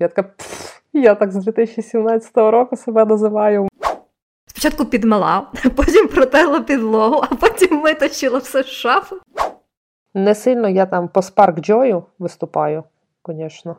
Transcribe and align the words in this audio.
Я 0.00 0.08
така, 0.08 0.30
я 0.92 1.14
так 1.14 1.32
з 1.32 1.44
2017 1.44 2.36
року 2.36 2.76
себе 2.76 3.04
називаю. 3.04 3.68
Спочатку 4.46 4.84
підмила, 4.84 5.52
потім 5.76 6.08
протерла 6.08 6.60
підлогу, 6.60 7.24
а 7.30 7.34
потім 7.34 7.82
витащила 7.82 8.38
все 8.38 8.62
з 8.62 8.66
шафи. 8.66 9.16
Не 10.14 10.34
сильно 10.34 10.68
я 10.68 10.86
там 10.86 11.08
по 11.08 11.20
Spark 11.20 11.70
Joy 11.70 12.02
виступаю, 12.18 12.84
звісно. 13.26 13.76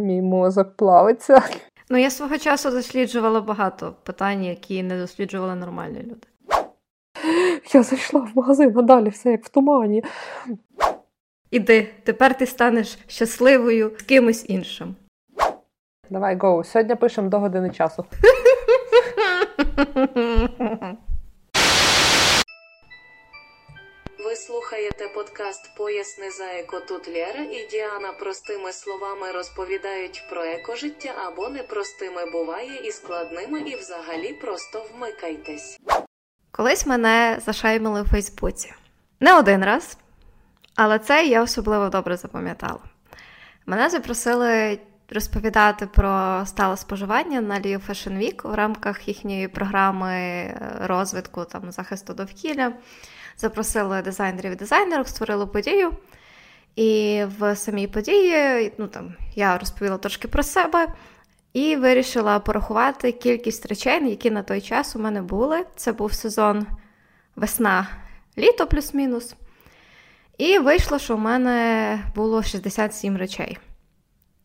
Мій 0.00 0.22
мозок 0.22 0.76
плавиться. 0.76 1.42
Ну, 1.90 1.98
я 1.98 2.10
свого 2.10 2.38
часу 2.38 2.70
досліджувала 2.70 3.40
багато 3.40 3.94
питань, 4.02 4.44
які 4.44 4.82
не 4.82 4.98
досліджували 4.98 5.54
нормальні 5.54 6.02
люди. 6.02 6.26
Я 7.72 7.82
зайшла 7.82 8.20
в 8.20 8.30
магазин, 8.34 8.78
а 8.78 8.82
далі 8.82 9.08
все 9.08 9.30
як 9.30 9.44
в 9.44 9.48
тумані. 9.48 10.04
Іди, 11.50 11.88
тепер 12.04 12.38
ти 12.38 12.46
станеш 12.46 12.98
щасливою 13.06 13.92
з 13.98 14.02
кимось 14.02 14.44
іншим. 14.48 14.96
Давай, 16.10 16.36
гоу. 16.36 16.64
Сьогодні 16.64 16.94
пишемо 16.94 17.28
до 17.28 17.38
години 17.38 17.70
часу. 17.70 18.04
Ви 24.24 24.36
слухаєте 24.36 25.08
подкаст 25.14 25.76
Поясни 25.76 26.30
за 26.30 26.44
еко. 26.44 26.80
Тут 26.88 27.08
Лєра 27.08 27.42
і 27.42 27.68
Діана 27.70 28.12
простими 28.12 28.72
словами 28.72 29.32
розповідають 29.32 30.22
про 30.30 30.44
екожиття 30.44 31.14
або 31.26 31.48
непростими 31.48 32.30
буває 32.32 32.80
і 32.84 32.92
складними, 32.92 33.60
і 33.60 33.76
взагалі 33.76 34.32
просто 34.32 34.86
вмикайтесь. 34.94 35.78
Колись 36.50 36.86
мене 36.86 37.38
зашаймили 37.46 38.02
у 38.02 38.04
Фейсбуці. 38.04 38.72
Не 39.20 39.38
один 39.38 39.64
раз, 39.64 39.96
але 40.82 40.98
це 40.98 41.26
я 41.26 41.42
особливо 41.42 41.88
добре 41.88 42.16
запам'ятала. 42.16 42.78
Мене 43.66 43.90
запросили 43.90 44.78
розповідати 45.10 45.86
про 45.86 46.42
стале 46.46 46.76
споживання 46.76 47.40
на 47.40 47.60
Лію 47.60 47.80
Fashion 47.88 48.18
Week 48.18 48.50
в 48.50 48.54
рамках 48.54 49.08
їхньої 49.08 49.48
програми 49.48 50.44
розвитку 50.80 51.44
там, 51.44 51.72
захисту 51.72 52.14
довкілля. 52.14 52.72
Запросили 53.36 54.02
дизайнерів 54.02 54.52
і 54.52 54.54
дизайнерів, 54.54 55.08
створили 55.08 55.46
подію. 55.46 55.92
І 56.76 57.22
в 57.38 57.56
самій 57.56 57.86
події 57.86 58.72
ну, 58.78 58.86
там, 58.86 59.14
я 59.34 59.58
розповіла 59.58 59.98
трошки 59.98 60.28
про 60.28 60.42
себе 60.42 60.86
і 61.52 61.76
вирішила 61.76 62.38
порахувати 62.38 63.12
кількість 63.12 63.66
речей, 63.66 64.10
які 64.10 64.30
на 64.30 64.42
той 64.42 64.60
час 64.60 64.96
у 64.96 64.98
мене 64.98 65.22
були. 65.22 65.64
Це 65.76 65.92
був 65.92 66.12
сезон 66.12 66.66
весна-літо 67.36 68.66
плюс-мінус. 68.66 69.34
І 70.40 70.58
вийшло, 70.58 70.98
що 70.98 71.14
у 71.14 71.18
мене 71.18 72.04
було 72.14 72.42
67 72.42 73.16
речей. 73.16 73.58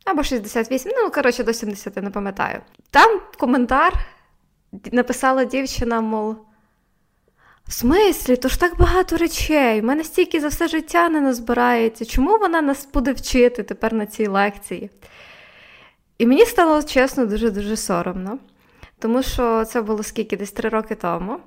Або 0.05 0.23
68, 0.23 0.91
ну, 0.95 1.11
коротше, 1.11 1.43
до 1.43 1.53
70, 1.53 1.95
не 2.03 2.09
пам'ятаю. 2.09 2.61
Там 2.89 3.21
коментар 3.37 3.93
написала 4.91 5.45
дівчина, 5.45 6.01
мов. 6.01 6.37
В 7.67 7.73
смислі, 7.73 8.35
то 8.35 8.47
ж 8.47 8.59
так 8.59 8.77
багато 8.77 9.17
речей. 9.17 9.81
У 9.81 9.83
мене 9.83 10.03
стільки 10.03 10.39
за 10.39 10.47
все 10.47 10.67
життя 10.67 11.09
не 11.09 11.21
назбирається. 11.21 12.05
Чому 12.05 12.37
вона 12.37 12.61
нас 12.61 12.87
буде 12.93 13.13
вчити 13.13 13.63
тепер 13.63 13.93
на 13.93 14.05
цій 14.05 14.27
лекції? 14.27 14.89
І 16.17 16.25
мені 16.25 16.45
стало 16.45 16.83
чесно 16.83 17.25
дуже-дуже 17.25 17.77
соромно, 17.77 18.37
тому 18.99 19.23
що 19.23 19.65
це 19.65 19.81
було 19.81 20.03
скільки 20.03 20.37
десь 20.37 20.51
три 20.51 20.69
роки 20.69 20.95
тому. 20.95 21.39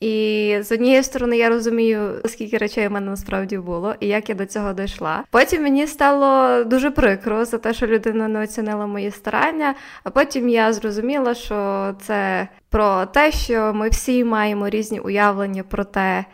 І 0.00 0.56
з 0.60 0.72
однієї 0.72 1.02
сторони 1.02 1.36
я 1.36 1.48
розумію, 1.48 2.20
скільки 2.24 2.58
речей 2.58 2.88
у 2.88 2.90
мене 2.90 3.10
насправді 3.10 3.58
було, 3.58 3.94
і 4.00 4.06
як 4.06 4.28
я 4.28 4.34
до 4.34 4.46
цього 4.46 4.72
дійшла. 4.72 5.24
Потім 5.30 5.62
мені 5.62 5.86
стало 5.86 6.64
дуже 6.64 6.90
прикро 6.90 7.44
за 7.44 7.58
те, 7.58 7.74
що 7.74 7.86
людина 7.86 8.28
не 8.28 8.42
оцінила 8.42 8.86
мої 8.86 9.10
старання. 9.10 9.74
А 10.04 10.10
потім 10.10 10.48
я 10.48 10.72
зрозуміла, 10.72 11.34
що 11.34 11.94
це 12.00 12.48
про 12.68 13.06
те, 13.06 13.32
що 13.32 13.72
ми 13.74 13.88
всі 13.88 14.24
маємо 14.24 14.68
різні 14.68 15.00
уявлення 15.00 15.62
про 15.62 15.84
те, 15.84 16.24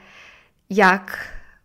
як 0.69 1.19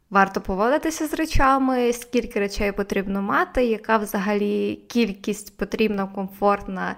варто 0.09 0.41
поводитися 0.41 1.07
з 1.07 1.13
речами, 1.13 1.93
скільки 1.93 2.39
речей 2.39 2.71
потрібно 2.71 3.21
мати, 3.21 3.65
яка 3.65 3.97
взагалі 3.97 4.79
кількість 4.87 5.57
потрібна, 5.57 6.07
комфортна 6.07 6.95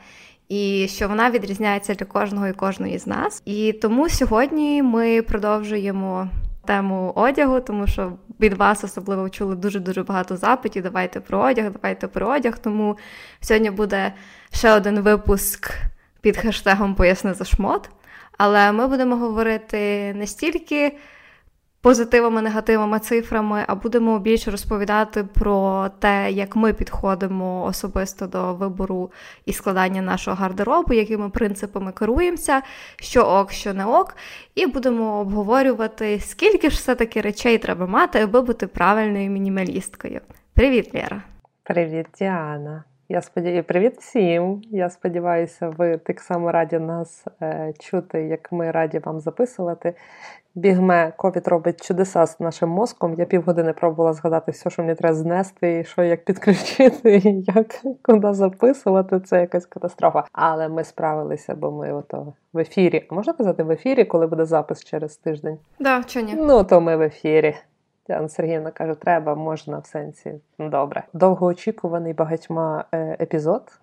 і 0.49 0.87
що 0.89 1.07
вона 1.07 1.29
відрізняється 1.29 1.93
для 1.93 2.05
кожного 2.05 2.47
і 2.47 2.53
кожної 2.53 2.99
з 2.99 3.07
нас. 3.07 3.41
І 3.45 3.73
тому 3.73 4.09
сьогодні 4.09 4.83
ми 4.83 5.21
продовжуємо 5.21 6.29
тему 6.65 7.13
одягу, 7.15 7.59
тому 7.59 7.87
що 7.87 8.13
від 8.39 8.53
вас 8.53 8.83
особливо 8.83 9.29
чули 9.29 9.55
дуже 9.55 9.79
дуже 9.79 10.03
багато 10.03 10.37
запитів. 10.37 10.83
Давайте 10.83 11.19
про 11.19 11.39
одяг, 11.39 11.71
давайте 11.71 12.07
про 12.07 12.27
одяг. 12.27 12.57
Тому 12.57 12.97
сьогодні 13.41 13.71
буде 13.71 14.13
ще 14.53 14.71
один 14.71 14.99
випуск 14.99 15.71
під 16.21 16.37
хештегом 16.37 16.95
Поясни 16.95 17.33
за 17.33 17.45
шмот. 17.45 17.89
Але 18.37 18.71
ми 18.71 18.87
будемо 18.87 19.15
говорити 19.15 20.13
не 20.13 20.27
стільки 20.27 20.97
позитивами, 21.83 22.41
негативами, 22.41 22.99
цифрами, 22.99 23.63
а 23.67 23.75
будемо 23.75 24.19
більше 24.19 24.51
розповідати 24.51 25.23
про 25.23 25.89
те, 25.99 26.31
як 26.31 26.55
ми 26.55 26.73
підходимо 26.73 27.63
особисто 27.65 28.27
до 28.27 28.53
вибору 28.53 29.11
і 29.45 29.53
складання 29.53 30.01
нашого 30.01 30.37
гардеробу, 30.37 30.93
якими 30.93 31.29
принципами 31.29 31.91
керуємося, 31.91 32.61
що 32.95 33.21
ок, 33.21 33.51
що 33.51 33.73
не 33.73 33.85
ок, 33.85 34.15
і 34.55 34.65
будемо 34.65 35.19
обговорювати, 35.19 36.19
скільки 36.19 36.69
ж 36.69 36.75
все-таки 36.75 37.21
речей 37.21 37.57
треба 37.57 37.87
мати, 37.87 38.19
аби 38.19 38.41
бути 38.41 38.67
правильною 38.67 39.29
мінімалісткою. 39.29 40.21
Привіт, 40.53 40.95
Лєра! 40.95 41.23
Привіт, 41.63 42.05
Діана! 42.19 42.83
Я 43.09 43.21
сподіваюся, 43.21 43.63
привіт 43.63 43.97
всім! 43.99 44.61
Я 44.71 44.89
сподіваюся, 44.89 45.73
ви 45.77 45.97
так 45.97 46.19
само 46.19 46.51
раді 46.51 46.79
нас 46.79 47.25
е, 47.41 47.73
чути, 47.79 48.21
як 48.21 48.51
ми 48.51 48.71
раді 48.71 48.99
вам 48.99 49.19
записувати. 49.19 49.93
Бігме 50.55 51.13
ковід 51.17 51.47
робить 51.47 51.85
чудеса 51.85 52.25
з 52.25 52.39
нашим 52.39 52.69
мозком. 52.69 53.15
Я 53.17 53.25
півгодини 53.25 53.73
пробувала 53.73 54.13
згадати 54.13 54.51
все, 54.51 54.69
що 54.69 54.81
мені 54.81 54.95
треба 54.95 55.15
знести, 55.15 55.79
і 55.79 55.83
що 55.83 56.03
як 56.03 56.25
підключити, 56.25 57.15
і 57.25 57.43
як 57.55 57.81
куди 58.01 58.33
записувати. 58.33 59.19
Це 59.19 59.39
якась 59.39 59.65
катастрофа. 59.65 60.23
Але 60.31 60.69
ми 60.69 60.83
справилися, 60.83 61.55
бо 61.55 61.71
ми 61.71 61.93
ото 61.93 62.33
в 62.53 62.57
ефірі. 62.57 63.05
А 63.09 63.15
можна 63.15 63.33
казати 63.33 63.63
в 63.63 63.71
ефірі, 63.71 64.05
коли 64.05 64.27
буде 64.27 64.45
запис 64.45 64.83
через 64.83 65.17
тиждень? 65.17 65.57
Да, 65.79 66.03
чи 66.03 66.23
ні? 66.23 66.35
Ну 66.37 66.63
то 66.63 66.81
ми 66.81 66.95
в 66.95 67.01
ефірі. 67.01 67.55
Тяна 68.05 68.29
Сергіївна 68.29 68.71
каже, 68.71 68.95
треба, 68.95 69.35
можна 69.35 69.77
в 69.79 69.85
сенсі. 69.85 70.33
Добре. 70.59 71.03
Довгоочікуваний 71.13 72.13
багатьма 72.13 72.85
е, 72.91 73.17
епізод. 73.19 73.79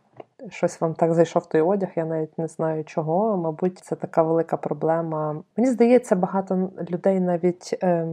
Щось 0.49 0.81
вам 0.81 0.95
так 0.95 1.15
зайшов 1.15 1.47
той 1.47 1.61
одяг, 1.61 1.89
я 1.97 2.05
навіть 2.05 2.39
не 2.39 2.47
знаю 2.49 2.85
чого. 2.85 3.37
Мабуть, 3.37 3.79
це 3.79 3.97
така 3.97 4.23
велика 4.23 4.57
проблема. 4.57 5.43
Мені 5.57 5.71
здається, 5.71 6.17
багато 6.17 6.71
людей 6.91 7.21
навіть 7.21 7.79
е, 7.83 8.07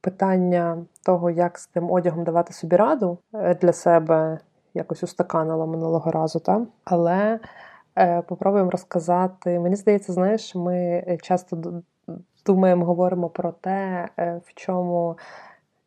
питання 0.00 0.84
того, 1.04 1.30
як 1.30 1.58
з 1.58 1.66
тим 1.66 1.90
одягом 1.90 2.24
давати 2.24 2.52
собі 2.52 2.76
раду 2.76 3.18
е, 3.34 3.54
для 3.54 3.72
себе 3.72 4.38
якось 4.74 5.02
устаканило 5.02 5.66
минулого 5.66 6.10
разу. 6.10 6.40
Та? 6.40 6.66
Але 6.84 7.40
е, 7.98 8.22
попробуємо 8.22 8.70
розказати. 8.70 9.60
Мені 9.60 9.76
здається, 9.76 10.12
знаєш, 10.12 10.54
ми 10.54 11.04
часто 11.22 11.82
думаємо, 12.46 12.84
говоримо 12.84 13.28
про 13.28 13.52
те, 13.52 14.08
е, 14.18 14.40
в 14.44 14.54
чому. 14.54 15.16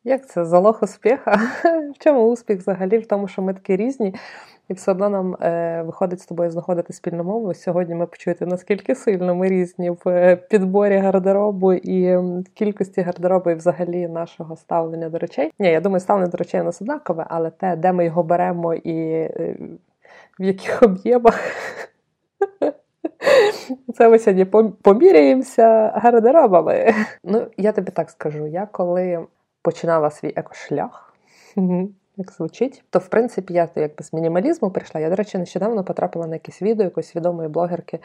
Як 0.04 0.26
це 0.28 0.44
залог 0.44 0.78
успіха? 0.82 1.40
В 1.94 1.98
чому 1.98 2.30
успіх 2.30 2.58
взагалі? 2.58 2.98
В 2.98 3.06
тому, 3.06 3.28
що 3.28 3.42
ми 3.42 3.54
такі 3.54 3.76
різні, 3.76 4.14
і 4.68 4.74
все 4.74 4.90
одно 4.90 5.08
нам 5.08 5.34
е, 5.34 5.82
виходить 5.82 6.20
з 6.20 6.26
тобою 6.26 6.50
знаходити 6.50 6.92
спільну 6.92 7.24
мову. 7.24 7.54
Сьогодні 7.54 7.94
ми 7.94 8.06
почуєте, 8.06 8.46
наскільки 8.46 8.94
сильно 8.94 9.34
ми 9.34 9.48
різні 9.48 9.90
в 9.90 10.08
е, 10.08 10.36
підборі 10.36 10.96
гардеробу 10.96 11.72
і 11.72 12.18
кількості 12.54 13.00
гардеробу 13.00 13.50
і 13.50 13.54
взагалі 13.54 14.08
нашого 14.08 14.56
ставлення 14.56 15.08
до 15.08 15.18
речей. 15.18 15.52
Ні, 15.58 15.68
я 15.68 15.80
думаю, 15.80 16.00
ставлення 16.00 16.30
до 16.30 16.38
речей 16.38 16.60
у 16.60 16.64
нас 16.64 16.82
однакове, 16.82 17.26
але 17.28 17.50
те, 17.50 17.76
де 17.76 17.92
ми 17.92 18.04
його 18.04 18.22
беремо 18.22 18.74
і 18.74 18.94
е, 19.10 19.56
в 20.40 20.44
яких 20.44 20.82
об'ємах. 20.82 21.40
Це 23.94 24.08
ми 24.08 24.18
сьогодні 24.18 24.44
поміряємося 24.82 25.92
гардеробами. 25.94 26.94
Ну, 27.24 27.46
я 27.56 27.72
тобі 27.72 27.90
так 27.90 28.10
скажу: 28.10 28.46
я 28.46 28.66
коли 28.66 29.26
починала 29.62 30.10
свій 30.10 30.32
екошлях, 30.36 31.14
як 32.16 32.32
звучить, 32.32 32.84
то 32.90 32.98
в 32.98 33.08
принципі 33.08 33.54
я 33.54 33.66
то 33.66 33.80
якби 33.80 34.04
з 34.04 34.12
мінімалізму 34.12 34.70
прийшла. 34.70 35.00
Я, 35.00 35.10
до 35.10 35.16
речі, 35.16 35.38
нещодавно 35.38 35.84
потрапила 35.84 36.26
на 36.26 36.34
якесь 36.34 36.62
відео 36.62 36.84
якоїсь 36.84 37.16
відомої 37.16 37.48
блогерки 37.48 37.98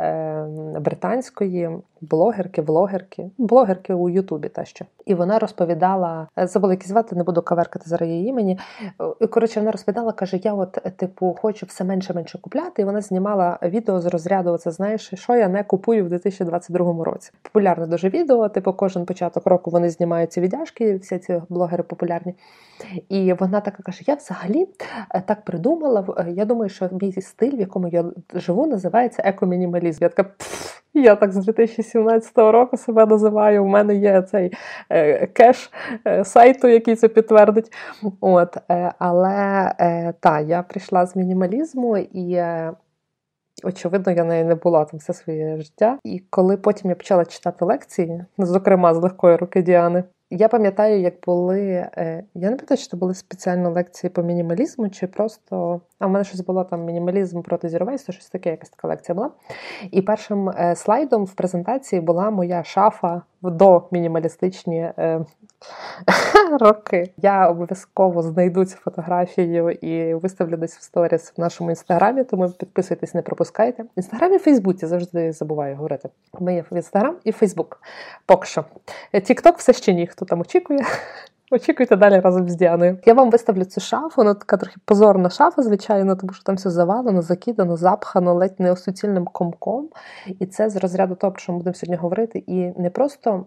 е, 0.00 0.46
британської. 0.80 1.70
Блогерки, 2.00 2.62
влогерки, 2.62 3.30
блогерки 3.38 3.94
у 3.94 4.08
Ютубі 4.08 4.48
та 4.48 4.64
що. 4.64 4.84
І 5.06 5.14
вона 5.14 5.38
розповідала, 5.38 6.28
е, 6.38 6.46
забула 6.46 6.72
які 6.72 6.86
звати, 6.86 7.16
не 7.16 7.22
буду 7.22 7.42
каверкати 7.42 7.88
зараз 7.88 8.08
її 8.08 8.28
імені. 8.28 8.58
Е, 9.20 9.26
коротше, 9.26 9.60
вона 9.60 9.72
розповідала, 9.72 10.12
каже: 10.12 10.36
я 10.36 10.54
от, 10.54 10.72
типу, 10.96 11.36
хочу 11.40 11.66
все 11.66 11.84
менше 11.84 12.14
менше 12.14 12.38
купляти. 12.38 12.82
І 12.82 12.84
вона 12.84 13.00
знімала 13.00 13.58
відео 13.62 14.00
з 14.00 14.06
розряду. 14.06 14.58
Це 14.58 14.70
знаєш, 14.70 15.10
що 15.14 15.36
я 15.36 15.48
не 15.48 15.64
купую 15.64 16.04
в 16.04 16.08
2022 16.08 17.04
році. 17.04 17.30
Популярне 17.42 17.86
дуже 17.86 18.08
відео. 18.08 18.48
Типу, 18.48 18.72
кожен 18.72 19.04
початок 19.04 19.46
року 19.46 19.70
вони 19.70 19.90
знімають 19.90 20.32
ці 20.32 20.40
віддяшки, 20.40 20.96
всі 20.96 21.18
ці 21.18 21.42
блогери 21.48 21.82
популярні. 21.82 22.34
І 23.08 23.32
вона 23.32 23.60
така 23.60 23.82
каже: 23.82 24.04
Я 24.06 24.14
взагалі 24.14 24.68
так 25.26 25.44
придумала. 25.44 26.24
Я 26.28 26.44
думаю, 26.44 26.68
що 26.68 26.88
мій 27.00 27.12
стиль, 27.12 27.56
в 27.56 27.60
якому 27.60 27.88
я 27.88 28.04
живу, 28.34 28.66
називається 28.66 29.22
екомінімалізм. 29.24 30.04
Я 30.04 30.08
така. 30.08 30.30
Я 30.94 31.16
так 31.16 31.32
з 31.32 31.36
2017 31.36 31.89
року 32.36 32.76
себе 32.76 33.06
називаю. 33.06 33.64
У 33.64 33.66
мене 33.66 33.94
є 33.94 34.22
цей 34.22 34.52
е, 34.90 35.26
кеш 35.26 35.70
е, 36.06 36.24
сайту, 36.24 36.68
який 36.68 36.96
це 36.96 37.08
підтвердить. 37.08 37.72
От, 38.20 38.56
е, 38.70 38.92
Але 38.98 39.72
та, 40.20 40.40
я 40.40 40.62
прийшла 40.62 41.06
з 41.06 41.16
мінімалізму 41.16 41.96
і. 41.96 42.42
Очевидно, 43.64 44.12
я 44.12 44.24
нею 44.24 44.44
не 44.44 44.54
була 44.54 44.84
там 44.84 44.98
все 44.98 45.12
своє 45.12 45.56
життя. 45.56 45.98
І 46.04 46.22
коли 46.30 46.56
потім 46.56 46.90
я 46.90 46.96
почала 46.96 47.24
читати 47.24 47.64
лекції, 47.64 48.24
зокрема 48.38 48.94
з 48.94 48.98
легкої 48.98 49.36
руки 49.36 49.62
Діани, 49.62 50.04
я 50.30 50.48
пам'ятаю, 50.48 51.00
як 51.00 51.14
були. 51.26 51.60
Я 51.96 52.24
не 52.34 52.56
пам'ятаю, 52.56 52.78
чи 52.78 52.86
це 52.86 52.96
були 52.96 53.14
спеціально 53.14 53.70
лекції 53.70 54.10
по 54.10 54.22
мінімалізму, 54.22 54.88
чи 54.88 55.06
просто. 55.06 55.80
А 56.00 56.06
в 56.06 56.10
мене 56.10 56.24
щось 56.24 56.40
було 56.40 56.64
там 56.64 56.84
мінімалізм 56.84 57.42
проти 57.42 57.68
зіровейства, 57.68 58.14
щось 58.14 58.28
таке, 58.28 58.50
якась 58.50 58.70
така 58.70 58.88
лекція 58.88 59.14
була. 59.14 59.30
І 59.90 60.02
першим 60.02 60.48
е, 60.48 60.76
слайдом 60.76 61.24
в 61.24 61.32
презентації 61.32 62.00
була 62.00 62.30
моя 62.30 62.64
шафа 62.64 63.22
до 63.42 63.82
мінімалістичні 63.90 64.78
е, 64.78 65.24
роки. 66.60 67.12
Я 67.16 67.48
обов'язково 67.48 68.22
знайду 68.22 68.64
цю 68.64 68.76
фотографію 68.76 69.70
і 69.70 70.14
виставлю 70.14 70.56
десь 70.56 70.76
в 70.76 70.82
сторіс 70.82 71.32
в 71.36 71.40
нашому 71.40 71.70
інстаграмі, 71.70 72.24
тому 72.24 72.50
підписуйтесь, 72.50 73.14
не 73.14 73.22
пропускайте. 73.22 73.82
В 73.82 73.86
інстаграмі 73.96 74.36
і 74.36 74.38
Фейсбуці 74.38 74.86
завжди 74.86 75.32
забуваю 75.32 75.76
говорити. 75.76 76.08
Ми 76.40 76.54
є 76.54 76.64
в 76.70 76.76
інстаграм 76.76 77.16
і 77.24 77.32
Фейсбук. 77.32 77.82
Поки 78.26 78.46
що. 78.46 78.64
Тікток 79.24 79.58
все 79.58 79.72
ще 79.72 79.92
ні, 79.94 80.06
хто 80.06 80.24
там 80.24 80.40
очікує. 80.40 80.80
Очікуйте 81.52 81.96
далі 81.96 82.20
разом 82.20 82.48
з 82.48 82.54
Діаною. 82.56 82.98
Я 83.06 83.14
вам 83.14 83.30
виставлю 83.30 83.64
цю 83.64 83.80
шафу, 83.80 84.14
вона 84.16 84.34
така 84.34 84.56
трохи 84.56 84.76
позорна 84.84 85.30
шафа, 85.30 85.62
звичайно, 85.62 86.16
тому 86.16 86.32
що 86.32 86.44
там 86.44 86.56
все 86.56 86.70
завалено, 86.70 87.22
закидано, 87.22 87.76
запхано, 87.76 88.34
ледь 88.34 88.60
не 88.60 88.76
суцільним 88.76 89.24
комком. 89.24 89.88
І 90.40 90.46
це 90.46 90.70
з 90.70 90.76
розряду 90.76 91.14
того, 91.14 91.32
про 91.32 91.40
що 91.40 91.52
ми 91.52 91.58
будемо 91.58 91.74
сьогодні 91.74 91.96
говорити. 91.96 92.44
І 92.46 92.80
не 92.80 92.90
просто 92.90 93.44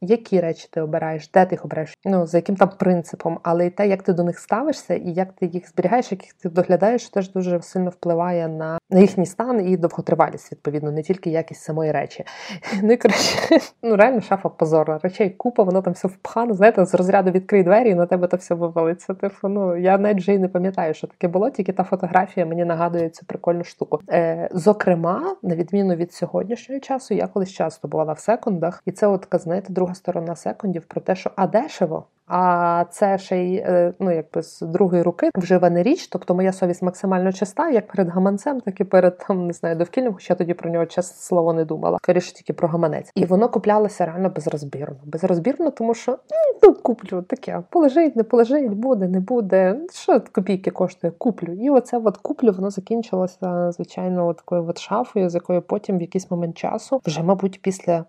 які 0.00 0.40
речі 0.40 0.68
ти 0.72 0.80
обираєш, 0.80 1.30
де 1.30 1.46
ти 1.46 1.54
їх 1.54 1.64
обираєш, 1.64 1.94
ну 2.04 2.26
за 2.26 2.38
яким 2.38 2.56
там 2.56 2.70
принципом, 2.78 3.38
але 3.42 3.66
й 3.66 3.70
те, 3.70 3.88
як 3.88 4.02
ти 4.02 4.12
до 4.12 4.24
них 4.24 4.38
ставишся, 4.38 4.94
і 4.94 5.12
як 5.12 5.32
ти 5.32 5.46
їх 5.46 5.68
зберігаєш, 5.68 6.12
як 6.12 6.20
ти 6.42 6.48
доглядаєш, 6.48 7.08
теж 7.08 7.32
дуже 7.32 7.62
сильно 7.62 7.90
впливає 7.90 8.48
на 8.48 8.78
на 8.90 9.00
їхній 9.00 9.26
стан 9.26 9.68
і 9.68 9.76
довготривалість, 9.76 10.52
відповідно, 10.52 10.90
не 10.90 11.02
тільки 11.02 11.30
якість 11.30 11.62
самої 11.62 11.92
речі. 11.92 12.24
Ну 12.82 12.92
і 12.92 12.96
коротше, 12.96 13.58
ну 13.82 13.96
реально 13.96 14.20
шафа 14.20 14.48
позорна. 14.48 14.98
Речей 15.02 15.30
купа, 15.30 15.62
воно 15.62 15.82
там 15.82 15.92
все 15.92 16.08
впхано, 16.08 16.54
знаєте, 16.54 16.84
з 16.84 16.94
розряду 16.94 17.30
відкрий 17.38 17.62
двері, 17.62 17.90
і 17.90 17.94
на 17.94 18.06
тебе 18.06 18.26
то 18.26 18.36
все 18.36 18.54
вивалиться. 18.54 19.14
Типу, 19.14 19.48
ну 19.48 19.76
я 19.76 19.98
навіть 19.98 20.18
вже 20.18 20.34
й 20.34 20.38
не 20.38 20.48
пам'ятаю, 20.48 20.94
що 20.94 21.06
таке 21.06 21.28
було, 21.28 21.50
тільки 21.50 21.72
та 21.72 21.84
фотографія 21.84 22.46
мені 22.46 22.64
нагадує 22.64 23.08
цю 23.08 23.26
прикольну 23.26 23.64
штуку. 23.64 24.00
Е, 24.10 24.48
Зокрема, 24.52 25.36
на 25.42 25.54
відміну 25.54 25.94
від 25.94 26.12
сьогоднішнього 26.12 26.80
часу, 26.80 27.14
я 27.14 27.26
колись 27.26 27.52
часто 27.52 27.88
бувала 27.88 28.12
в 28.12 28.18
секундах, 28.18 28.82
і 28.86 28.92
це 28.92 29.06
от 29.06 29.28
знаєте, 29.32 29.72
друга 29.72 29.94
сторона 29.94 30.36
секундів 30.36 30.84
про 30.84 31.00
те, 31.00 31.16
що 31.16 31.30
а 31.36 31.46
дешево. 31.46 32.04
А 32.28 32.84
це 32.90 33.18
ще 33.18 33.36
й 33.36 33.56
е, 33.56 33.92
ну 33.98 34.10
якби 34.10 34.42
з 34.42 34.60
другої 34.60 35.02
руки 35.02 35.30
вживана 35.34 35.82
річ. 35.82 36.08
Тобто 36.08 36.34
моя 36.34 36.52
совість 36.52 36.82
максимально 36.82 37.32
чиста, 37.32 37.70
як 37.70 37.86
перед 37.86 38.08
гаманцем, 38.08 38.60
так 38.60 38.80
і 38.80 38.84
перед 38.84 39.18
там 39.18 39.46
не 39.46 39.52
знаю 39.52 39.76
довкіллям, 39.76 40.14
хоча 40.14 40.34
тоді 40.34 40.54
про 40.54 40.70
нього 40.70 40.86
чесне 40.86 41.16
слово 41.16 41.52
не 41.52 41.64
думала. 41.64 41.98
Скоріше 42.02 42.34
тільки 42.34 42.52
про 42.52 42.68
гаманець. 42.68 43.12
І 43.14 43.24
воно 43.24 43.48
куплялося 43.48 44.06
реально 44.06 44.30
безрозбірно. 44.30 44.96
Безрозбірно, 45.04 45.70
тому 45.70 45.94
що 45.94 46.18
ну 46.62 46.74
куплю 46.74 47.22
таке. 47.22 47.62
Полежить, 47.70 48.16
не 48.16 48.22
полежить, 48.22 48.72
буде, 48.72 49.08
не 49.08 49.20
буде. 49.20 49.76
Що 49.92 50.20
копійки 50.20 50.70
коштує? 50.70 51.12
Куплю. 51.18 51.52
І 51.52 51.70
оце 51.70 51.98
от 51.98 52.16
куплю, 52.16 52.52
воно 52.52 52.70
закінчилося 52.70 53.72
звичайно 53.72 54.34
такою 54.34 54.66
от 54.68 54.78
шафою, 54.78 55.30
з 55.30 55.34
якою 55.34 55.62
потім 55.62 55.98
в 55.98 56.00
якийсь 56.00 56.30
момент 56.30 56.58
часу, 56.58 57.00
вже, 57.06 57.22
мабуть, 57.22 57.62
після 57.62 58.04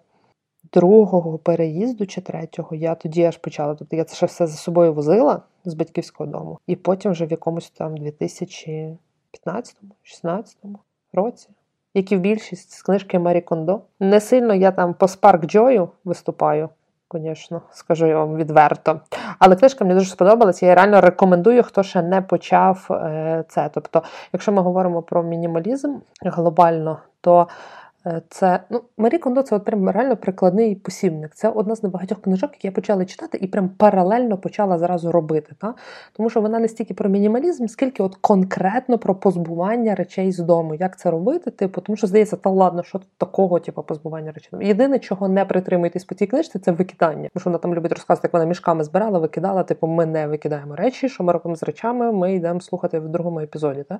другого 0.74 1.38
переїзду 1.38 2.06
чи 2.06 2.21
третього 2.21 2.75
я 2.75 2.95
тоді 2.95 3.24
аж 3.24 3.38
почала. 3.38 3.75
Тобто 3.75 3.95
я 3.95 4.04
це 4.04 4.16
ще 4.16 4.25
все 4.25 4.48
за 4.48 4.57
собою 4.57 4.94
возила 4.94 5.42
з 5.66 5.74
батьківського 5.74 6.30
дому. 6.30 6.60
І 6.68 6.75
потім 6.75 7.12
вже 7.12 7.25
в 7.25 7.31
якомусь 7.31 7.69
там 7.69 7.95
2015-16 7.95 8.98
році, 11.13 11.50
як 11.94 12.12
і 12.12 12.18
в 12.18 12.19
більшість 12.19 12.71
з 12.71 12.81
книжки 12.81 13.19
Марі 13.19 13.42
Кондо. 13.42 13.81
Не 14.00 14.19
сильно 14.19 14.54
я 14.54 14.71
там 14.71 14.94
по 14.94 15.06
Spark 15.06 15.56
Joy 15.56 15.88
виступаю. 16.06 16.69
Звісно, 17.13 17.62
скажу 17.72 18.06
я 18.06 18.18
вам 18.18 18.36
відверто. 18.36 19.00
Але 19.39 19.56
книжка 19.56 19.86
мені 19.86 20.00
дуже 20.00 20.12
сподобалась. 20.12 20.63
Я 20.63 20.75
реально 20.75 21.01
рекомендую, 21.01 21.63
хто 21.63 21.83
ще 21.83 22.01
не 22.01 22.22
почав 22.22 22.88
е, 22.92 23.44
це. 23.48 23.69
Тобто, 23.74 24.04
якщо 24.33 24.51
ми 24.51 24.62
говоримо 24.62 25.01
про 25.01 25.24
мінімалізм 25.24 25.95
глобально, 26.22 27.00
то 27.22 27.48
це 28.30 28.60
ну 28.70 28.82
Марі 28.98 29.18
Кондо 29.18 29.42
це 29.42 29.56
от 29.56 29.66
прям 29.66 29.90
реально 29.90 30.18
прикладний 30.18 30.76
посібник. 30.76 31.36
Це 31.36 31.50
одна 31.50 31.76
з 31.76 31.84
небагатьох 31.84 32.22
книжок, 32.22 32.52
які 32.54 32.68
я 32.68 32.72
почала 32.72 33.06
читати 33.06 33.38
і 33.42 33.48
прям 33.48 33.70
паралельно 33.70 34.38
почала 34.38 34.78
зразу 34.78 35.12
робити. 35.12 35.56
Та? 35.58 35.74
Тому 36.14 36.30
що 36.30 36.42
вона 36.42 36.60
не 36.60 36.68
стільки 36.68 36.94
про 36.94 37.10
мінімалізм, 37.10 37.68
скільки 37.68 38.04
от 38.04 38.16
конкретно 38.16 38.98
про 38.98 39.16
позбування 39.16 39.96
речей 39.96 40.32
з 40.32 40.40
дому. 40.40 40.76
Як 40.76 41.00
це 41.00 41.12
робити? 41.12 41.52
Типу, 41.52 41.82
тому 41.82 41.98
що 41.98 42.08
здається, 42.08 42.36
та 42.36 42.50
ладно, 42.50 42.84
що 42.84 43.02
такого, 43.18 43.60
типу, 43.60 43.84
позбування 43.84 44.32
речей. 44.32 44.68
Єдине, 44.68 45.00
чого 45.00 45.28
не 45.28 45.46
притримуєтесь 45.46 46.04
по 46.04 46.16
цій 46.16 46.28
книжці, 46.28 46.60
це 46.60 46.72
викидання. 46.72 47.30
Тому 47.34 47.42
що 47.42 47.50
вона 47.50 47.58
там 47.58 47.76
любить 47.76 47.92
розказувати, 47.92 48.28
як 48.28 48.34
вона 48.34 48.46
мішками 48.46 48.84
збирала, 48.84 49.20
викидала. 49.20 49.64
Типу, 49.64 49.88
ми 49.88 50.06
не 50.06 50.28
викидаємо 50.28 50.76
речі. 50.76 51.10
Що 51.10 51.24
ми 51.24 51.34
робимо 51.34 51.56
з 51.56 51.64
речами? 51.64 52.12
Ми 52.12 52.36
йдемо 52.36 52.62
слухати 52.62 53.00
в 53.00 53.10
другому 53.10 53.40
епізоді. 53.40 53.84
Та? 53.84 54.00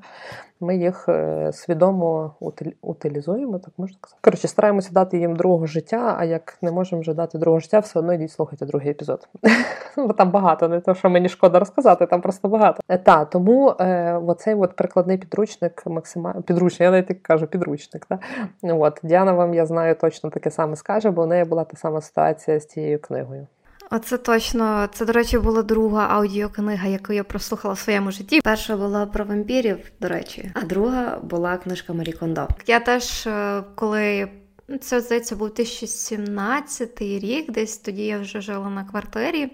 Ми 0.60 0.78
їх 0.78 1.10
е, 1.10 1.52
свідомо 1.54 2.36
утилізуємо, 2.82 3.60
так 3.60 3.74
можна. 3.78 3.98
Коротше, 4.22 4.48
стараємося 4.48 4.90
дати 4.92 5.18
їм 5.18 5.36
другого 5.36 5.66
життя, 5.66 6.16
а 6.20 6.26
як 6.26 6.58
не 6.62 6.72
можемо 6.72 7.02
вже 7.02 7.14
дати 7.14 7.38
другого 7.38 7.60
життя, 7.60 7.80
все 7.80 8.00
одно 8.00 8.14
йдіть 8.14 8.32
слухайте 8.32 8.66
другий 8.66 8.90
епізод. 8.90 9.28
Бо 9.98 10.14
там 10.14 10.32
багато, 10.32 10.68
не 10.68 10.80
то, 10.80 10.96
що 10.96 11.10
мені 11.10 11.30
шкода 11.30 11.60
розказати, 11.60 12.06
там 12.06 12.22
просто 12.22 12.48
багато. 12.48 12.82
Е, 12.90 12.98
та, 12.98 13.26
тому 13.26 13.76
е, 13.80 14.14
оцей 14.14 14.56
от 14.56 14.76
прикладний 14.76 15.18
підручник 15.18 15.84
максимально 15.86 16.42
підручник, 16.42 16.82
я 16.82 16.92
навіть 16.92 17.08
так 17.08 17.24
кажу, 17.24 17.48
підручник. 17.48 18.06
Та? 18.06 18.20
От, 18.64 19.00
Діана 19.04 19.32
вам, 19.32 19.54
я 19.54 19.66
знаю, 19.66 19.96
точно 19.96 20.30
таке 20.30 20.52
саме 20.52 20.76
скаже, 20.76 21.12
бо 21.12 21.24
в 21.24 21.28
неї 21.28 21.46
була 21.46 21.64
та 21.64 21.78
сама 21.78 22.02
ситуація 22.02 22.60
з 22.60 22.66
тією 22.66 23.00
книгою. 23.00 23.48
Оце 23.92 24.18
точно. 24.18 24.90
Це, 24.94 25.06
до 25.06 25.14
речі, 25.14 25.38
була 25.38 25.64
друга 25.64 26.08
аудіокнига, 26.08 26.88
яку 26.88 27.14
я 27.14 27.24
прослухала 27.24 27.74
в 27.74 27.80
своєму 27.80 28.12
житті. 28.12 28.42
Перша 28.44 28.78
була 28.78 29.06
про 29.06 29.26
вампірів, 29.26 29.78
до 30.02 30.08
речі, 30.08 30.52
а 30.54 30.62
друга 30.62 31.20
була 31.24 31.58
книжка 31.58 31.94
Марі 31.94 32.12
Кондо. 32.12 32.48
Я 32.68 32.80
теж 32.80 33.28
е, 33.28 33.64
коли. 33.76 34.30
Ну, 34.68 34.78
це 34.78 35.02
здається 35.02 35.36
був 35.36 35.48
2017 35.48 37.02
рік, 37.02 37.52
десь 37.52 37.78
тоді 37.78 38.06
я 38.06 38.20
вже 38.20 38.42
жила 38.42 38.70
на 38.70 38.84
квартирі, 38.84 39.52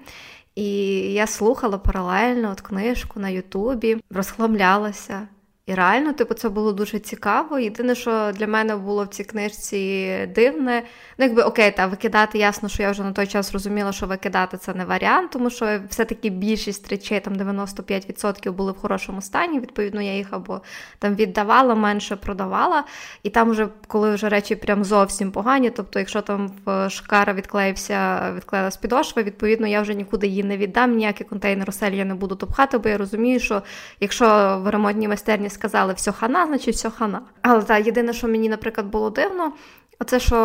і 0.55 0.65
я 1.13 1.27
слухала 1.27 1.77
паралельно 1.77 2.51
от 2.51 2.61
книжку 2.61 3.19
на 3.19 3.29
Ютубі, 3.29 3.97
розхламлялася. 4.09 5.27
І 5.67 5.73
реально, 5.73 6.13
типу, 6.13 6.33
це 6.33 6.49
було 6.49 6.71
дуже 6.71 6.99
цікаво. 6.99 7.59
Єдине, 7.59 7.95
що 7.95 8.31
для 8.33 8.47
мене 8.47 8.75
було 8.75 9.03
в 9.03 9.07
цій 9.07 9.23
книжці 9.23 10.15
дивне, 10.35 10.83
ну 11.17 11.25
якби 11.25 11.41
окей, 11.41 11.71
та 11.71 11.87
викидати, 11.87 12.37
ясно, 12.37 12.69
що 12.69 12.83
я 12.83 12.91
вже 12.91 13.03
на 13.03 13.11
той 13.11 13.27
час 13.27 13.53
розуміла, 13.53 13.91
що 13.91 14.05
викидати 14.05 14.57
це 14.57 14.73
не 14.73 14.85
варіант, 14.85 15.31
тому 15.31 15.49
що 15.49 15.79
все-таки 15.89 16.29
більшість 16.29 16.89
речей, 16.89 17.19
там 17.19 17.33
95% 17.33 18.51
були 18.51 18.71
в 18.71 18.77
хорошому 18.77 19.21
стані. 19.21 19.59
Відповідно, 19.59 20.01
я 20.01 20.15
їх 20.15 20.27
або 20.31 20.61
там 20.99 21.15
віддавала, 21.15 21.75
менше 21.75 22.15
продавала. 22.15 22.83
І 23.23 23.29
там, 23.29 23.49
вже, 23.49 23.67
коли 23.87 24.15
вже 24.15 24.29
речі 24.29 24.55
прям 24.55 24.83
зовсім 24.83 25.31
погані, 25.31 25.69
тобто, 25.69 25.99
якщо 25.99 26.21
там 26.21 26.51
в 26.65 26.89
шкара 26.89 27.33
відклеївся, 27.33 28.31
відклеїлась 28.35 28.77
підошва, 28.77 29.23
відповідно, 29.23 29.67
я 29.67 29.81
вже 29.81 29.93
нікуди 29.93 30.27
її 30.27 30.43
не 30.43 30.57
віддам, 30.57 30.95
ніякий 30.95 31.27
контейнер 31.27 31.69
осель 31.69 31.91
я 31.91 32.05
не 32.05 32.15
буду 32.15 32.35
топхати, 32.35 32.77
бо 32.77 32.89
я 32.89 32.97
розумію, 32.97 33.39
що 33.39 33.61
якщо 33.99 34.59
в 34.63 34.69
ремонтній 34.69 35.07
майстерні 35.07 35.49
сказали 35.55 35.93
все 35.93 36.11
хана, 36.11 36.45
значить 36.45 36.75
все 36.75 36.89
хана. 36.89 37.21
Але 37.41 37.63
так, 37.63 37.85
єдине, 37.85 38.13
що 38.13 38.27
мені, 38.27 38.49
наприклад, 38.49 38.87
було 38.87 39.09
дивно, 39.09 39.53
оце, 39.99 40.19
що 40.19 40.37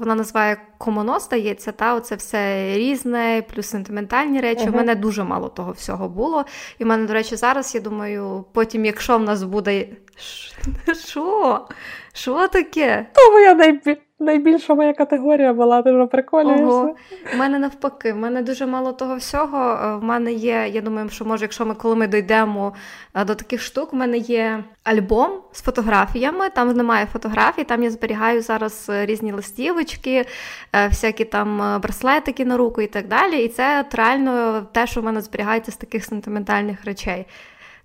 вона 0.00 0.14
називає 0.14 0.56
комоно, 0.78 1.20
стається, 1.20 1.72
та 1.72 1.94
оце 1.94 2.14
все 2.14 2.72
різне, 2.76 3.42
плюс 3.54 3.66
сентиментальні 3.66 4.40
речі. 4.40 4.68
У 4.68 4.72
мене 4.72 4.94
дуже 4.94 5.24
мало 5.24 5.48
того 5.48 5.72
всього 5.72 6.08
було. 6.08 6.44
І 6.78 6.84
в 6.84 6.86
мене, 6.86 7.06
до 7.06 7.12
речі, 7.12 7.36
зараз 7.36 7.74
я 7.74 7.80
думаю, 7.80 8.44
потім, 8.52 8.84
якщо 8.84 9.18
в 9.18 9.22
нас 9.22 9.42
буде. 9.42 9.88
Що? 10.92 11.68
Що 12.12 12.48
таке? 12.48 13.06
То 13.14 13.32
моя 13.32 13.54
найбільше 13.54 14.05
найбільша 14.18 14.74
моя 14.74 14.92
категорія 14.92 15.52
була, 15.52 15.82
дуже 15.82 16.06
прикольно. 16.06 16.62
Ого. 16.62 16.94
У 17.34 17.36
мене 17.36 17.58
навпаки, 17.58 18.12
в 18.12 18.16
мене 18.16 18.42
дуже 18.42 18.66
мало 18.66 18.92
того 18.92 19.16
всього. 19.16 19.58
Е, 19.58 19.96
в 19.96 20.02
мене 20.04 20.32
є, 20.32 20.68
я 20.72 20.80
думаю, 20.80 21.08
що 21.08 21.24
може, 21.24 21.44
якщо 21.44 21.66
ми 21.66 21.74
коли 21.74 21.96
ми 21.96 22.06
дійдемо 22.06 22.74
е, 23.14 23.24
до 23.24 23.34
таких 23.34 23.62
штук, 23.62 23.92
в 23.92 23.96
мене 23.96 24.18
є 24.18 24.64
альбом 24.84 25.30
з 25.52 25.62
фотографіями. 25.62 26.50
Там 26.50 26.72
немає 26.72 27.06
фотографій, 27.06 27.64
там 27.64 27.82
я 27.82 27.90
зберігаю 27.90 28.42
зараз 28.42 28.86
е, 28.88 29.06
різні 29.06 29.32
листівочки, 29.32 30.26
всякі 30.72 31.24
там 31.24 31.80
браслетики 31.80 32.44
на 32.44 32.56
руку 32.56 32.82
і 32.82 32.86
так 32.86 33.08
далі. 33.08 33.44
І 33.44 33.48
це 33.48 33.84
реально 33.92 34.66
те, 34.72 34.86
що 34.86 35.00
в 35.00 35.04
мене 35.04 35.20
зберігається 35.20 35.72
з 35.72 35.76
таких 35.76 36.04
сентиментальних 36.04 36.84
речей. 36.84 37.26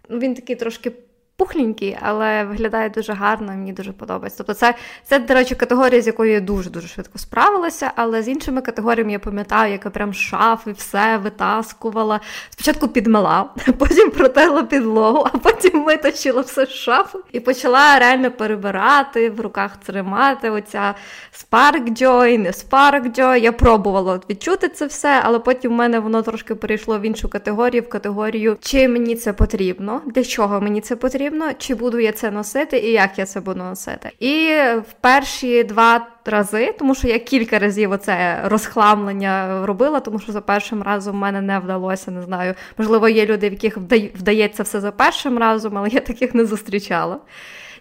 Він 0.09 0.33
такий 0.33 0.55
трошки 0.55 0.91
пухленький, 1.41 1.97
але 2.01 2.43
виглядає 2.43 2.89
дуже 2.89 3.13
гарно, 3.13 3.53
і 3.53 3.55
мені 3.55 3.73
дуже 3.73 3.91
подобається. 3.91 4.37
Тобто, 4.37 4.53
це, 4.53 4.75
це, 5.03 5.19
до 5.19 5.33
речі, 5.33 5.55
категорія, 5.55 6.01
з 6.01 6.07
якою 6.07 6.31
я 6.31 6.39
дуже-дуже 6.39 6.87
швидко 6.87 7.17
справилася, 7.17 7.91
але 7.95 8.23
з 8.23 8.27
іншими 8.27 8.61
категоріями 8.61 9.11
я 9.11 9.19
пам'ятаю, 9.19 9.71
яка 9.71 9.89
прям 9.89 10.13
шафи, 10.13 10.71
все 10.71 11.17
витаскувала. 11.17 12.19
Спочатку 12.49 12.87
підмила, 12.87 13.49
потім 13.77 14.11
протерла 14.11 14.63
підлогу, 14.63 15.27
а 15.33 15.37
потім 15.37 15.83
витащила 15.83 16.41
все 16.41 16.65
з 16.65 16.69
шафи 16.69 17.17
і 17.31 17.39
почала 17.39 17.99
реально 17.99 18.31
перебирати, 18.31 19.29
в 19.29 19.41
руках 19.41 19.77
тримати. 19.77 20.49
Оця 20.49 20.95
Spark 21.33 22.01
Joy, 22.01 22.37
не 22.37 22.51
Spark 22.51 23.19
Joy. 23.19 23.37
Я 23.37 23.51
пробувала 23.51 24.19
відчути 24.29 24.69
це 24.69 24.85
все, 24.85 25.21
але 25.23 25.39
потім 25.39 25.71
в 25.71 25.75
мене 25.75 25.99
воно 25.99 26.21
трошки 26.21 26.55
перейшло 26.55 26.99
в 26.99 27.01
іншу 27.01 27.29
категорію, 27.29 27.81
в 27.81 27.89
категорію, 27.89 28.57
чи 28.61 28.87
мені 28.87 29.15
це 29.15 29.33
потрібно, 29.33 30.01
для 30.05 30.23
чого 30.23 30.61
мені 30.61 30.81
це 30.81 30.95
потрібно 30.95 31.30
потрібно, 31.31 31.53
чи 31.57 31.75
буду 31.75 31.99
я 31.99 32.11
це 32.11 32.31
носити, 32.31 32.77
і 32.77 32.91
як 32.91 33.19
я 33.19 33.25
це 33.25 33.39
буду 33.39 33.59
носити. 33.59 34.11
І 34.19 34.47
в 34.89 34.93
перші 35.01 35.63
два 35.63 36.07
рази, 36.25 36.75
тому 36.79 36.95
що 36.95 37.07
я 37.07 37.19
кілька 37.19 37.59
разів 37.59 37.91
оце 37.91 38.41
розхламлення 38.45 39.65
робила, 39.65 39.99
тому 39.99 40.19
що 40.19 40.31
за 40.31 40.41
першим 40.41 40.83
разом 40.83 41.15
в 41.15 41.19
мене 41.19 41.41
не 41.41 41.59
вдалося, 41.59 42.11
не 42.11 42.21
знаю. 42.21 42.53
Можливо, 42.77 43.09
є 43.09 43.25
люди, 43.25 43.49
в 43.49 43.51
яких 43.51 43.77
вдається 44.15 44.63
все 44.63 44.81
за 44.81 44.91
першим 44.91 45.37
разом, 45.37 45.77
але 45.77 45.89
я 45.89 45.99
таких 45.99 46.35
не 46.35 46.45
зустрічала. 46.45 47.19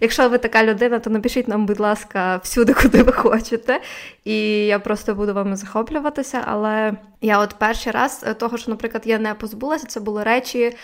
Якщо 0.01 0.29
ви 0.29 0.39
така 0.39 0.65
людина, 0.65 0.99
то 0.99 1.11
напишіть 1.11 1.49
нам, 1.49 1.67
будь 1.67 1.81
ласка, 1.81 2.41
всюди, 2.43 2.75
куди 2.75 3.03
ви 3.03 3.13
хочете. 3.13 3.81
І 4.25 4.67
я 4.67 4.79
просто 4.79 5.15
буду 5.15 5.35
вами 5.35 5.57
захоплюватися. 5.57 6.43
Але 6.47 6.93
я 7.21 7.39
от 7.39 7.55
перший 7.59 7.93
раз 7.93 8.25
того, 8.39 8.59
що, 8.59 8.71
наприклад, 8.71 9.03
я 9.07 9.19
не 9.19 9.35
позбулася, 9.35 9.87
це 9.87 10.01
були 10.01 10.23
речі. 10.23 10.77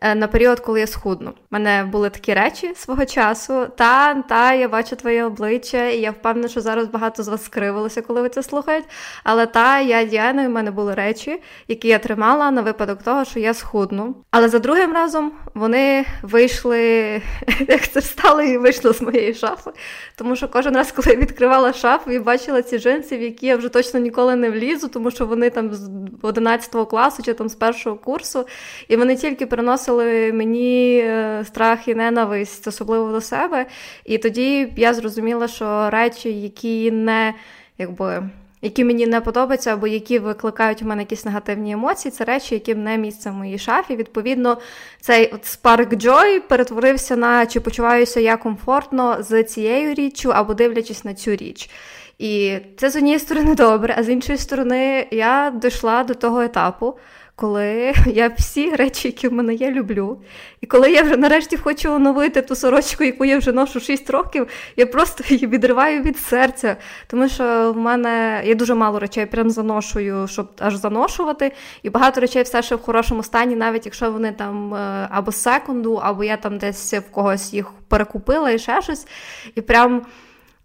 Е, 0.00 0.14
на 0.14 0.28
період, 0.28 0.60
коли 0.60 0.80
я 0.80 0.86
схудну. 0.86 1.30
У 1.30 1.34
мене 1.50 1.84
були 1.84 2.10
такі 2.10 2.34
речі 2.34 2.72
свого 2.74 3.04
часу. 3.04 3.66
Та, 3.76 4.14
та, 4.14 4.52
я 4.52 4.68
бачу 4.68 4.96
твоє 4.96 5.24
обличчя, 5.24 5.86
і 5.86 6.00
я 6.00 6.10
впевнена, 6.10 6.48
що 6.48 6.60
зараз 6.60 6.86
багато 6.86 7.22
з 7.22 7.28
вас 7.28 7.44
скривилося, 7.44 8.02
коли 8.02 8.22
ви 8.22 8.28
це 8.28 8.42
слухають. 8.42 8.84
Але 9.24 9.46
та, 9.46 9.80
я 9.80 10.04
Діана, 10.04 10.42
і 10.42 10.46
в 10.46 10.50
мене 10.50 10.70
були 10.70 10.94
речі, 10.94 11.42
які 11.68 11.88
я 11.88 11.98
тримала 11.98 12.50
на 12.50 12.62
випадок 12.62 13.02
того, 13.02 13.24
що 13.24 13.40
я 13.40 13.54
схудну. 13.54 14.14
Але 14.30 14.48
за 14.48 14.58
другим 14.58 14.92
разом 14.92 15.32
вони 15.54 16.04
вийшли, 16.22 16.78
як 17.68 17.88
це 17.88 18.00
встали, 18.00 18.48
і 18.48 18.58
вийшли 18.58 18.94
з 18.94 19.02
моєї 19.02 19.34
шафи. 19.34 19.70
Тому 20.16 20.36
що 20.36 20.48
кожен 20.48 20.76
раз, 20.76 20.92
коли 20.92 21.10
я 21.10 21.16
відкривала 21.16 21.72
шафу 21.72 22.10
і 22.10 22.18
бачила 22.18 22.62
ці 22.62 22.78
джинси, 22.78 23.16
в 23.16 23.22
які 23.22 23.46
я 23.46 23.56
вже 23.56 23.68
точно 23.68 24.00
ніколи 24.00 24.36
не 24.36 24.50
влізу, 24.50 24.88
тому 24.88 25.10
що 25.10 25.26
вони 25.26 25.50
там 25.50 25.74
з 25.74 25.90
11 26.22 26.88
класу 26.88 27.22
чи 27.22 27.34
там 27.34 27.48
з 27.48 27.54
першого 27.54 27.96
курсу, 27.96 28.46
і 28.88 28.96
вони 28.96 29.16
тільки 29.16 29.46
приносили 29.46 29.87
приносили 29.88 30.32
мені 30.32 30.98
е, 30.98 31.44
страх 31.44 31.88
і 31.88 31.94
ненависть, 31.94 32.66
особливо 32.66 33.12
до 33.12 33.20
себе. 33.20 33.66
І 34.04 34.18
тоді 34.18 34.72
я 34.76 34.94
зрозуміла, 34.94 35.48
що 35.48 35.90
речі, 35.90 36.32
які 36.32 36.90
не 36.90 37.34
якби. 37.78 38.28
Які 38.62 38.84
мені 38.84 39.06
не 39.06 39.20
подобаються, 39.20 39.72
або 39.72 39.86
які 39.86 40.18
викликають 40.18 40.82
у 40.82 40.84
мене 40.84 41.02
якісь 41.02 41.24
негативні 41.24 41.72
емоції, 41.72 42.12
це 42.12 42.24
речі, 42.24 42.54
які 42.54 42.74
не 42.74 42.98
місце 42.98 43.30
в 43.30 43.32
моїй 43.32 43.58
шафі. 43.58 43.96
Відповідно, 43.96 44.58
цей 45.00 45.26
от 45.26 45.44
Spark 45.44 45.96
Joy 45.96 46.40
перетворився 46.40 47.16
на 47.16 47.46
чи 47.46 47.60
почуваюся 47.60 48.20
я 48.20 48.36
комфортно 48.36 49.16
з 49.20 49.44
цією 49.44 49.94
річчю, 49.94 50.32
або 50.32 50.54
дивлячись 50.54 51.04
на 51.04 51.14
цю 51.14 51.30
річ. 51.30 51.70
І 52.18 52.58
це 52.76 52.90
з 52.90 52.96
однієї 52.96 53.18
сторони 53.20 53.54
добре, 53.54 53.94
а 53.98 54.02
з 54.02 54.08
іншої 54.08 54.38
сторони, 54.38 55.06
я 55.10 55.52
дійшла 55.62 56.04
до 56.04 56.14
того 56.14 56.40
етапу, 56.40 56.94
коли 57.38 57.92
я 58.06 58.28
всі 58.28 58.70
речі, 58.70 59.08
які 59.08 59.28
в 59.28 59.32
мене 59.32 59.54
є, 59.54 59.70
люблю. 59.70 60.18
І 60.60 60.66
коли 60.66 60.92
я 60.92 61.02
вже 61.02 61.16
нарешті 61.16 61.56
хочу 61.56 61.92
оновити 61.92 62.42
ту 62.42 62.54
сорочку, 62.54 63.04
яку 63.04 63.24
я 63.24 63.38
вже 63.38 63.52
ношу 63.52 63.80
6 63.80 64.10
років, 64.10 64.46
я 64.76 64.86
просто 64.86 65.24
її 65.34 65.46
відриваю 65.46 66.02
від 66.02 66.18
серця. 66.18 66.76
Тому 67.06 67.28
що 67.28 67.72
в 67.72 67.76
мене 67.76 68.42
є 68.46 68.54
дуже 68.54 68.74
мало 68.74 68.98
речей, 68.98 69.26
прям 69.26 69.50
заношую, 69.50 70.28
щоб 70.28 70.48
аж 70.58 70.74
заношувати. 70.76 71.52
І 71.82 71.90
багато 71.90 72.20
речей 72.20 72.42
все 72.42 72.62
ще 72.62 72.74
в 72.74 72.82
хорошому 72.82 73.22
стані, 73.22 73.56
навіть 73.56 73.86
якщо 73.86 74.12
вони 74.12 74.32
там 74.32 74.74
е, 74.74 75.08
або 75.10 75.32
секунду, 75.32 75.94
або 75.94 76.24
я 76.24 76.36
там 76.36 76.58
десь 76.58 76.94
в 76.94 77.10
когось 77.10 77.52
їх 77.54 77.72
перекупила 77.88 78.50
і 78.50 78.58
ще 78.58 78.82
щось. 78.82 79.06
І 79.54 79.60
прям, 79.60 80.02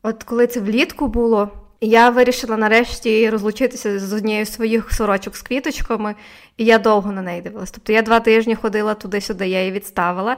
от 0.03 0.24
коли 0.24 0.48
це 0.48 0.60
влітку 0.60 1.08
було. 1.08 1.50
Я 1.86 2.10
вирішила 2.10 2.58
нарешті 2.58 3.30
розлучитися 3.30 4.00
з 4.00 4.13
однією 4.13 4.46
з 4.46 4.54
своїх 4.54 4.94
сорочок 4.94 5.36
з 5.36 5.42
квіточками, 5.42 6.16
і 6.58 6.66
я 6.66 6.80
довго 6.80 7.12
на 7.12 7.22
неї 7.22 7.42
дивилась. 7.42 7.72
Тобто 7.72 7.94
я 7.94 8.02
два 8.02 8.20
тижні 8.20 8.56
ходила 8.56 8.94
туди-сюди, 8.94 9.48
я 9.48 9.60
її 9.60 9.72
відставила. 9.72 10.38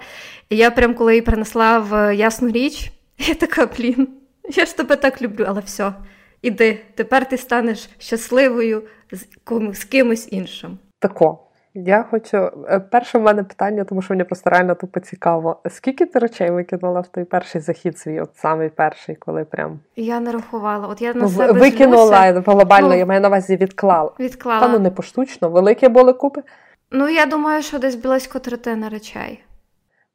І 0.50 0.58
я 0.58 0.72
прям 0.72 0.94
коли 0.94 1.14
її 1.14 1.22
принесла 1.22 1.80
в 1.80 2.16
ясну 2.16 2.50
річ, 2.50 2.92
я 3.18 3.36
така, 3.36 3.66
блін, 3.66 4.08
я 4.56 4.66
ж 4.66 4.78
тебе 4.78 4.96
так 4.96 5.22
люблю, 5.22 5.46
але 5.48 5.62
все, 5.62 5.94
іди, 6.42 6.80
тепер 6.96 7.30
ти 7.30 7.38
станеш 7.38 7.90
щасливою 7.98 8.84
з, 9.12 9.26
з 9.74 9.84
кимось 9.84 10.28
іншим. 10.32 10.78
Тако. 11.00 11.45
Я 11.78 12.04
хочу. 12.04 12.38
Е, 12.70 12.80
перше 12.80 13.18
в 13.18 13.22
мене 13.22 13.44
питання, 13.44 13.84
тому 13.84 14.02
що 14.02 14.14
мені 14.14 14.24
просто 14.24 14.50
реально 14.50 14.76
тупо 14.76 15.00
цікаво. 15.00 15.60
Скільки 15.70 16.06
ти 16.06 16.20
речей 16.20 16.52
викинула 16.52 17.00
в 17.00 17.08
той 17.08 17.24
перший 17.24 17.62
захід 17.62 17.98
свій, 17.98 18.22
от 18.22 18.36
самий 18.36 18.70
перший, 18.70 19.16
коли 19.16 19.46
прям. 19.46 19.80
Я 19.96 20.20
не 20.20 20.32
рахувала. 20.32 20.88
От 20.88 21.02
я 21.02 21.14
на 21.14 21.22
ну, 21.22 21.30
себе 21.30 21.52
Викинула 21.52 22.32
глобально, 22.32 22.90
ну, 22.90 22.96
я 22.96 23.06
маю 23.06 23.22
на 23.22 23.28
увазі 23.28 23.56
відклала. 23.56 24.12
Відклала. 24.20 24.60
Та 24.60 24.68
ну 24.68 24.80
не 24.80 24.92
поштучно, 24.92 25.50
великі 25.50 25.88
були 25.88 26.14
купи. 26.14 26.44
Ну, 26.92 27.10
я 27.10 27.26
думаю, 27.26 27.62
що 27.62 27.80
десь 27.80 27.96
близько 27.96 28.40
третини 28.40 28.90
речей. 28.90 29.44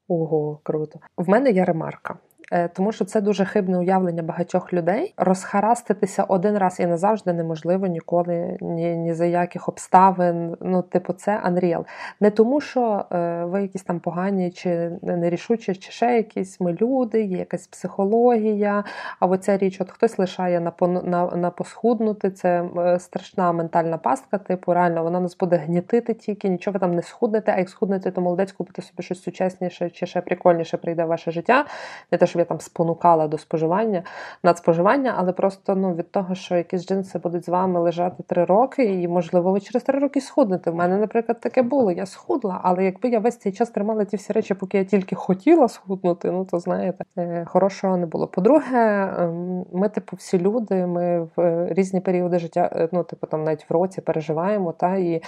Ого, 0.09 0.61
круто. 0.63 0.99
В 1.17 1.29
мене 1.29 1.51
є 1.51 1.65
ремарка. 1.65 2.15
Е, 2.51 2.69
тому 2.69 2.93
що 2.93 3.05
це 3.05 3.21
дуже 3.21 3.45
хибне 3.45 3.79
уявлення 3.79 4.23
багатьох 4.23 4.73
людей. 4.73 5.15
Розхараститися 5.17 6.25
один 6.25 6.59
раз 6.59 6.81
і 6.81 6.87
назавжди 6.87 7.33
неможливо 7.33 7.87
ніколи, 7.87 8.59
ні 8.61 8.97
ні 8.97 9.15
за 9.15 9.25
яких 9.25 9.69
обставин. 9.69 10.57
Ну, 10.61 10.83
типу, 10.83 11.13
це 11.13 11.43
unreal. 11.47 11.85
Не 12.21 12.31
тому, 12.31 12.61
що 12.61 13.05
е, 13.13 13.45
ви 13.45 13.63
якісь 13.63 13.83
там 13.83 14.01
погані 14.01 14.51
чи 14.51 14.91
нерішучі, 15.03 15.75
чи 15.75 15.93
ще 15.93 16.17
якісь 16.17 16.61
ми 16.61 16.73
люди, 16.81 17.23
є 17.23 17.39
якась 17.39 17.67
психологія. 17.67 18.85
А 19.21 19.27
оця 19.27 19.59
річ, 19.59 19.81
от 19.81 19.91
хтось 19.91 20.19
лишає 20.19 20.61
на 20.61 20.73
на, 20.81 21.27
на 21.27 21.51
посхуднути, 21.51 22.31
це 22.31 22.65
е, 22.79 22.99
страшна 22.99 23.53
ментальна 23.53 23.99
пастка. 23.99 24.39
Типу, 24.39 24.75
реально 24.75 25.03
вона 25.03 25.21
нас 25.21 25.37
буде 25.37 25.57
гнітити 25.57 26.15
тільки, 26.15 26.49
нічого 26.49 26.73
ви 26.73 26.79
там 26.79 26.95
не 26.95 27.03
схуднете, 27.03 27.53
а 27.53 27.59
як 27.59 27.69
схуднете, 27.69 28.11
то 28.11 28.21
молодець 28.21 28.53
купити 28.53 28.83
собі 28.83 29.03
щось 29.03 29.23
сучасніше 29.23 29.91
чи 29.91 30.07
ще 30.07 30.21
прикольніше 30.21 30.77
прийде 30.77 31.05
в 31.05 31.09
ваше 31.09 31.31
життя. 31.31 31.65
Не 32.13 32.19
те, 32.19 32.27
що 32.27 32.40
я 32.41 32.45
там 32.45 32.61
спонукала 32.61 33.29
до 33.29 33.39
споживання, 33.39 34.03
надспоживання, 34.43 35.15
але 35.19 35.33
просто 35.33 35.77
ну, 35.77 35.95
від 35.95 36.11
того, 36.11 36.35
що 36.35 36.57
якісь 36.57 36.87
джинси 36.87 37.19
будуть 37.19 37.45
з 37.45 37.49
вами 37.49 37.81
лежати 37.81 38.23
три 38.23 38.45
роки, 38.45 38.85
і, 38.85 39.09
можливо, 39.09 39.53
ви 39.53 39.61
через 39.61 39.83
три 39.83 39.99
роки 39.99 40.21
схуднете. 40.21 40.71
У 40.71 40.75
мене, 40.75 40.97
наприклад, 40.97 41.41
таке 41.41 41.63
було. 41.63 41.93
Я 41.93 42.07
схудла, 42.07 42.61
але 42.63 42.85
якби 42.85 43.09
я 43.09 43.19
весь 43.19 43.37
цей 43.37 43.53
час 43.53 43.71
тримала 43.71 44.05
ті 44.05 44.17
всі 44.17 44.33
речі, 44.33 44.55
поки 44.55 44.79
я 44.79 44.85
тільки 44.85 45.15
хотіла 45.15 45.69
схуднути, 45.69 46.31
ну 46.31 46.45
то 46.45 46.59
знаєте, 46.59 47.05
е, 47.19 47.45
хорошого 47.49 47.97
не 47.97 48.07
було. 48.07 48.27
По-друге, 48.27 49.15
ем, 49.19 49.65
ми, 49.73 49.89
типу, 49.89 50.17
всі 50.17 50.39
люди, 50.39 50.87
ми 50.87 51.29
в 51.37 51.67
різні 51.73 52.01
періоди 52.01 52.39
життя, 52.39 52.71
е, 52.73 52.89
ну, 52.93 53.05
типу, 53.05 53.27
там 53.27 53.45
навіть 53.45 53.71
в 53.71 53.73
році 53.73 54.01
переживаємо, 54.01 54.73
та 54.73 54.97
і. 54.97 55.23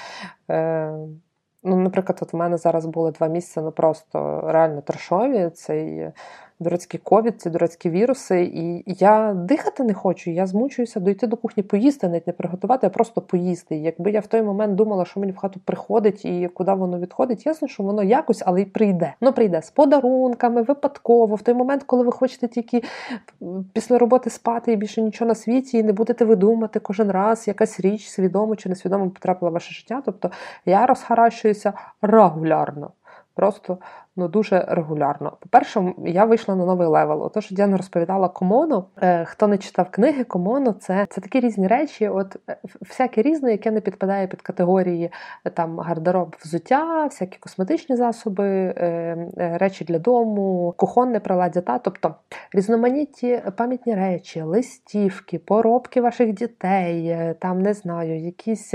Е, 0.51 0.93
Ну, 1.65 1.77
наприклад, 1.77 2.19
от 2.23 2.33
в 2.33 2.37
мене 2.37 2.57
зараз 2.57 2.87
були 2.87 3.11
два 3.11 3.27
місяці, 3.27 3.61
ну 3.61 3.73
просто 3.73 4.41
реально 4.47 4.81
трешові. 4.81 5.51
Цей 5.51 6.11
дурацький 6.61 7.01
ковід, 7.05 7.41
ці 7.41 7.51
дурацькі 7.51 7.91
віруси, 7.91 8.43
і 8.55 8.85
я 8.87 9.35
дихати 9.35 9.85
не 9.85 9.95
хочу. 9.95 10.31
Я 10.31 10.47
змучуюся 10.47 11.01
дойти 11.01 11.27
до 11.27 11.37
кухні, 11.37 11.63
поїсти, 11.63 12.09
навіть 12.09 12.27
не 12.27 12.33
приготувати, 12.33 12.87
а 12.87 12.91
просто 12.91 13.21
поїсти. 13.21 13.77
І 13.77 13.83
якби 13.83 14.11
я 14.11 14.21
в 14.21 14.27
той 14.27 14.43
момент 14.43 14.75
думала, 14.75 15.05
що 15.05 15.21
мені 15.21 15.33
в 15.33 15.37
хату 15.37 15.61
приходить 15.65 16.25
і 16.25 16.51
куди 16.55 16.73
воно 16.73 16.99
відходить, 16.99 17.47
ясно, 17.47 17.69
що 17.69 17.83
воно 17.83 18.03
якось, 18.03 18.43
але 18.47 18.63
й 18.63 18.65
прийде. 18.65 19.15
Воно 19.21 19.33
прийде 19.33 19.63
з 19.63 19.71
подарунками, 19.71 20.63
випадково, 20.63 21.35
в 21.35 21.43
той 21.43 21.55
момент, 21.55 21.83
коли 21.83 22.05
ви 22.05 22.13
хочете 22.13 22.49
тільки 22.49 22.83
після 23.73 23.99
роботи 23.99 24.31
спати 24.31 24.73
і 24.73 24.77
більше 24.77 25.03
нічого 25.03 25.29
на 25.29 25.35
світі, 25.35 25.79
і 25.79 25.83
не 25.83 25.93
будете 25.93 26.25
видумати 26.25 26.81
кожен 26.81 27.11
раз, 27.11 27.49
якась 27.49 27.81
річ 27.81 28.09
свідомо 28.09 28.57
чи 28.57 28.69
несвідомо 28.69 29.11
потрапила 29.11 29.51
в 29.51 29.55
ваше 29.55 29.75
життя. 29.75 30.03
Тобто 30.05 30.31
я 30.67 30.87
розхаращуюся 30.87 31.73
регулярно. 32.03 32.91
Просто 33.35 33.79
ну 34.17 34.29
дуже 34.29 34.65
регулярно. 34.69 35.37
По-перше, 35.41 35.95
я 36.07 36.25
вийшла 36.25 36.55
на 36.55 36.67
новий 36.67 36.89
level. 36.89 37.23
Отож, 37.23 37.51
Діана 37.51 37.77
розповідала 37.77 38.29
комоно. 38.29 38.85
Е, 39.03 39.25
хто 39.25 39.47
не 39.47 39.59
читав 39.59 39.91
книги, 39.91 40.25
комоно 40.25 40.73
це 40.73 41.07
це 41.11 41.21
такі 41.21 41.41
різні 41.41 41.67
речі. 41.67 42.09
От 42.09 42.37
е, 42.51 42.57
всяке 42.81 43.23
різне, 43.23 43.51
яке 43.53 43.71
не 43.71 43.81
підпадає 43.81 44.27
під 44.27 44.43
категорії 44.43 45.11
там 45.55 45.79
гардероб 45.79 46.37
взуття, 46.41 47.05
всякі 47.05 47.39
косметичні 47.39 47.97
засоби, 47.97 48.75
речі 49.37 49.85
для 49.85 49.99
дому, 49.99 50.75
кухонне 50.77 51.21
приладдя. 51.21 51.61
Та 51.61 51.79
тобто 51.79 52.15
різноманітні 52.53 53.43
пам'ятні 53.57 53.95
речі, 53.95 54.43
листівки, 54.43 55.39
поробки 55.39 56.01
ваших 56.01 56.33
дітей, 56.33 57.17
там 57.39 57.63
не 57.63 57.75
знаю, 57.75 58.21
якісь. 58.21 58.75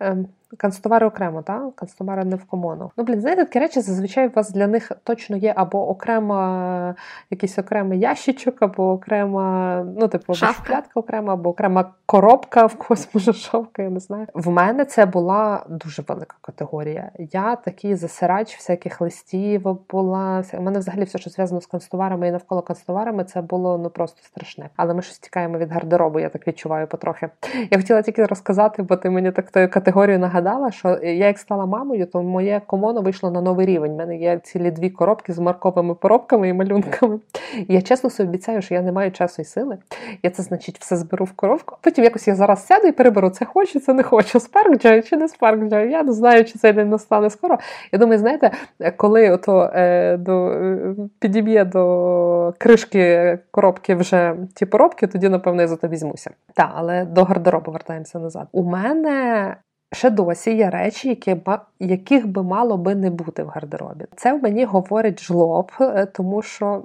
Ем, 0.00 0.26
Канцтовари 0.56 1.06
окремо, 1.06 1.42
так? 1.42 1.76
Канцтовари 1.76 2.24
не 2.24 2.36
в 2.36 2.44
комону. 2.44 2.90
Ну, 2.96 3.04
блін, 3.04 3.20
знаєте, 3.20 3.44
такі 3.44 3.58
речі 3.58 3.80
зазвичай 3.80 4.26
у 4.26 4.30
вас 4.30 4.50
для 4.50 4.66
них 4.66 4.75
точно 5.04 5.36
є 5.36 5.52
або 5.56 5.88
окрема 5.88 6.94
якийсь 7.30 7.58
окремий 7.58 7.98
ящичок, 7.98 8.54
або 8.60 8.92
окрема, 8.92 9.84
ну, 9.98 10.08
типу, 10.08 10.34
шафка 10.34 10.82
окрема, 10.94 11.32
або 11.32 11.50
окрема 11.50 11.92
коробка 12.06 12.66
в 12.66 12.74
когось 12.74 13.08
може 13.14 13.32
шовка, 13.46 13.82
я 13.82 13.90
не 13.90 14.00
знаю. 14.00 14.26
В 14.34 14.50
мене 14.50 14.84
це 14.84 15.06
була 15.06 15.64
дуже 15.68 16.02
велика 16.08 16.36
категорія. 16.40 17.10
Я 17.18 17.56
такий 17.56 17.94
засирач 17.94 18.56
всяких 18.56 19.00
листів 19.00 19.78
була. 19.90 20.42
У 20.58 20.62
мене 20.62 20.78
взагалі 20.78 21.04
все, 21.04 21.18
що 21.18 21.30
зв'язано 21.30 21.60
з 21.60 21.66
канцтоварами 21.66 22.28
і 22.28 22.30
навколо 22.30 22.62
канцтоварами, 22.62 23.24
це 23.24 23.42
було 23.42 23.78
ну 23.78 23.90
просто 23.90 24.22
страшне. 24.22 24.70
Але 24.76 24.94
ми 24.94 25.02
щось 25.02 25.18
тікаємо 25.18 25.58
від 25.58 25.72
гардеробу, 25.72 26.20
я 26.20 26.28
так 26.28 26.48
відчуваю 26.48 26.86
потрохи. 26.86 27.28
Я 27.70 27.78
хотіла 27.78 28.02
тільки 28.02 28.24
розказати, 28.24 28.82
бо 28.82 28.96
ти 28.96 29.10
мені 29.10 29.32
так 29.32 29.50
тою 29.50 29.70
категорію 29.70 30.18
нагадав 30.18 30.46
згадала, 30.46 30.70
що 30.70 30.88
я 31.02 31.26
як 31.26 31.38
стала 31.38 31.66
мамою, 31.66 32.06
то 32.06 32.22
моє 32.22 32.60
комоно 32.66 33.00
вийшло 33.00 33.30
на 33.30 33.40
новий 33.40 33.66
рівень. 33.66 33.92
У 33.92 33.96
мене 33.96 34.16
є 34.16 34.38
цілі 34.38 34.65
дві 34.70 34.90
коробки 34.90 35.32
з 35.32 35.38
марковими 35.38 35.94
поробками 35.94 36.48
і 36.48 36.52
малюнками. 36.52 37.20
Я 37.68 37.82
чесно 37.82 38.10
собі 38.10 38.28
обіцяю, 38.28 38.62
що 38.62 38.74
я 38.74 38.82
не 38.82 38.92
маю 38.92 39.12
часу 39.12 39.42
і 39.42 39.44
сили. 39.44 39.78
Я 40.22 40.30
це, 40.30 40.42
значить, 40.42 40.78
все 40.78 40.96
зберу 40.96 41.24
в 41.24 41.32
коробку. 41.32 41.76
Потім 41.80 42.04
якось 42.04 42.28
я 42.28 42.34
зараз 42.34 42.66
сяду 42.66 42.86
і 42.86 42.92
переберу. 42.92 43.30
Це 43.30 43.44
хочу, 43.44 43.80
це 43.80 43.92
не 43.92 44.02
хочу. 44.02 44.40
Спарк 44.40 44.82
Джой 44.82 45.02
чи 45.02 45.16
не 45.16 45.28
Спарк 45.28 45.64
Джой. 45.64 45.90
Я 45.90 46.02
не 46.02 46.12
знаю, 46.12 46.44
чи 46.44 46.58
цей 46.58 46.72
день 46.72 46.88
настане 46.88 47.30
скоро. 47.30 47.58
Я 47.92 47.98
думаю, 47.98 48.18
знаєте, 48.18 48.50
коли 48.96 49.30
ото 49.30 49.70
е, 49.74 50.16
до 50.16 50.48
е, 50.50 50.94
підіб'є 51.18 51.64
до 51.64 52.54
кришки 52.58 53.38
коробки 53.50 53.94
вже 53.94 54.36
ті 54.54 54.66
поробки, 54.66 55.06
тоді, 55.06 55.28
напевно, 55.28 55.62
я 55.62 55.68
за 55.68 55.76
то 55.76 55.88
візьмуся. 55.88 56.30
Так, 56.54 56.70
але 56.74 57.04
до 57.04 57.24
гардеробу 57.24 57.72
вертаємося 57.72 58.18
назад. 58.18 58.48
У 58.52 58.62
мене 58.62 59.56
ще 59.96 60.10
досі 60.10 60.56
є 60.56 60.70
речі, 60.70 61.08
які 61.08 61.36
яких 61.80 62.26
би 62.26 62.42
мало 62.42 62.76
би 62.76 62.94
не 62.94 63.10
бути 63.10 63.42
в 63.42 63.46
гардеробі. 63.46 64.04
Це 64.16 64.32
в 64.32 64.42
мені 64.42 64.64
говорить 64.64 65.22
жлоб, 65.22 65.70
е, 65.80 66.06
тому 66.06 66.42
що 66.42 66.82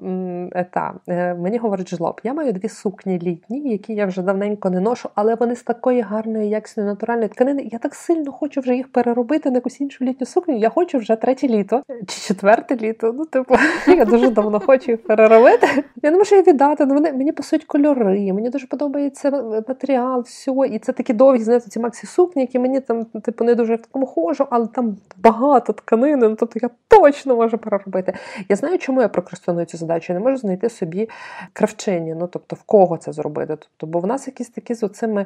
е, 0.53 0.65
та, 0.72 0.94
е, 1.10 1.34
мені 1.34 1.58
говорить 1.58 1.96
жлоб. 1.96 2.22
Я 2.24 2.34
маю 2.34 2.53
дві 2.53 2.70
сукні 2.70 3.20
літні, 3.20 3.72
які 3.72 3.94
я 3.94 4.06
вже 4.06 4.22
давненько 4.22 4.70
не 4.70 4.80
ношу, 4.80 5.10
але 5.15 5.36
вони 5.36 5.56
з 5.56 5.63
такої 5.63 6.01
гарної, 6.01 6.50
якісної 6.50 6.89
натуральної 6.89 7.30
тканини. 7.30 7.70
Я 7.72 7.80
так 7.80 7.96
сильно 7.96 8.32
хочу 8.32 8.62
вже 8.62 8.75
їх 8.75 8.91
переробити 8.91 9.50
на 9.50 9.56
якусь 9.56 9.82
іншу 9.82 10.06
літню 10.06 10.27
сукню. 10.27 10.58
Я 10.58 10.70
хочу 10.70 10.98
вже 10.98 11.15
третє 11.15 11.48
літо 11.48 11.84
чи 12.08 12.22
четверте 12.22 12.75
літо. 12.75 13.13
Ну, 13.18 13.25
типу, 13.25 13.56
я 13.88 14.06
дуже 14.06 14.30
давно 14.30 14.60
хочу 14.60 14.91
їх 14.91 15.03
переробити. 15.03 15.68
Я 16.03 16.12
не 16.12 16.18
можу 16.18 16.36
їх 16.36 16.48
віддати. 16.48 16.86
Ну, 16.86 16.94
вони 16.94 17.13
мені 17.13 17.32
пасують 17.32 17.65
кольори, 17.65 18.34
мені 18.34 18.50
дуже 18.50 18.68
подобається 18.68 19.32
матеріал, 19.68 20.22
все. 20.22 20.51
І 20.72 20.80
це 20.80 20.94
такі 20.94 21.13
довгі, 21.13 21.44
знаєте, 21.44 21.70
ці 21.70 21.80
максі 21.80 22.08
сукні, 22.08 22.41
які 22.41 22.60
мені 22.60 22.80
там, 22.80 23.00
типу, 23.05 23.43
не 23.43 23.55
дуже 23.55 23.75
в 23.75 23.81
такому 23.81 24.05
хожу, 24.05 24.48
але 24.50 24.67
там 24.67 24.98
багато 25.17 25.74
тканини, 25.74 26.27
ну 26.27 26.36
тобто 26.36 26.60
я 26.62 26.70
точно 26.88 27.36
можу 27.36 27.58
переробити. 27.58 28.13
Я 28.50 28.55
знаю, 28.55 28.77
чому 28.77 29.01
я 29.01 29.10
прокрастиную 29.10 29.65
цю 29.65 29.77
задачу. 29.77 30.13
Я 30.13 30.20
не 30.20 30.25
можу 30.25 30.38
знайти 30.38 30.70
собі 30.70 31.10
кравчині, 31.53 32.15
ну 32.15 32.27
тобто 32.27 32.55
в 32.55 32.63
кого 32.63 32.98
це 32.98 33.12
зробити. 33.12 33.55
Тобто, 33.55 33.88
Бо 33.88 34.00
в 34.00 34.08
нас 34.08 34.27
якісь 34.27 34.50
такі 34.50 34.74
з 34.74 34.84
оцими. 34.84 35.25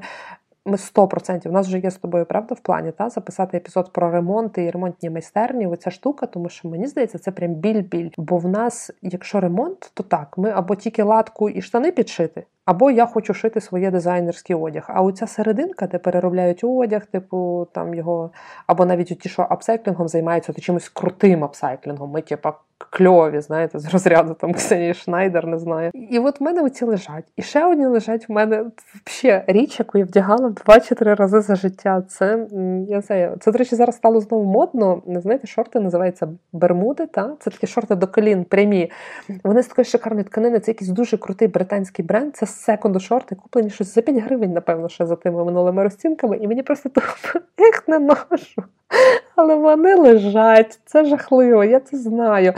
Ми 0.68 0.78
100%, 0.78 1.50
у 1.50 1.52
нас 1.52 1.68
вже 1.68 1.80
є 1.80 1.92
з 1.92 1.96
тобою 1.96 2.26
правда 2.26 2.56
в 2.56 2.60
плані 2.60 2.92
та 2.92 3.10
записати 3.10 3.58
епізод 3.58 3.94
про 3.94 4.12
ремонти 4.12 4.64
і 4.64 4.72
ремонтні 4.72 5.10
майстерні. 5.10 5.68
Оця 5.68 5.92
штука, 5.92 6.26
тому 6.26 6.50
що 6.50 6.70
мені 6.70 6.88
здається, 6.88 7.18
це 7.18 7.32
прям 7.32 7.54
біль-біль. 7.54 8.10
Бо 8.18 8.38
в 8.38 8.48
нас, 8.48 8.92
якщо 9.02 9.40
ремонт, 9.40 9.92
то 9.94 10.04
так, 10.04 10.38
ми 10.38 10.52
або 10.52 10.76
тільки 10.76 11.04
латку 11.04 11.50
і 11.50 11.62
штани 11.62 11.92
підшити, 11.92 12.46
або 12.66 12.92
я 12.92 13.06
хочу 13.06 13.34
шити 13.34 13.62
своє 13.62 13.92
дизайнерський 13.92 14.56
одяг. 14.56 14.86
А 14.88 15.02
оця 15.02 15.28
серединка, 15.28 15.88
де 15.88 15.98
переробляють 15.98 16.64
одяг, 16.64 17.06
типу 17.06 17.68
там 17.72 17.94
його, 17.94 18.32
або 18.68 18.86
навіть 18.86 19.20
ті, 19.20 19.30
що 19.30 19.48
апсайклінгом 19.50 20.08
займаються, 20.08 20.54
то 20.54 20.62
чимось 20.62 20.90
крутим 20.90 21.44
апсайклінгом. 21.44 22.12
Ми, 22.12 22.22
типу, 22.22 22.50
кльові, 22.78 23.42
знаєте, 23.42 23.80
з 23.80 23.94
розряду 23.94 24.34
там 24.34 24.54
Ксенії 24.54 24.94
Шнайдер, 24.94 25.48
не 25.48 25.60
знаю. 25.60 25.92
І 25.94 26.20
от 26.20 26.40
в 26.40 26.44
мене 26.44 26.62
оці 26.62 26.86
лежать. 26.86 27.26
І 27.36 27.42
ще 27.42 27.66
одні 27.66 27.86
лежать 27.86 28.30
в 28.30 28.32
мене 28.32 28.66
ще 29.06 29.44
річ, 29.48 29.80
яку 29.80 29.98
я 29.98 30.06
вдягала 30.06 30.50
два 30.50 30.80
чи 30.80 30.96
три 30.96 31.14
рази 31.14 31.42
за 31.42 31.56
життя. 31.56 32.04
Це 32.10 32.48
я 32.90 33.02
знаю, 33.02 33.38
це, 33.40 33.52
до 33.52 33.58
речі, 33.58 33.76
зараз 33.76 33.96
стало 33.96 34.22
знову 34.22 34.44
модно. 34.52 35.02
Знаєте, 35.08 35.48
шорти 35.48 35.80
називаються 35.80 36.28
Бермуди. 36.54 37.06
Та? 37.06 37.36
Це 37.40 37.50
такі 37.50 37.68
шорти 37.68 37.96
до 37.96 38.08
колін 38.08 38.44
прямі. 38.44 38.92
Вони 39.44 39.64
з 39.64 39.68
такої 39.68 39.86
шикарної 39.86 40.24
тканини. 40.24 40.60
Це 40.60 40.72
якийсь 40.72 40.92
дуже 40.92 41.18
крутий 41.18 41.48
британський 41.48 42.06
бренд. 42.06 42.36
Це 42.36 42.46
секунду 42.46 43.00
шорти, 43.00 43.36
куплені 43.36 43.70
щось 43.70 43.96
за 43.96 44.02
5 44.02 44.18
гривень, 44.18 44.54
напевно, 44.54 44.90
ще 44.90 45.06
за 45.06 45.16
тими 45.16 45.46
минулими 45.46 45.84
розцінками. 45.84 46.38
І 46.38 46.48
мені 46.48 46.64
просто 46.64 46.90
їх 47.58 47.88
не 47.88 48.00
ношу. 48.00 48.64
Але 49.36 49.56
вони 49.56 49.96
лежать. 49.96 50.80
Це 50.86 51.06
жахливо, 51.06 51.64
я 51.64 51.80
це 51.80 51.98
знаю. 51.98 52.54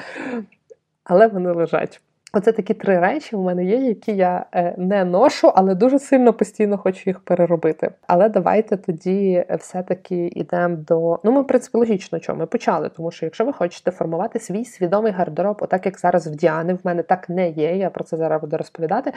Але 1.04 1.28
вони 1.28 1.52
лежать. 1.52 2.02
Оце 2.34 2.52
такі 2.52 2.74
три 2.74 3.00
речі 3.00 3.36
в 3.36 3.40
мене 3.40 3.66
є, 3.66 3.76
які 3.76 4.16
я 4.16 4.46
е, 4.54 4.76
не 4.78 5.06
ношу, 5.06 5.48
але 5.56 5.76
дуже 5.76 6.00
сильно 6.00 6.34
постійно 6.34 6.78
хочу 6.78 7.02
їх 7.06 7.20
переробити. 7.20 7.92
Але 8.08 8.30
давайте 8.30 8.78
тоді 8.78 9.46
все-таки 9.60 10.28
йдемо 10.36 10.76
до. 10.76 11.20
Ну, 11.24 11.32
ми, 11.32 11.42
в 11.42 11.48
принципі, 11.48 11.78
логічно, 11.78 12.20
чого 12.20 12.40
ми 12.40 12.46
почали. 12.46 12.90
Тому 12.90 13.12
що 13.12 13.26
якщо 13.26 13.46
ви 13.46 13.54
хочете 13.54 13.92
формувати 13.92 14.40
свій 14.40 14.66
свідомий 14.66 15.12
гардероб, 15.12 15.58
отак 15.60 15.86
як 15.86 16.00
зараз 16.00 16.28
в 16.28 16.36
Діани, 16.36 16.74
в 16.74 16.80
мене 16.84 17.04
так 17.04 17.30
не 17.30 17.50
є. 17.50 17.78
Я 17.78 17.90
про 17.90 18.04
це 18.04 18.18
зараз 18.18 18.42
буду 18.42 18.58
розповідати. 18.58 19.14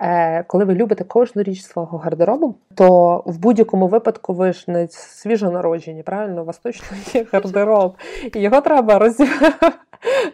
Е, 0.00 0.42
Коли 0.42 0.64
ви 0.64 0.74
любите 0.74 1.04
кожну 1.04 1.42
річ 1.42 1.62
свого 1.62 1.98
гардеробу, 1.98 2.54
то 2.74 3.22
в 3.26 3.38
будь-якому 3.38 3.86
випадку 3.86 4.34
ви 4.34 4.52
ж 4.52 4.64
не 4.68 4.88
свіжонароджені, 4.90 6.02
правильно? 6.02 6.42
У 6.42 6.44
вас 6.44 6.58
точно 6.58 6.96
є 7.14 7.26
гардероб, 7.32 7.96
і 8.34 8.40
його 8.40 8.60
треба 8.60 8.98
розібрати 8.98 9.72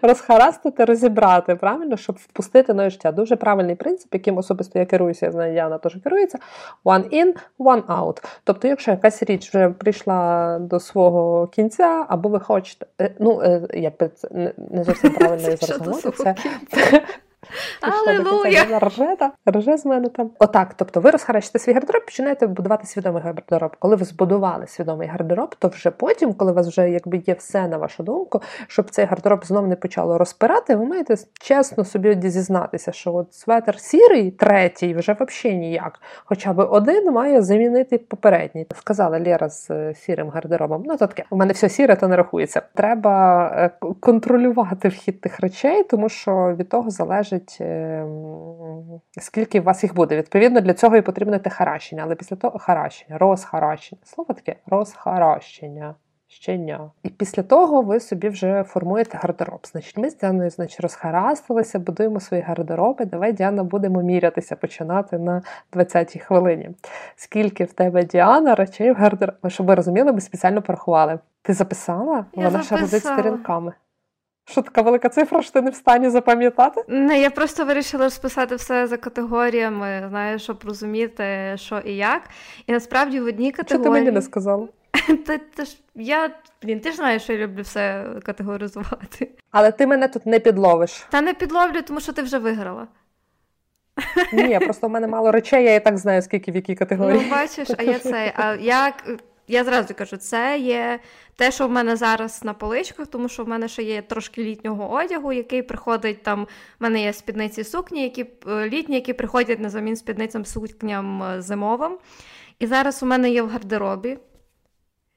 розхарастити, 0.02 0.84
розібрати, 0.84 1.54
правильно, 1.54 1.96
щоб 1.96 2.16
впустити 2.16 2.74
нове 2.74 2.90
життя. 2.90 3.12
Дуже 3.12 3.36
правильний 3.36 3.74
принцип, 3.74 4.14
яким 4.14 4.38
особисто 4.38 4.78
я 4.78 4.86
керуюся, 4.86 5.26
я 5.26 5.32
знаю, 5.32 5.54
Яна 5.54 5.78
теж 5.78 5.96
керується: 6.04 6.38
one 6.84 7.24
in, 7.24 7.34
one 7.58 7.82
out. 7.82 8.24
Тобто, 8.44 8.68
якщо 8.68 8.90
якась 8.90 9.22
річ 9.22 9.48
вже 9.48 9.68
прийшла 9.68 10.58
до 10.58 10.80
свого 10.80 11.46
кінця, 11.46 12.06
або 12.08 12.28
ви 12.28 12.40
хочете, 12.40 12.86
е, 13.00 13.14
ну 13.18 13.42
е, 13.42 13.62
я 13.74 13.92
не 14.70 14.84
зовсім 14.84 15.10
правильно 15.18 15.56
зрозуміла, 15.56 16.12
це. 16.16 16.34
Аллилуйя! 17.80 18.78
Рже, 18.78 19.16
рже 19.50 19.76
з 19.76 19.86
мене 19.86 20.08
там. 20.08 20.30
Отак. 20.38 20.74
Тобто 20.74 21.00
ви 21.00 21.10
розхарачите 21.10 21.58
свій 21.58 21.72
гардероб, 21.72 22.04
починаєте 22.04 22.46
будувати 22.46 22.86
свідомий 22.86 23.22
гардероб. 23.22 23.76
Коли 23.78 23.96
ви 23.96 24.04
збудували 24.04 24.66
свідомий 24.66 25.08
гардероб, 25.08 25.54
то 25.58 25.68
вже 25.68 25.90
потім, 25.90 26.34
коли 26.34 26.52
у 26.52 26.54
вас 26.54 26.68
вже 26.68 26.90
якби 26.90 27.22
є 27.26 27.34
все 27.34 27.68
на 27.68 27.76
вашу 27.76 28.02
думку, 28.02 28.42
щоб 28.66 28.90
цей 28.90 29.04
гардероб 29.04 29.44
знов 29.44 29.68
не 29.68 29.76
почало 29.76 30.18
розпирати, 30.18 30.76
ви 30.76 30.84
маєте 30.84 31.14
чесно 31.40 31.84
собі 31.84 32.30
зізнатися, 32.30 32.92
що 32.92 33.14
от 33.14 33.34
светр 33.34 33.80
сірий, 33.80 34.30
третій, 34.30 34.94
вже 34.94 35.16
взагалі 35.20 35.58
ніяк. 35.58 36.00
Хоча 36.24 36.52
б 36.52 36.58
один 36.58 37.12
має 37.12 37.42
замінити 37.42 37.98
попередній. 37.98 38.66
Сказала 38.76 39.20
Лєра 39.20 39.48
з 39.48 39.70
е, 39.70 39.94
сірим 39.94 40.28
гардеробом. 40.28 40.82
Ну 40.86 40.96
то 40.96 41.06
таке, 41.06 41.24
у 41.30 41.36
мене 41.36 41.52
все 41.52 41.68
сіре, 41.68 41.96
то 41.96 42.08
не 42.08 42.16
рахується. 42.16 42.62
Треба 42.74 43.46
е, 43.54 43.70
контролювати 44.00 44.88
вхід 44.88 45.20
тих 45.20 45.40
речей, 45.40 45.84
тому 45.84 46.08
що 46.08 46.54
від 46.58 46.68
того 46.68 46.90
залежить 46.90 47.29
залежить, 47.30 47.58
ем, 47.60 49.00
скільки 49.20 49.60
у 49.60 49.62
вас 49.62 49.82
їх 49.82 49.94
буде. 49.94 50.16
Відповідно, 50.16 50.60
для 50.60 50.74
цього 50.74 50.96
і 50.96 51.02
потрібно 51.02 51.38
те 51.38 51.50
харащення, 51.50 52.02
але 52.04 52.14
після 52.14 52.36
того 52.36 52.58
харащення, 52.58 53.18
розхаращення. 53.18 54.02
Слово 54.04 54.34
таке 54.34 54.56
розхаращення. 54.66 55.94
Щення. 56.32 56.90
І 57.02 57.08
після 57.08 57.42
того 57.42 57.82
ви 57.82 58.00
собі 58.00 58.28
вже 58.28 58.62
формуєте 58.62 59.18
гардероб. 59.18 59.60
Значить, 59.72 59.96
ми 59.96 60.10
з 60.10 60.16
Діаною 60.16 60.50
значить, 60.50 60.80
розхарастилися, 60.80 61.78
будуємо 61.78 62.20
свої 62.20 62.42
гардероби. 62.42 63.04
Давай, 63.04 63.32
Діана, 63.32 63.64
будемо 63.64 64.02
мірятися, 64.02 64.56
починати 64.56 65.18
на 65.18 65.42
20-й 65.72 66.18
хвилині. 66.18 66.70
Скільки 67.16 67.64
в 67.64 67.72
тебе 67.72 68.04
Діана 68.04 68.54
речей 68.54 68.92
в 68.92 68.94
гардеробі? 68.94 69.38
Щоб 69.46 69.66
ви 69.66 69.74
розуміли, 69.74 70.12
ми 70.12 70.20
спеціально 70.20 70.62
порахували. 70.62 71.18
Ти 71.42 71.52
записала? 71.52 72.24
Я 72.32 72.44
Вона 72.44 72.62
ще 72.62 72.76
родить 72.76 73.04
сторінками. 73.04 73.72
Що 74.50 74.62
така 74.62 74.82
велика 74.82 75.08
цифра, 75.08 75.42
що 75.42 75.52
ти 75.52 75.62
не 75.62 75.70
в 75.70 75.74
стані 75.74 76.10
запам'ятати? 76.10 76.84
Не, 76.88 77.20
я 77.20 77.30
просто 77.30 77.64
вирішила 77.64 78.04
розписати 78.04 78.54
все 78.54 78.86
за 78.86 78.96
категоріями, 78.96 80.06
знаєш, 80.08 80.42
щоб 80.42 80.64
розуміти, 80.64 81.54
що 81.56 81.78
і 81.78 81.96
як. 81.96 82.22
І 82.66 82.72
насправді 82.72 83.20
в 83.20 83.26
одній 83.26 83.52
категорії. 83.52 83.84
Що 83.84 83.92
ти 83.92 84.00
мені 84.00 84.10
не 84.10 84.22
сказала? 84.22 84.68
Та, 85.26 85.38
та 85.38 85.64
ж, 85.64 85.76
я, 85.94 86.30
блін, 86.62 86.80
ти 86.80 86.90
ж 86.90 86.96
знаєш, 86.96 87.22
що 87.22 87.32
я 87.32 87.38
люблю 87.38 87.62
все 87.62 88.06
категоризувати. 88.22 89.30
Але 89.50 89.72
ти 89.72 89.86
мене 89.86 90.08
тут 90.08 90.26
не 90.26 90.38
підловиш. 90.38 91.06
Та 91.10 91.20
не 91.20 91.34
підловлю, 91.34 91.82
тому 91.82 92.00
що 92.00 92.12
ти 92.12 92.22
вже 92.22 92.38
виграла. 92.38 92.86
Ні, 94.32 94.58
просто 94.58 94.86
в 94.86 94.90
мене 94.90 95.06
мало 95.06 95.32
речей, 95.32 95.64
я 95.64 95.74
і 95.74 95.84
так 95.84 95.98
знаю, 95.98 96.22
скільки 96.22 96.52
в 96.52 96.56
якій 96.56 96.74
категорії. 96.74 97.22
Ну, 97.24 97.30
бачиш, 97.30 97.68
а 97.78 97.82
я 97.82 97.98
цей. 97.98 98.32
А 98.36 98.54
я, 98.54 98.92
я 99.50 99.64
зразу 99.64 99.94
кажу, 99.94 100.16
це 100.16 100.58
є 100.58 101.00
те, 101.36 101.52
що 101.52 101.68
в 101.68 101.70
мене 101.70 101.96
зараз 101.96 102.44
на 102.44 102.54
поличках, 102.54 103.06
тому 103.06 103.28
що 103.28 103.44
в 103.44 103.48
мене 103.48 103.68
ще 103.68 103.82
є 103.82 104.02
трошки 104.02 104.44
літнього 104.44 104.90
одягу, 104.90 105.32
який 105.32 105.62
приходить 105.62 106.22
там. 106.22 106.44
В 106.44 106.82
мене 106.82 107.02
є 107.02 107.12
спідниці 107.12 107.64
сукні, 107.64 108.02
які 108.02 108.26
е, 108.46 108.68
літні, 108.68 108.94
які 108.94 109.12
приходять 109.12 109.60
на 109.60 109.70
замін 109.70 109.96
спідницям 109.96 110.44
сукням 110.44 111.22
е, 111.22 111.42
зимовим. 111.42 111.98
І 112.58 112.66
зараз 112.66 113.02
у 113.02 113.06
мене 113.06 113.30
є 113.30 113.42
в 113.42 113.48
гардеробі 113.48 114.18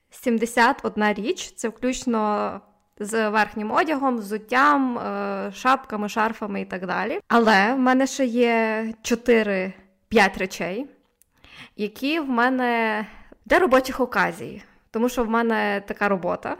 71 0.10 1.14
річ, 1.14 1.54
це 1.56 1.70
включно 1.70 2.62
з 3.00 3.30
верхнім 3.30 3.72
одягом, 3.72 4.18
взуттям, 4.18 4.98
е, 4.98 5.52
шапками, 5.56 6.10
шарфами 6.10 6.62
і 6.62 6.66
так 6.66 6.86
далі. 6.86 7.20
Але 7.28 7.74
в 7.74 7.80
мене 7.80 8.08
ще 8.08 8.26
є 8.26 8.88
4-5 9.04 9.74
речей, 10.38 10.86
які 11.76 12.20
в 12.20 12.30
мене 12.30 13.06
для 13.46 13.60
робочих 13.60 14.00
оказій, 14.00 14.64
тому 14.92 15.10
що 15.10 15.24
в 15.24 15.30
мене 15.30 15.84
така 15.88 16.10
робота. 16.10 16.58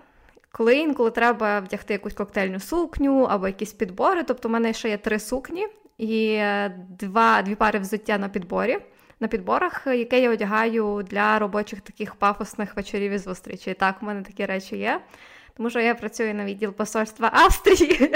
Коли 0.52 0.76
інколи 0.76 1.12
треба 1.12 1.60
вдягти 1.60 1.94
якусь 1.94 2.14
коктейльну 2.14 2.60
сукню 2.60 3.24
або 3.24 3.48
якісь 3.48 3.74
підбори, 3.74 4.24
тобто 4.24 4.50
в 4.50 4.52
мене 4.52 4.74
ще 4.74 4.90
є 4.90 4.98
три 4.98 5.20
сукні 5.20 5.68
і 5.98 6.34
е, 6.34 6.76
два, 7.00 7.42
дві 7.42 7.56
пари 7.56 7.80
взуття 7.80 8.18
на 8.18 8.30
підборі. 8.30 8.78
На 9.20 9.28
підборах, 9.28 9.88
яке 9.88 10.20
я 10.20 10.32
одягаю 10.32 11.04
для 11.10 11.40
робочих 11.40 11.82
таких 11.82 12.16
пафосних 12.16 12.76
вечорів 12.76 13.12
і 13.12 13.18
зустрічей. 13.18 13.74
Так, 13.74 13.96
у 14.02 14.06
мене 14.06 14.22
такі 14.22 14.46
речі 14.46 14.78
є 14.78 15.00
тому 15.58 15.70
що 15.70 15.80
я 15.80 15.96
працюю 15.96 16.36
на 16.36 16.46
відділ 16.46 16.72
посольства 16.74 17.30
Австрії. 17.34 18.12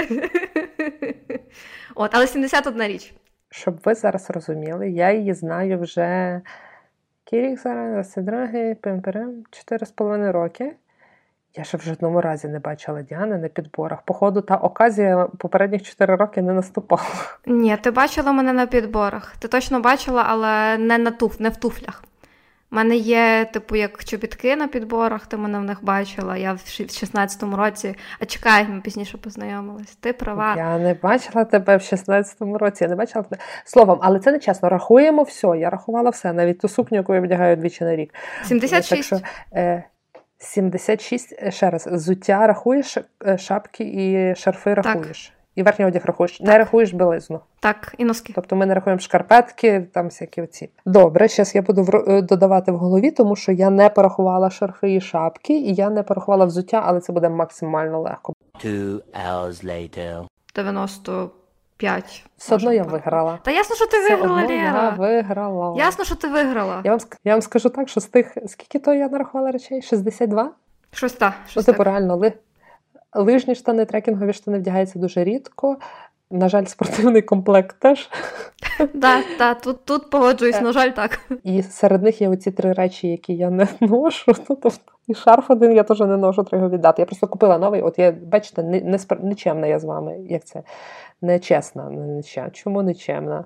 От, 1.94 2.10
Але 2.14 2.26
71 2.26 2.82
річ. 2.82 3.14
Щоб 3.50 3.80
ви 3.84 3.94
зараз 3.94 4.30
розуміли, 4.30 4.90
я 4.90 5.12
її 5.12 5.34
знаю 5.34 5.80
вже 5.80 6.40
кірік 7.30 7.60
зараз, 7.60 8.14
дороги, 8.16 8.76
пимперем, 8.80 9.44
4,5 9.70 10.32
роки. 10.32 10.76
Я 11.56 11.64
ще 11.64 11.76
в 11.76 11.80
жодному 11.80 12.20
разі 12.20 12.48
не 12.48 12.58
бачила 12.58 13.02
Діани 13.02 13.38
на 13.38 13.48
підборах. 13.48 14.02
Походу, 14.02 14.40
та 14.40 14.56
оказія 14.56 15.28
попередніх 15.38 15.82
4 15.82 16.16
роки 16.16 16.42
не 16.42 16.52
наступала. 16.52 17.02
Ні, 17.46 17.76
ти 17.76 17.90
бачила 17.90 18.32
мене 18.32 18.52
на 18.52 18.66
підборах. 18.66 19.36
Ти 19.38 19.48
точно 19.48 19.80
бачила, 19.80 20.24
але 20.28 20.78
не 20.78 20.98
на 20.98 21.10
туф, 21.10 21.40
не 21.40 21.48
в 21.48 21.56
туфлях. 21.56 22.04
У 22.72 22.76
мене 22.76 22.96
є, 22.96 23.48
типу, 23.52 23.76
як 23.76 24.04
чобітки 24.04 24.56
на 24.56 24.68
підборах, 24.68 25.26
ти 25.26 25.36
мене 25.36 25.58
в 25.58 25.64
них 25.64 25.84
бачила. 25.84 26.36
Я 26.36 26.52
в 26.52 26.56
16-му 26.56 27.56
році, 27.56 27.94
а 28.20 28.24
чекай, 28.24 28.68
ми 28.68 28.80
пізніше 28.80 29.18
познайомились. 29.18 29.96
Ти 29.96 30.12
права. 30.12 30.54
Я 30.56 30.78
не 30.78 30.94
бачила 30.94 31.44
тебе 31.44 31.76
в 31.76 31.80
16-му 31.80 32.58
році. 32.58 32.84
Я 32.84 32.90
не 32.90 32.96
бачила 32.96 33.22
тебе 33.22 33.42
словом, 33.64 33.98
але 34.02 34.18
це 34.18 34.32
не 34.32 34.38
чесно. 34.38 34.68
Рахуємо 34.68 35.22
все. 35.22 35.46
Я 35.46 35.70
рахувала 35.70 36.10
все, 36.10 36.32
навіть 36.32 36.60
ту 36.60 36.68
сукню, 36.68 36.96
яку 36.96 37.14
я 37.14 37.20
вдягаю 37.20 37.56
двічі 37.56 37.84
на 37.84 37.96
рік. 37.96 38.14
76. 38.44 39.10
Так 39.10 39.18
що, 39.18 39.28
е, 39.58 39.84
76, 40.38 41.34
е, 41.42 41.50
ще 41.50 41.70
раз, 41.70 41.88
зуття 41.92 42.46
рахуєш, 42.46 42.98
е, 43.26 43.38
шапки 43.38 43.84
і 43.84 44.34
шарфи 44.34 44.74
рахуєш. 44.74 45.26
Так. 45.26 45.37
І 45.58 45.62
верхній 45.62 45.86
одяг 45.86 46.02
рахуєш, 46.04 46.40
не 46.40 46.58
рахуєш 46.58 46.92
білизну. 46.92 47.40
Так, 47.60 47.94
і 47.98 48.04
носки. 48.04 48.32
Тобто 48.34 48.56
ми 48.56 48.66
не 48.66 48.74
рахуємо 48.74 49.00
шкарпетки, 49.00 49.86
там 49.94 50.04
всякі 50.04 50.42
оці. 50.42 50.70
Добре, 50.86 51.28
зараз 51.28 51.54
я 51.54 51.62
буду 51.62 51.86
е, 52.08 52.22
додавати 52.22 52.72
в 52.72 52.76
голові, 52.76 53.10
тому 53.10 53.36
що 53.36 53.52
я 53.52 53.70
не 53.70 53.88
порахувала 53.88 54.50
шарфи 54.50 54.94
і 54.94 55.00
шапки, 55.00 55.52
і 55.52 55.74
я 55.74 55.90
не 55.90 56.02
порахувала 56.02 56.44
взуття, 56.44 56.82
але 56.86 57.00
це 57.00 57.12
буде 57.12 57.28
максимально 57.28 58.00
легко. 58.00 58.32
Two 58.64 59.00
hours 59.26 59.64
later. 59.64 60.24
95. 60.54 62.24
Все 62.36 62.54
одно 62.54 62.72
я 62.72 62.82
виграла. 62.82 63.38
Та 63.42 63.50
ясно, 63.50 63.76
що 63.76 63.86
ти 63.86 63.98
Все 64.00 64.16
виграла, 64.16 64.42
одно 64.42 64.54
Я 64.54 64.90
виграла. 64.90 65.74
Ясно, 65.78 66.04
що 66.04 66.14
ти 66.14 66.28
виграла. 66.28 66.80
Я 66.84 66.90
вам 66.90 67.00
я 67.24 67.32
вам 67.32 67.42
скажу 67.42 67.68
так, 67.68 67.88
що 67.88 68.00
з 68.00 68.06
тих, 68.06 68.36
скільки 68.46 68.78
то 68.78 68.94
я 68.94 69.08
нарахувала 69.08 69.50
речей? 69.50 69.82
62? 69.82 70.50
Щось 70.92 71.12
так. 71.12 71.32
Ну, 71.56 71.62
типу, 71.62 71.84
реально, 71.84 72.16
ли, 72.16 72.32
Лижні 73.14 73.54
штани, 73.54 73.84
трекінгові 73.84 74.32
штани 74.32 74.58
вдягаються 74.58 74.98
дуже 74.98 75.24
рідко. 75.24 75.76
На 76.30 76.48
жаль, 76.48 76.64
спортивний 76.64 77.22
комплект 77.22 77.76
теж. 77.78 78.10
Так, 78.78 79.24
да, 79.38 79.54
тут 79.54 79.84
тут 79.84 80.10
погоджуюсь, 80.10 80.60
на 80.60 80.72
жаль, 80.72 80.90
так. 80.90 81.20
І 81.44 81.62
серед 81.62 82.02
них 82.02 82.20
є 82.20 82.28
оці 82.28 82.50
три 82.50 82.72
речі, 82.72 83.08
які 83.08 83.34
я 83.34 83.50
не 83.50 83.68
ношу. 83.80 84.32
Ну, 84.48 84.56
тобто, 84.62 84.70
І 85.06 85.14
шарф 85.14 85.50
один 85.50 85.72
я 85.72 85.82
теж 85.82 86.00
не 86.00 86.16
ношу, 86.16 86.44
треба 86.44 86.64
його 86.64 86.76
віддати. 86.76 87.02
Я 87.02 87.06
просто 87.06 87.26
купила 87.26 87.58
новий, 87.58 87.82
от 87.82 87.98
я, 87.98 88.12
бачите, 88.12 88.62
не, 88.62 88.80
не, 88.80 88.98
нечемна 89.22 89.66
я 89.66 89.78
з 89.78 89.84
вами. 89.84 90.18
Як 90.28 90.44
це? 90.44 90.62
Нечесна. 91.22 91.90
Не, 91.90 92.06
не, 92.06 92.50
Чому 92.52 92.82
нечемна? 92.82 93.44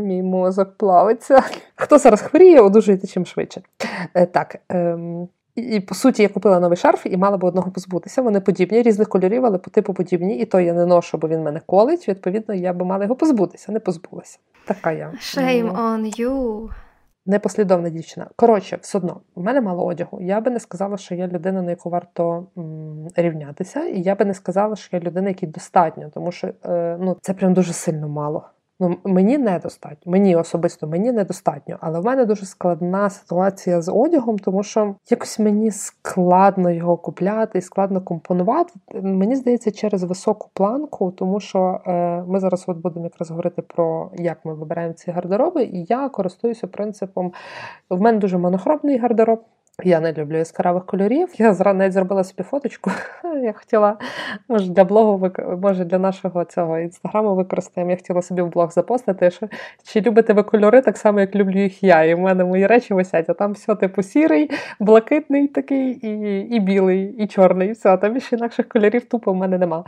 Мій 0.00 0.22
мозок 0.22 0.76
плавиться. 0.76 1.42
Хто 1.76 1.98
зараз 1.98 2.22
хворіє, 2.22 2.60
одужуйте 2.60 3.06
чим 3.06 3.26
швидше. 3.26 3.62
Е, 4.14 4.26
так. 4.26 4.56
Ем... 4.68 5.28
І, 5.56 5.80
по 5.80 5.94
суті, 5.94 6.22
я 6.22 6.28
купила 6.28 6.60
новий 6.60 6.76
шарф 6.76 7.06
і 7.06 7.16
мала 7.16 7.36
б 7.36 7.44
одного 7.44 7.70
позбутися. 7.70 8.22
Вони 8.22 8.40
подібні, 8.40 8.82
різних 8.82 9.08
кольорів, 9.08 9.46
але 9.46 9.58
по 9.58 9.70
типу 9.70 9.94
подібні. 9.94 10.38
І 10.38 10.44
то 10.44 10.60
я 10.60 10.72
не 10.72 10.86
ношу, 10.86 11.18
бо 11.18 11.28
він 11.28 11.42
мене 11.42 11.60
колить. 11.66 12.08
Відповідно, 12.08 12.54
я 12.54 12.72
би 12.72 12.84
мала 12.84 13.04
його 13.04 13.16
позбутися, 13.16 13.72
не 13.72 13.80
позбулася. 13.80 14.38
Така 14.66 14.92
я. 14.92 15.12
Shame 15.20 15.76
on 15.76 16.20
you. 16.20 16.68
Непослідовна 17.26 17.90
дівчина. 17.90 18.26
Коротше, 18.36 18.78
все 18.82 18.98
одно, 18.98 19.20
в 19.34 19.42
мене 19.42 19.60
мало 19.60 19.84
одягу. 19.86 20.20
Я 20.20 20.40
би 20.40 20.50
не 20.50 20.60
сказала, 20.60 20.96
що 20.96 21.14
я 21.14 21.26
людина, 21.26 21.62
на 21.62 21.70
яку 21.70 21.90
варто 21.90 22.46
м, 22.58 23.08
рівнятися, 23.16 23.84
і 23.84 24.02
я 24.02 24.14
би 24.14 24.24
не 24.24 24.34
сказала, 24.34 24.76
що 24.76 24.96
я 24.96 25.02
людина, 25.02 25.28
якій 25.28 25.46
достатньо, 25.46 26.10
тому 26.14 26.32
що 26.32 26.48
е, 26.64 26.96
ну, 27.00 27.16
це 27.20 27.34
прям 27.34 27.54
дуже 27.54 27.72
сильно 27.72 28.08
мало. 28.08 28.44
Ну, 28.80 28.96
Мені 29.04 29.38
недостатньо, 29.38 30.12
мені 30.12 30.36
особисто 30.36 30.86
мені 30.86 31.12
недостатньо, 31.12 31.76
але 31.80 32.00
в 32.00 32.04
мене 32.04 32.24
дуже 32.24 32.46
складна 32.46 33.10
ситуація 33.10 33.82
з 33.82 33.92
одягом, 33.92 34.38
тому 34.38 34.62
що 34.62 34.94
якось 35.10 35.38
мені 35.38 35.70
складно 35.70 36.70
його 36.70 36.96
купляти 36.96 37.58
і 37.58 37.62
складно 37.62 38.00
компонувати. 38.00 38.72
Мені 38.94 39.36
здається, 39.36 39.70
через 39.70 40.02
високу 40.02 40.50
планку, 40.54 41.10
тому 41.10 41.40
що 41.40 41.80
е, 41.86 42.22
ми 42.28 42.40
зараз 42.40 42.64
от 42.66 42.76
будемо 42.76 43.06
якраз 43.06 43.30
говорити 43.30 43.62
про 43.62 44.10
як 44.14 44.44
ми 44.44 44.54
вибираємо 44.54 44.94
ці 44.94 45.10
гардероби, 45.10 45.64
і 45.64 45.84
я 45.88 46.08
користуюся 46.08 46.66
принципом. 46.66 47.32
В 47.90 48.00
мене 48.00 48.18
дуже 48.18 48.38
монохромний 48.38 48.98
гардероб. 48.98 49.44
Я 49.84 50.00
не 50.00 50.12
люблю 50.12 50.36
яскравих 50.36 50.86
кольорів. 50.86 51.28
Я 51.38 51.52
навіть 51.52 51.92
зробила 51.92 52.24
собі 52.24 52.42
фоточку. 52.42 52.90
Я 53.42 53.52
хотіла, 53.52 53.98
може, 54.48 54.70
для 54.70 54.84
блогу, 54.84 55.30
може, 55.62 55.84
для 55.84 55.98
нашого 55.98 56.44
цього 56.44 56.78
інстаграму 56.78 57.34
використаємо. 57.34 57.90
Я 57.90 57.96
хотіла 57.96 58.22
собі 58.22 58.42
в 58.42 58.48
блог 58.48 58.72
запостити, 58.72 59.30
що 59.30 59.48
чи 59.84 60.00
любите 60.00 60.32
ви 60.32 60.42
кольори 60.42 60.82
так 60.82 60.96
само, 60.96 61.20
як 61.20 61.34
люблю 61.34 61.58
їх 61.58 61.82
я. 61.82 62.04
І 62.04 62.14
в 62.14 62.18
мене 62.18 62.44
мої 62.44 62.66
речі 62.66 62.94
висять, 62.94 63.30
а 63.30 63.34
там 63.34 63.52
все 63.52 63.74
типу 63.74 64.02
сірий, 64.02 64.50
блакитний 64.80 65.48
такий, 65.48 65.90
і 65.92 66.40
і 66.56 66.60
білий, 66.60 67.14
і 67.18 67.26
чорний. 67.26 67.68
І 67.68 67.72
все, 67.72 67.96
там 67.96 68.12
більше 68.12 68.36
інакших 68.36 68.68
кольорів 68.68 69.04
тупо 69.04 69.32
в 69.32 69.36
мене 69.36 69.58
нема. 69.58 69.84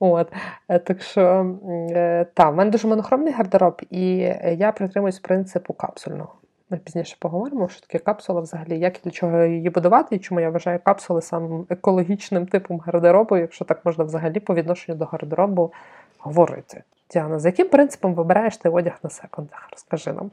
От. 0.00 0.32
Е, 0.68 0.78
так 0.78 1.02
що, 1.02 1.56
е, 1.90 2.26
та, 2.34 2.50
в 2.50 2.56
мене 2.56 2.70
дуже 2.70 2.88
монохромний 2.88 3.32
гардероб, 3.32 3.82
і 3.90 4.16
я 4.58 4.72
притримуюсь 4.72 5.18
принципу 5.18 5.72
капсульного. 5.72 6.34
Ми 6.70 6.78
пізніше 6.78 7.16
поговоримо, 7.18 7.68
що 7.68 7.80
таке 7.80 7.98
капсула 7.98 8.40
взагалі, 8.40 8.78
як 8.78 8.96
і 8.96 9.00
для 9.04 9.10
чого 9.10 9.42
її 9.44 9.70
будувати, 9.70 10.16
і 10.16 10.18
чому 10.18 10.40
я 10.40 10.50
вважаю 10.50 10.78
капсули 10.84 11.22
самим 11.22 11.66
екологічним 11.70 12.46
типом 12.46 12.78
гардеробу, 12.78 13.36
якщо 13.36 13.64
так 13.64 13.84
можна 13.84 14.04
взагалі 14.04 14.40
по 14.40 14.54
відношенню 14.54 14.98
до 14.98 15.04
гардеробу 15.04 15.72
говорити. 16.18 16.82
Діана, 17.10 17.38
за 17.38 17.48
яким 17.48 17.68
принципом 17.68 18.14
вибираєш 18.14 18.56
ти 18.56 18.68
одяг 18.68 18.98
на 19.02 19.10
секундах? 19.10 19.68
Розкажи 19.72 20.12
нам. 20.12 20.30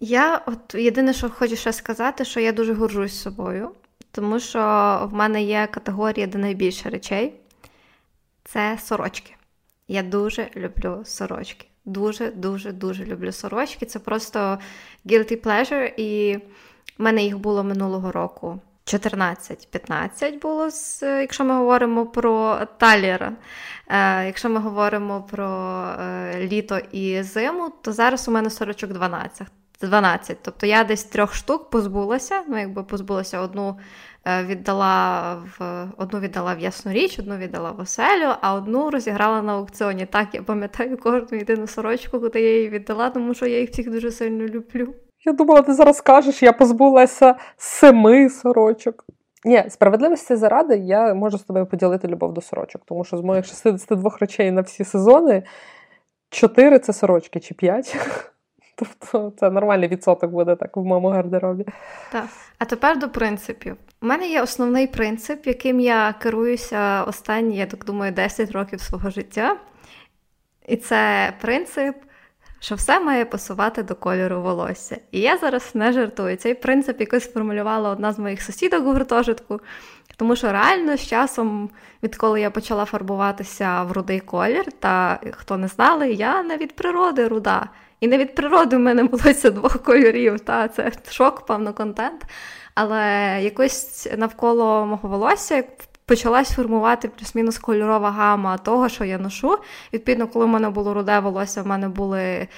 Я 0.00 0.40
от 0.46 0.74
єдине, 0.74 1.12
що 1.12 1.30
хочу 1.30 1.56
ще 1.56 1.72
сказати, 1.72 2.24
що 2.24 2.40
я 2.40 2.52
дуже 2.52 2.74
горжусь 2.74 3.20
собою, 3.20 3.70
тому 4.10 4.40
що 4.40 4.58
в 5.10 5.14
мене 5.14 5.42
є 5.42 5.68
категорія, 5.70 6.26
де 6.26 6.38
найбільше 6.38 6.90
речей 6.90 7.34
це 8.44 8.78
сорочки. 8.78 9.34
Я 9.88 10.02
дуже 10.02 10.48
люблю 10.56 11.02
сорочки. 11.04 11.66
Дуже-дуже 11.86 12.72
дуже 12.72 13.04
люблю 13.04 13.32
сорочки. 13.32 13.86
Це 13.86 13.98
просто 13.98 14.58
guilty 15.06 15.42
pleasure, 15.42 15.92
і 15.96 16.36
в 16.98 17.02
мене 17.02 17.22
їх 17.22 17.38
було 17.38 17.64
минулого 17.64 18.12
року. 18.12 18.60
14-15 18.86 20.40
було, 20.42 20.68
якщо 21.02 21.44
ми 21.44 21.54
говоримо 21.54 22.06
про 22.06 22.58
таліра. 22.78 23.32
Е, 23.88 24.26
якщо 24.26 24.48
ми 24.48 24.60
говоримо 24.60 25.22
про 25.22 25.48
е, 26.00 26.48
літо 26.48 26.78
і 26.92 27.22
зиму, 27.22 27.72
то 27.82 27.92
зараз 27.92 28.28
у 28.28 28.30
мене 28.30 28.50
сорочок 28.50 28.92
12. 28.92 29.46
12. 29.80 30.38
Тобто 30.42 30.66
я 30.66 30.84
десь 30.84 31.04
трьох 31.04 31.34
штук 31.34 31.70
позбулася, 31.70 32.42
ну 32.48 32.58
якби 32.58 32.82
позбулася 32.82 33.40
одну 33.40 33.76
Е, 34.28 34.44
віддала 34.44 35.34
в 35.58 35.86
одну 35.96 36.20
віддала 36.20 36.54
в 36.54 36.58
ясну 36.58 36.92
річ, 36.92 37.18
одну 37.18 37.36
віддала 37.36 37.70
в 37.70 37.80
оселю, 37.80 38.34
а 38.40 38.54
одну 38.54 38.90
розіграла 38.90 39.42
на 39.42 39.52
аукціоні. 39.52 40.06
Так, 40.06 40.28
я 40.32 40.42
пам'ятаю 40.42 40.98
кожну 40.98 41.38
єдину 41.38 41.66
сорочку, 41.66 42.20
куди 42.20 42.40
я 42.40 42.56
її 42.56 42.68
віддала, 42.68 43.10
тому 43.10 43.34
що 43.34 43.46
я 43.46 43.60
їх 43.60 43.70
всіх 43.70 43.90
дуже 43.90 44.10
сильно 44.10 44.44
люблю. 44.44 44.94
Я 45.24 45.32
думала, 45.32 45.62
ти 45.62 45.74
зараз 45.74 45.96
скажеш, 45.96 46.42
я 46.42 46.52
позбулася 46.52 47.34
семи 47.56 48.30
сорочок. 48.30 49.04
Ні, 49.44 49.64
справедливості 49.68 50.36
заради, 50.36 50.76
я 50.76 51.14
можу 51.14 51.38
з 51.38 51.42
тобою 51.42 51.66
поділити 51.66 52.08
любов 52.08 52.32
до 52.32 52.40
сорочок, 52.40 52.82
тому 52.84 53.04
що 53.04 53.16
з 53.16 53.20
моїх 53.20 53.46
62 53.46 54.16
речей 54.20 54.50
на 54.50 54.60
всі 54.60 54.84
сезони 54.84 55.42
4 56.30 56.78
це 56.78 56.92
сорочки 56.92 57.40
чи 57.40 57.54
5. 57.54 57.96
Тобто 59.00 59.32
це 59.40 59.50
нормальний 59.50 59.88
відсоток 59.88 60.30
буде 60.30 60.56
так 60.56 60.76
в 60.76 60.80
моєму 60.80 61.08
гардеробі. 61.08 61.64
Так. 62.12 62.26
А 62.58 62.64
тепер 62.64 62.98
до 62.98 63.08
принципів. 63.08 63.76
У 64.02 64.06
мене 64.06 64.28
є 64.28 64.42
основний 64.42 64.86
принцип, 64.86 65.46
яким 65.46 65.80
я 65.80 66.14
керуюся 66.22 67.04
останні, 67.04 67.56
я 67.56 67.66
так 67.66 67.84
думаю, 67.84 68.12
10 68.12 68.52
років 68.52 68.80
свого 68.80 69.10
життя. 69.10 69.56
І 70.66 70.76
це 70.76 71.32
принцип, 71.40 71.96
що 72.60 72.74
все 72.74 73.00
має 73.00 73.24
пасувати 73.24 73.82
до 73.82 73.94
кольору 73.94 74.42
волосся. 74.42 74.98
І 75.10 75.20
я 75.20 75.36
зараз 75.36 75.74
не 75.74 75.92
жартую. 75.92 76.36
Цей 76.36 76.54
принцип 76.54 77.00
якось 77.00 77.24
сформулювала 77.24 77.90
одна 77.90 78.12
з 78.12 78.18
моїх 78.18 78.42
сусідок 78.42 78.86
у 78.86 78.92
гуртожитку. 78.92 79.60
Тому 80.16 80.36
що 80.36 80.52
реально 80.52 80.96
з 80.96 81.06
часом, 81.06 81.70
відколи 82.02 82.40
я 82.40 82.50
почала 82.50 82.84
фарбуватися 82.84 83.82
в 83.82 83.92
рудий 83.92 84.20
колір, 84.20 84.72
та 84.72 85.20
хто 85.32 85.56
не 85.56 85.68
знали, 85.68 86.12
я 86.12 86.42
не 86.42 86.56
від 86.56 86.76
природи 86.76 87.28
руда. 87.28 87.68
І 88.00 88.08
не 88.08 88.18
від 88.18 88.34
природи 88.34 88.76
в 88.76 88.80
мене 88.80 89.02
волосся 89.02 89.50
двох 89.50 89.82
кольорів. 89.82 90.40
Та 90.40 90.68
Це 90.68 90.92
шок, 91.10 91.46
певно, 91.46 91.72
контент. 91.72 92.24
Але 92.74 93.38
якось 93.42 94.08
навколо 94.16 94.86
мого 94.86 95.08
волосся 95.08 95.64
почалась 96.06 96.50
формувати 96.50 97.08
плюс-мінус 97.08 97.58
кольорова 97.58 98.10
гама 98.10 98.58
того, 98.58 98.88
що 98.88 99.04
я 99.04 99.18
ношу. 99.18 99.58
Відповідно, 99.92 100.28
коли 100.28 100.44
в 100.44 100.48
мене 100.48 100.70
було 100.70 100.94
руде 100.94 101.18
волосся, 101.18 101.62
в 101.62 101.66
мене 101.66 101.88
були. 101.88 102.48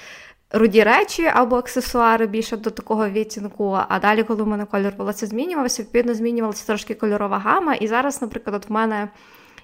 Руді 0.51 0.83
речі 0.83 1.25
або 1.25 1.55
аксесуари 1.55 2.27
більше 2.27 2.57
до 2.57 2.69
такого 2.69 3.09
відтінку. 3.09 3.77
А 3.89 3.99
далі, 3.99 4.23
коли 4.23 4.43
в 4.43 4.47
мене 4.47 4.65
кольор 4.65 4.93
волосся 4.97 5.27
змінювався, 5.27 5.81
відповідно 5.81 6.13
змінювалася 6.13 6.67
трошки 6.67 6.93
кольорова 6.93 7.37
гама. 7.37 7.73
І 7.73 7.87
зараз, 7.87 8.21
наприклад, 8.21 8.55
от 8.55 8.69
в 8.69 8.71
мене 8.71 9.09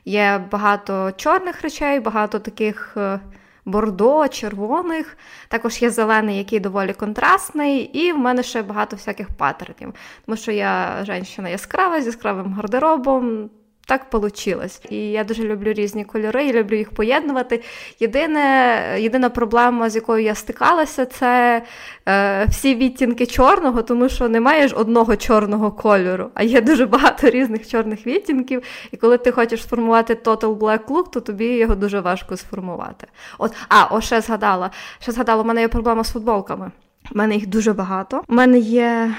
є 0.06 0.46
багато 0.52 1.12
чорних 1.12 1.62
речей, 1.62 2.00
багато 2.00 2.40
таких 2.40 2.94
е, 2.98 3.20
бордо, 3.66 4.28
червоних. 4.28 5.18
Також 5.48 5.82
є 5.82 5.90
зелений, 5.90 6.38
який 6.38 6.60
доволі 6.60 6.94
контрастний, 6.94 7.80
і 7.80 8.12
в 8.12 8.18
мене 8.18 8.44
ще 8.44 8.62
багато 8.62 8.96
всяких 8.96 9.30
паттернів. 9.30 9.94
Тому 10.26 10.38
що 10.38 10.52
я 10.52 11.00
жінка 11.04 11.50
яскрава 11.50 12.02
з 12.02 12.06
яскравим 12.06 12.54
гардеробом. 12.54 13.50
Так 13.88 14.14
вийшло. 14.14 14.64
І 14.90 14.98
я 14.98 15.24
дуже 15.24 15.44
люблю 15.44 15.74
різні 15.74 16.06
кольори, 16.06 16.46
я 16.46 16.54
люблю 16.54 16.76
їх 16.76 16.92
поєднувати. 16.92 17.64
Єдине, 18.00 18.82
Єдина 19.00 19.30
проблема, 19.30 19.90
з 19.90 19.96
якою 19.96 20.24
я 20.24 20.36
стикалася, 20.36 21.06
це 21.06 21.62
е, 22.08 22.46
всі 22.46 22.76
відтінки 22.76 23.26
чорного, 23.26 23.82
тому 23.82 24.10
що 24.10 24.30
немає 24.30 24.68
ж 24.68 24.76
одного 24.76 25.16
чорного 25.16 25.72
кольору, 25.72 26.30
а 26.34 26.44
є 26.44 26.62
дуже 26.62 26.86
багато 26.86 27.30
різних 27.30 27.70
чорних 27.70 28.08
відтінків. 28.08 28.64
І 28.92 28.98
коли 28.98 29.18
ти 29.18 29.32
хочеш 29.32 29.64
сформувати 29.64 30.14
Total 30.14 30.58
Black 30.58 30.86
Look, 30.86 31.10
то 31.12 31.22
тобі 31.22 31.46
його 31.46 31.76
дуже 31.76 32.00
важко 32.00 32.38
сформувати. 32.38 33.08
От, 33.38 33.54
А, 33.70 33.96
о, 33.96 34.02
ще 34.02 34.22
згадала. 34.22 34.72
Ще 35.00 35.12
згадала, 35.12 35.42
у 35.42 35.46
мене 35.46 35.62
є 35.62 35.68
проблема 35.68 36.04
з 36.04 36.12
футболками. 36.12 36.72
У 37.12 37.18
мене 37.18 37.36
їх 37.36 37.48
дуже 37.48 37.74
багато. 37.74 38.22
У 38.28 38.34
мене 38.34 38.58
є 38.60 39.12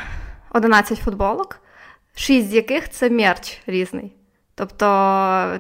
11 0.52 0.98
футболок, 0.98 1.61
6 2.14 2.48
з 2.50 2.55
яких 2.55 2.90
це 2.90 3.11
мерч 3.11 3.61
різний. 3.66 4.15
Тобто 4.58 4.86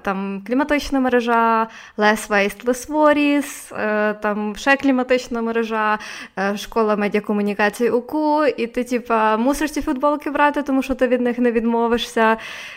там 0.02 0.42
кліматична 0.46 1.00
мережа, 1.00 1.68
Less 1.98 2.28
Waste, 2.28 2.64
Less 2.64 2.88
Worries, 2.88 3.74
е, 3.80 4.14
там 4.14 4.56
ще 4.56 4.76
кліматична 4.76 5.42
мережа, 5.42 5.98
е, 6.38 6.56
школа 6.56 6.96
медіакомунікації 6.96 7.90
УКУ, 7.90 8.44
і 8.44 8.66
ти, 8.66 8.84
типа, 8.84 9.36
мусиш 9.36 9.70
ці 9.70 9.82
футболки 9.82 10.30
брати, 10.30 10.62
тому 10.62 10.82
що 10.82 10.94
ти 10.94 11.06
від 11.06 11.20
них 11.20 11.38
не 11.38 11.52
відмовишся, 11.52 12.36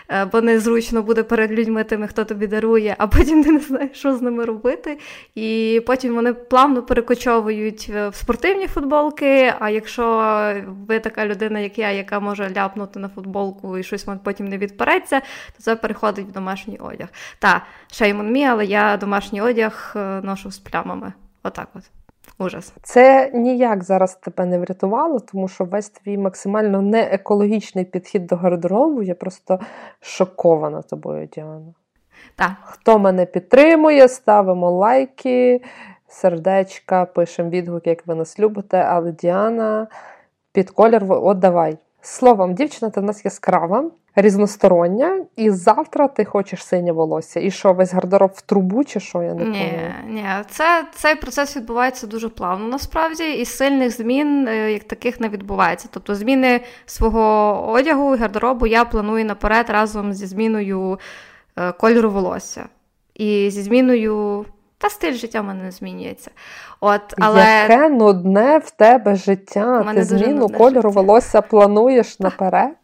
е, 0.09 0.25
бо 0.25 0.41
незручно 0.41 1.01
буде 1.01 1.23
перед 1.23 1.51
людьми 1.51 1.83
тими, 1.83 2.07
хто 2.07 2.25
тобі 2.25 2.47
дарує, 2.47 2.95
а 2.97 3.07
потім 3.07 3.43
ти 3.43 3.51
не 3.51 3.59
знаєш, 3.59 3.97
що 3.97 4.15
з 4.15 4.21
ними 4.21 4.45
робити. 4.45 4.97
І 5.35 5.81
потім 5.87 6.15
вони 6.15 6.33
плавно 6.33 6.83
перекочовують 6.83 7.89
в 7.89 8.15
спортивні 8.15 8.67
футболки. 8.67 9.53
А 9.59 9.69
якщо 9.69 10.05
ви 10.87 10.99
така 10.99 11.25
людина, 11.25 11.59
як 11.59 11.79
я, 11.79 11.91
яка 11.91 12.19
може 12.19 12.51
ляпнути 12.57 12.99
на 12.99 13.09
футболку 13.09 13.77
і 13.77 13.83
щось 13.83 14.05
потім 14.23 14.47
не 14.47 14.57
відпереться, 14.57 15.19
то 15.19 15.63
це 15.63 15.75
переходить 15.75 16.08
входить 16.09 16.27
в 16.27 16.31
домашній 16.31 16.77
одяг. 16.77 17.07
Та, 17.39 17.61
shame 17.91 18.19
on 18.19 18.31
me, 18.31 18.43
але 18.43 18.65
я 18.65 18.97
домашній 18.97 19.41
одяг 19.41 19.93
е, 19.95 19.99
ношу 20.23 20.51
з 20.51 20.59
плямами. 20.59 21.13
Отак 21.43 21.67
от. 21.75 21.83
Ужас. 22.37 22.73
Це 22.83 23.31
ніяк 23.33 23.83
зараз 23.83 24.15
тебе 24.15 24.45
не 24.45 24.59
врятувало, 24.59 25.19
тому 25.19 25.47
що 25.47 25.65
весь 25.65 25.89
твій 25.89 26.17
максимально 26.17 26.81
неекологічний 26.81 27.85
підхід 27.85 28.27
до 28.27 28.35
гардеробу. 28.35 29.01
Я 29.01 29.15
просто 29.15 29.59
шокована 30.01 30.81
тобою, 30.81 31.25
Діана. 31.25 31.73
Так. 32.35 32.51
Хто 32.63 32.99
мене 32.99 33.25
підтримує, 33.25 34.07
ставимо 34.07 34.71
лайки, 34.71 35.61
сердечка, 36.07 37.05
пишемо 37.05 37.49
відгук, 37.49 37.87
як 37.87 38.07
ви 38.07 38.15
нас 38.15 38.39
любите, 38.39 38.77
але 38.77 39.11
Діана 39.11 39.87
під 40.53 40.69
колір, 40.69 41.05
от 41.09 41.39
давай. 41.39 41.77
Словом, 42.01 42.53
дівчина, 42.53 42.91
ти 42.91 43.01
в 43.01 43.03
нас 43.03 43.25
яскрава, 43.25 43.91
різностороння, 44.21 45.25
і 45.35 45.49
завтра 45.49 46.07
ти 46.07 46.25
хочеш 46.25 46.65
синє 46.65 46.91
волосся. 46.91 47.39
І 47.39 47.51
що, 47.51 47.73
весь 47.73 47.93
гардероб 47.93 48.31
в 48.35 48.41
трубу, 48.41 48.83
чи 48.83 48.99
що? 48.99 49.21
Я 49.21 49.33
не 49.33 49.45
Ні, 49.45 49.79
ні, 50.07 50.25
це, 50.49 50.85
цей 50.95 51.15
процес 51.15 51.57
відбувається 51.57 52.07
дуже 52.07 52.29
плавно 52.29 52.67
насправді, 52.67 53.33
і 53.33 53.45
сильних 53.45 53.91
змін 53.91 54.47
е, 54.47 54.71
як 54.71 54.83
таких 54.83 55.19
не 55.19 55.29
відбувається. 55.29 55.87
Тобто 55.91 56.15
зміни 56.15 56.61
свого 56.85 57.65
одягу 57.71 58.15
і 58.15 58.17
гардеробу 58.17 58.67
я 58.67 58.85
планую 58.85 59.25
наперед 59.25 59.69
разом 59.69 60.13
зі 60.13 60.25
зміною 60.25 60.99
е, 61.57 61.71
кольору 61.71 62.09
волосся. 62.09 62.65
І 63.15 63.49
зі 63.51 63.61
зміною. 63.61 64.45
Та 64.77 64.89
стиль 64.89 65.13
життя 65.13 65.41
в 65.41 65.43
мене 65.43 65.63
не 65.63 65.71
змінюється. 65.71 66.31
От, 66.79 67.01
але... 67.17 67.41
Яке 67.41 67.89
нудне 67.89 68.57
в 68.57 68.71
тебе 68.71 69.15
життя. 69.15 69.93
Ти 69.95 70.03
зміну 70.03 70.49
кольору 70.49 70.89
життя. 70.89 71.01
волосся 71.01 71.41
плануєш 71.41 72.19
наперед? 72.19 72.75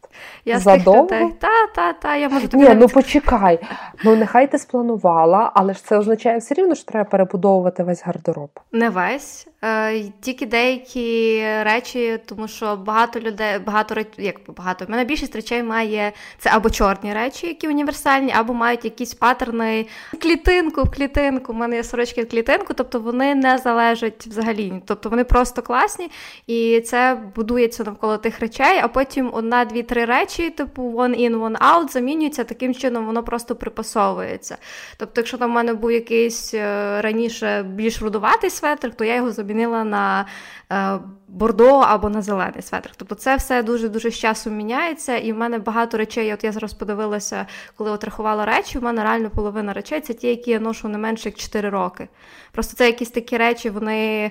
Я 0.44 0.58
Задовго? 0.58 1.32
Та, 1.38 1.66
та, 1.74 1.92
та, 1.92 2.16
я 2.16 2.28
можу 2.28 2.48
тобі 2.48 2.62
Ні, 2.62 2.68
навіть... 2.68 2.80
ну 2.80 2.88
почекай. 2.88 3.58
Ну 4.04 4.16
нехай 4.16 4.50
ти 4.50 4.58
спланувала, 4.58 5.50
але 5.54 5.74
ж 5.74 5.84
це 5.84 5.98
означає 5.98 6.38
все 6.38 6.54
рівно, 6.54 6.74
що 6.74 6.84
треба 6.84 7.10
перебудовувати 7.10 7.82
весь 7.82 8.04
гардероб. 8.04 8.50
Не 8.72 8.90
весь. 8.90 9.46
Е, 9.66 10.12
Тільки 10.20 10.46
деякі 10.46 11.40
речі, 11.62 12.18
тому 12.26 12.48
що 12.48 12.76
багато 12.76 13.20
людей, 13.20 13.58
багато 13.58 13.94
як 14.18 14.36
багато, 14.56 14.84
в 14.84 14.90
мене 14.90 15.04
більшість 15.04 15.36
речей 15.36 15.62
має 15.62 16.12
це 16.38 16.50
або 16.50 16.70
чорні 16.70 17.14
речі, 17.14 17.46
які 17.46 17.68
універсальні, 17.68 18.32
або 18.36 18.54
мають 18.54 18.84
якісь 18.84 19.14
паттерни 19.14 19.86
в 20.12 20.18
клітинку 20.18 20.82
в 20.82 20.90
клітинку. 20.90 21.52
У 21.52 21.56
мене 21.56 21.76
є 21.76 21.84
сорочки 21.84 22.22
в 22.22 22.28
клітинку, 22.28 22.74
тобто 22.74 23.00
вони 23.00 23.34
не 23.34 23.58
залежать 23.58 24.26
взагалі. 24.26 24.72
Тобто 24.86 25.08
вони 25.08 25.24
просто 25.24 25.62
класні, 25.62 26.10
і 26.46 26.80
це 26.80 27.18
будується 27.34 27.84
навколо 27.84 28.18
тих 28.18 28.40
речей, 28.40 28.80
а 28.82 28.88
потім 28.88 29.30
одна, 29.34 29.64
дві, 29.64 29.82
три 29.82 30.04
речі, 30.04 30.50
типу 30.50 30.82
one 30.82 31.30
in, 31.30 31.40
one 31.40 31.58
out, 31.58 31.90
замінюються, 31.90 32.44
таким 32.44 32.74
чином 32.74 33.06
воно 33.06 33.22
просто 33.22 33.56
припасовується. 33.56 34.56
Тобто, 34.96 35.20
якщо 35.20 35.38
там 35.38 35.50
в 35.50 35.54
мене 35.54 35.74
був 35.74 35.92
якийсь 35.92 36.54
е, 36.54 37.00
раніше 37.02 37.62
більш 37.68 38.02
рудуватий 38.02 38.50
светр, 38.50 38.94
то 38.94 39.04
я 39.04 39.14
його 39.14 39.32
замінила 39.56 39.84
на 39.84 40.26
е, 40.72 40.98
бордо 41.28 41.78
або 41.78 42.08
на 42.08 42.22
зелений 42.22 42.62
светр. 42.62 42.90
Тобто 42.96 43.14
це 43.14 43.36
все 43.36 43.62
дуже-дуже 43.62 44.10
з 44.10 44.18
часом 44.18 44.56
міняється, 44.56 45.16
і 45.16 45.32
в 45.32 45.36
мене 45.36 45.58
багато 45.58 45.96
речей, 45.98 46.34
от 46.34 46.44
я 46.44 46.52
зараз 46.52 46.74
подивилася, 46.74 47.46
коли 47.76 47.90
от 47.90 48.04
рахувала 48.04 48.44
речі, 48.44 48.78
в 48.78 48.82
мене 48.82 49.02
реально 49.02 49.30
половина 49.30 49.72
речей 49.72 50.00
це 50.00 50.14
ті, 50.14 50.26
які 50.28 50.50
я 50.50 50.60
ношу 50.60 50.88
не 50.88 50.98
менше 50.98 51.28
як 51.28 51.38
4 51.38 51.68
роки. 51.68 52.08
Просто 52.52 52.76
це 52.76 52.86
якісь 52.86 53.10
такі 53.10 53.36
речі, 53.36 53.70
вони 53.70 54.30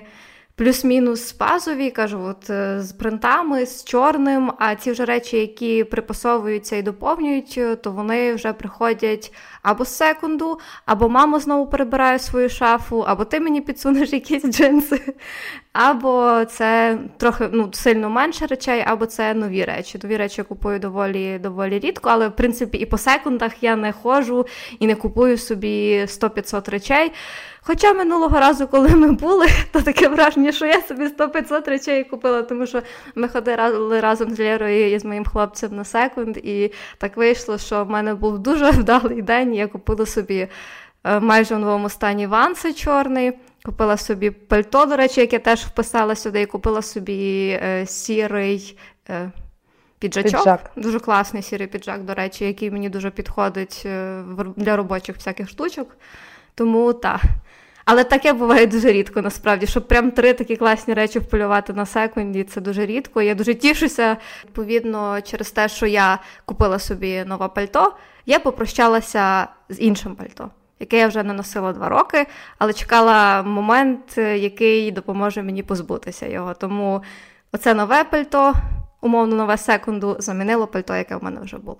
плюс-мінус 0.56 1.36
базові, 1.38 1.90
кажу, 1.90 2.20
от 2.22 2.50
е, 2.50 2.80
з 2.80 2.92
принтами, 2.92 3.66
з 3.66 3.84
чорним. 3.84 4.52
А 4.58 4.74
ці 4.74 4.92
вже 4.92 5.04
речі, 5.04 5.36
які 5.36 5.84
припасовуються 5.84 6.76
і 6.76 6.82
доповнюють, 6.82 7.54
е, 7.58 7.76
то 7.76 7.90
вони 7.90 8.34
вже 8.34 8.52
приходять 8.52 9.32
або 9.62 9.84
з 9.84 9.96
секунду, 9.96 10.58
або 10.86 11.08
мама 11.08 11.40
знову 11.40 11.66
перебирає 11.66 12.18
свою 12.18 12.48
шафу, 12.48 13.04
або 13.06 13.24
ти 13.24 13.40
мені 13.40 13.60
підсунеш 13.60 14.12
якісь 14.12 14.44
джинси, 14.44 15.14
або 15.72 16.44
це 16.44 16.98
трохи 17.16 17.48
ну, 17.52 17.70
сильно 17.72 18.10
менше 18.10 18.46
речей, 18.46 18.84
або 18.86 19.06
це 19.06 19.34
нові 19.34 19.64
речі. 19.64 20.00
Нові 20.02 20.16
речі 20.16 20.34
я 20.40 20.44
купую 20.44 20.78
доволі 20.78 21.38
доволі 21.38 21.78
рідко, 21.78 22.08
але 22.08 22.28
в 22.28 22.36
принципі 22.36 22.78
і 22.78 22.86
по 22.86 22.98
секундах 22.98 23.62
я 23.62 23.76
не 23.76 23.92
ходжу 23.92 24.46
і 24.78 24.86
не 24.86 24.94
купую 24.94 25.38
собі 25.38 26.00
100-500 26.00 26.70
речей. 26.70 27.12
Хоча 27.66 27.92
минулого 27.92 28.40
разу, 28.40 28.68
коли 28.68 28.88
ми 28.88 29.12
були, 29.12 29.46
то 29.72 29.82
таке 29.82 30.08
враження, 30.08 30.52
що 30.52 30.66
я 30.66 30.82
собі 30.82 31.06
100-500 31.06 31.70
речей 31.70 32.04
купила, 32.04 32.42
тому 32.42 32.66
що 32.66 32.82
ми 33.14 33.28
ходили 33.28 34.00
разом 34.00 34.34
з 34.34 34.38
Лєрою 34.38 34.94
і 34.94 34.98
з 34.98 35.04
моїм 35.04 35.24
хлопцем 35.24 35.76
на 35.76 35.84
секунд, 35.84 36.36
і 36.36 36.72
так 36.98 37.16
вийшло, 37.16 37.58
що 37.58 37.84
в 37.84 37.90
мене 37.90 38.14
був 38.14 38.38
дуже 38.38 38.70
вдалий 38.70 39.22
день. 39.22 39.54
Я 39.54 39.66
купила 39.66 40.06
собі 40.06 40.48
е, 41.04 41.20
майже 41.20 41.54
в 41.54 41.58
новому 41.58 41.88
стані 41.88 42.26
ванси 42.26 42.72
чорний. 42.72 43.32
Купила 43.64 43.96
собі 43.96 44.30
пальто, 44.30 44.86
до 44.86 44.96
речі, 44.96 45.20
яке 45.20 45.38
теж 45.38 45.60
вписала 45.60 46.14
сюди, 46.14 46.40
і 46.40 46.46
купила 46.46 46.82
собі 46.82 47.48
е, 47.62 47.86
сірий. 47.86 48.78
Е, 49.10 49.30
піджачок. 49.98 50.30
Піджак. 50.32 50.70
Дуже 50.76 51.00
класний 51.00 51.42
сірий 51.42 51.66
піджак, 51.66 52.04
до 52.04 52.14
речі, 52.14 52.44
який 52.44 52.70
мені 52.70 52.88
дуже 52.88 53.10
підходить 53.10 53.82
е, 53.86 54.22
для 54.56 54.76
робочих 54.76 55.16
всяких 55.16 55.48
штучок. 55.48 55.96
Тому 56.54 56.92
так. 56.92 57.20
Але 57.86 58.04
таке 58.04 58.32
буває 58.32 58.66
дуже 58.66 58.92
рідко, 58.92 59.22
насправді, 59.22 59.66
щоб 59.66 59.88
прям 59.88 60.10
три 60.10 60.32
такі 60.32 60.56
класні 60.56 60.94
речі 60.94 61.18
вполювати 61.18 61.72
на 61.72 61.86
секунді, 61.86 62.44
це 62.44 62.60
дуже 62.60 62.86
рідко. 62.86 63.22
Я 63.22 63.34
дуже 63.34 63.54
тішуся. 63.54 64.16
Відповідно, 64.44 65.20
через 65.20 65.50
те, 65.50 65.68
що 65.68 65.86
я 65.86 66.18
купила 66.44 66.78
собі 66.78 67.24
нове 67.24 67.48
пальто, 67.48 67.96
я 68.26 68.38
попрощалася 68.38 69.48
з 69.68 69.80
іншим 69.80 70.14
пальто, 70.14 70.50
яке 70.80 70.98
я 70.98 71.08
вже 71.08 71.22
не 71.22 71.32
носила 71.32 71.72
два 71.72 71.88
роки, 71.88 72.26
але 72.58 72.72
чекала 72.72 73.42
момент, 73.42 74.18
е, 74.18 74.38
який 74.38 74.90
допоможе 74.92 75.42
мені 75.42 75.62
позбутися 75.62 76.26
його. 76.26 76.54
Тому 76.54 77.02
оце 77.52 77.74
нове 77.74 78.04
пальто, 78.04 78.54
умовно 79.00 79.36
нове 79.36 79.56
секунду, 79.56 80.16
замінило 80.18 80.66
пальто, 80.66 80.96
яке 80.96 81.16
в 81.16 81.24
мене 81.24 81.40
вже 81.40 81.58
було. 81.58 81.78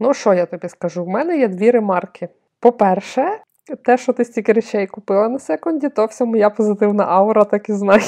Ну, 0.00 0.14
що 0.14 0.34
я 0.34 0.46
тобі 0.46 0.68
скажу? 0.68 1.04
В 1.04 1.08
мене 1.08 1.38
є 1.38 1.48
дві 1.48 1.70
ремарки. 1.70 2.28
По-перше, 2.60 3.38
те, 3.84 3.96
що 3.96 4.12
ти 4.12 4.24
стільки 4.24 4.52
речей 4.52 4.86
купила 4.86 5.28
на 5.28 5.38
секунді, 5.38 5.88
то 5.88 6.06
вся 6.06 6.24
моя 6.24 6.50
позитивна 6.50 7.04
аура, 7.04 7.44
так 7.44 7.68
і 7.68 7.72
знає. 7.72 8.02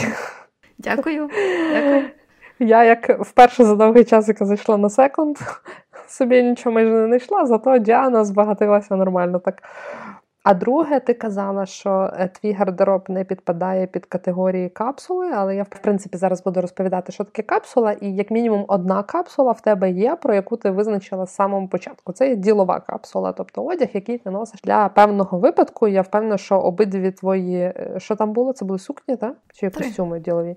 Дякую. 0.78 1.30
Дякую. 1.72 2.04
Я 2.58 2.84
як 2.84 3.20
вперше 3.20 3.64
за 3.64 3.74
довгий 3.74 4.04
час, 4.04 4.28
яка 4.28 4.44
зайшла 4.44 4.76
на 4.76 4.90
секунд, 4.90 5.36
собі 6.08 6.42
нічого 6.42 6.74
майже 6.74 6.90
не 6.90 7.06
знайшла, 7.06 7.46
зато 7.46 7.78
Діана 7.78 8.24
збагатилася 8.24 8.96
нормально 8.96 9.38
так. 9.38 9.62
А 10.48 10.54
друге, 10.54 11.00
ти 11.00 11.14
казала, 11.14 11.66
що 11.66 12.10
е, 12.18 12.28
твій 12.28 12.52
гардероб 12.52 13.04
не 13.08 13.24
підпадає 13.24 13.86
під 13.86 14.06
категорії 14.06 14.68
капсули, 14.68 15.30
але 15.34 15.56
я 15.56 15.62
в 15.62 15.68
принципі 15.68 16.16
зараз 16.16 16.42
буду 16.42 16.60
розповідати, 16.60 17.12
що 17.12 17.24
таке 17.24 17.42
капсула, 17.42 17.92
і 17.92 18.14
як 18.14 18.30
мінімум 18.30 18.64
одна 18.68 19.02
капсула 19.02 19.52
в 19.52 19.60
тебе 19.60 19.90
є, 19.90 20.16
про 20.16 20.34
яку 20.34 20.56
ти 20.56 20.70
визначила 20.70 21.26
з 21.26 21.34
самого 21.34 21.68
початку. 21.68 22.12
Це 22.12 22.28
є 22.28 22.36
ділова 22.36 22.80
капсула, 22.80 23.32
тобто 23.32 23.64
одяг, 23.64 23.88
який 23.92 24.18
ти 24.18 24.30
носиш 24.30 24.60
для 24.64 24.88
певного 24.88 25.38
випадку. 25.38 25.88
Я 25.88 26.02
впевнена, 26.02 26.38
що 26.38 26.58
обидві 26.58 27.10
твої 27.10 27.56
е, 27.56 27.94
що 27.98 28.16
там 28.16 28.32
було? 28.32 28.52
Це 28.52 28.64
були 28.64 28.78
сукні, 28.78 29.16
так? 29.16 29.34
Чи 29.54 29.70
Три. 29.70 29.84
костюми 29.84 30.20
ділові? 30.20 30.56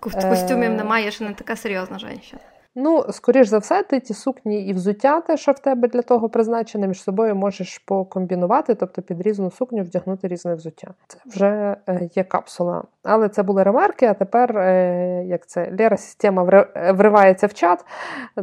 Костюмів 0.00 0.72
немає, 0.72 1.04
я 1.04 1.10
ще 1.10 1.24
не 1.24 1.34
така 1.34 1.56
серйозна 1.56 1.98
жінка. 1.98 2.44
Ну, 2.74 3.04
скоріш 3.10 3.48
за 3.48 3.58
все, 3.58 3.82
ти 3.82 4.00
ті 4.00 4.14
сукні 4.14 4.66
і 4.66 4.72
взуття, 4.72 5.20
те, 5.20 5.36
що 5.36 5.52
в 5.52 5.58
тебе 5.58 5.88
для 5.88 6.02
того 6.02 6.28
призначене, 6.28 6.88
між 6.88 7.02
собою 7.02 7.34
можеш 7.34 7.78
покомбінувати, 7.78 8.74
тобто 8.74 9.02
під 9.02 9.20
різну 9.20 9.50
сукню 9.50 9.82
вдягнути 9.82 10.28
різне 10.28 10.54
взуття. 10.54 10.88
Це 11.06 11.18
вже 11.26 11.76
е, 11.88 12.08
є 12.14 12.24
капсула. 12.24 12.82
Але 13.02 13.28
це 13.28 13.42
були 13.42 13.62
ремарки, 13.62 14.06
а 14.06 14.14
тепер, 14.14 14.58
е, 14.58 15.24
як 15.26 15.46
це, 15.46 15.72
Лера 15.78 15.96
система 15.96 16.44
ври- 16.44 16.92
вривається 16.92 17.46
в 17.46 17.54
чат. 17.54 17.84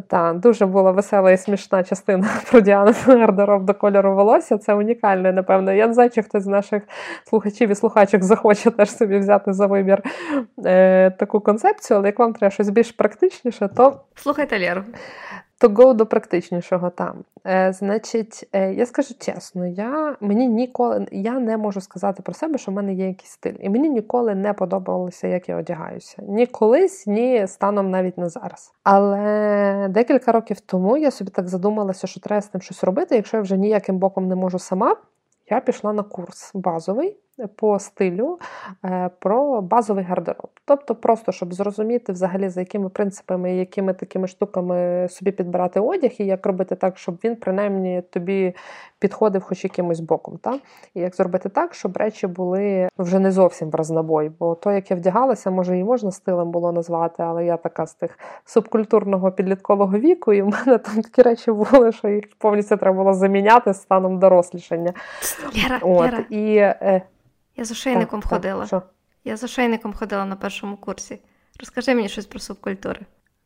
Та, 0.08 0.34
дуже 0.34 0.66
була 0.66 0.92
весела 0.92 1.32
і 1.32 1.38
смішна 1.38 1.84
частина 1.84 2.28
про 2.52 2.60
Діану 2.60 2.94
гардероб 3.08 3.64
до 3.64 3.74
кольору 3.74 4.16
волосся. 4.16 4.58
Це 4.58 4.74
унікальне, 4.74 5.32
напевно. 5.32 5.74
Я 5.74 5.88
не 5.88 5.94
знаю, 5.94 6.10
чи 6.10 6.22
хтось 6.22 6.44
з 6.44 6.48
наших 6.48 6.84
слухачів 7.30 7.70
і 7.70 7.76
слухачок 7.76 8.24
захоче 8.24 8.72
теж 8.72 8.92
собі 8.98 9.18
взяти 9.18 9.54
за 9.54 9.68
вибір 9.68 10.04
е, 10.66 11.12
таку 11.12 11.40
концепцію, 11.40 11.98
але 11.98 12.08
як 12.08 12.20
вам 12.20 12.34
треба 12.34 12.52
щось 12.52 12.70
більш 12.70 12.92
практичніше, 12.92 13.70
то 13.76 14.02
Слухайте 14.18 14.60
Леру. 14.60 14.84
то 15.60 15.68
go 15.68 15.94
до 15.94 16.06
практичнішого 16.06 16.90
там. 16.90 17.24
Е, 17.46 17.74
значить, 17.74 18.50
е, 18.54 18.74
я 18.74 18.86
скажу 18.86 19.14
чесно, 19.20 19.68
я 19.68 20.16
мені 20.22 20.48
ніколи 20.48 21.08
я 21.12 21.40
не 21.40 21.58
можу 21.58 21.82
сказати 21.82 22.22
про 22.24 22.34
себе, 22.34 22.58
що 22.58 22.72
в 22.72 22.74
мене 22.74 22.94
є 22.94 23.08
якийсь 23.08 23.32
стиль. 23.32 23.54
І 23.60 23.70
мені 23.70 23.90
ніколи 23.90 24.36
не 24.36 24.54
подобалося, 24.54 25.28
як 25.28 25.50
я 25.50 25.58
одягаюся. 25.58 26.18
Ні 26.28 26.46
колись, 26.46 27.08
ні 27.08 27.48
станом 27.48 27.92
навіть 27.92 28.18
не 28.18 28.30
зараз. 28.30 28.74
Але 28.84 29.88
декілька 29.90 30.32
років 30.32 30.60
тому 30.60 30.98
я 30.98 31.12
собі 31.12 31.32
так 31.32 31.48
задумалася, 31.48 32.08
що 32.08 32.20
треба 32.20 32.42
з 32.42 32.48
тим 32.48 32.62
щось 32.62 32.84
робити. 32.84 33.16
Якщо 33.16 33.38
я 33.38 33.44
вже 33.44 33.58
ніяким 33.58 33.98
боком 33.98 34.28
не 34.28 34.36
можу 34.36 34.60
сама, 34.60 34.96
я 35.50 35.60
пішла 35.60 35.94
на 35.94 36.04
курс 36.04 36.52
базовий 36.54 37.18
по 37.56 37.80
стилю 37.80 38.40
е, 38.86 39.10
про 39.20 39.62
базовий 39.62 40.04
гардероб. 40.04 40.50
Тобто, 40.66 40.96
просто 40.96 41.32
щоб 41.32 41.54
зрозуміти 41.54 42.12
взагалі 42.12 42.50
за 42.50 42.60
якими 42.60 42.90
принципами, 42.90 43.54
і 43.54 43.58
якими 43.58 43.94
такими 43.94 44.28
штуками 44.28 45.08
собі 45.10 45.32
підбирати 45.32 45.80
одяг, 45.80 46.12
і 46.18 46.26
як 46.26 46.46
робити 46.46 46.76
так, 46.76 46.98
щоб 46.98 47.18
він 47.24 47.36
принаймні 47.36 48.02
тобі 48.10 48.54
підходив 49.00 49.44
хоч 49.44 49.64
якимось 49.64 50.00
боком. 50.00 50.38
Та? 50.38 50.60
І 50.94 51.00
як 51.00 51.16
зробити 51.16 51.50
так, 51.50 51.74
щоб 51.74 51.98
речі 51.98 52.28
були 52.28 52.90
вже 52.98 53.20
не 53.20 53.32
зовсім 53.32 53.70
в 53.70 53.76
разнобой. 53.76 54.32
Бо 54.40 54.56
то, 54.56 54.72
як 54.72 54.92
я 54.92 54.98
вдягалася, 54.98 55.52
може 55.52 55.78
і 55.78 55.84
можна 55.84 56.12
стилем 56.12 56.52
було 56.52 56.72
назвати, 56.72 57.24
але 57.24 57.46
я 57.46 57.58
така 57.58 57.86
з 57.86 57.94
тих 57.94 58.20
субкультурного 58.46 59.32
підліткового 59.32 59.98
віку, 59.98 60.34
і 60.34 60.42
в 60.42 60.46
мене 60.46 60.78
там 60.78 61.02
такі 61.02 61.22
речі 61.22 61.52
були, 61.52 61.92
що 61.92 62.08
їх 62.08 62.24
повністю 62.38 62.78
треба 62.78 62.98
було 62.98 63.14
заміняти 63.14 63.74
станом 63.74 64.20
дорослішання. 64.20 64.94
Лера, 65.56 65.80
От, 65.82 66.02
Лера, 66.02 66.26
і, 66.30 66.56
е, 66.56 67.02
я 67.58 67.66
за 67.66 67.76
шейником 67.76 68.22
так, 68.22 68.30
ходила. 68.30 68.66
Так? 68.66 68.88
Я 69.24 69.38
за 69.38 69.48
шейником 69.48 69.94
ходила 69.94 70.26
на 70.26 70.36
першому 70.36 70.78
курсі. 70.78 71.20
Розкажи 71.60 71.96
мені 71.96 72.10
щось 72.10 72.26
про 72.26 72.40
субкультури. 72.40 73.00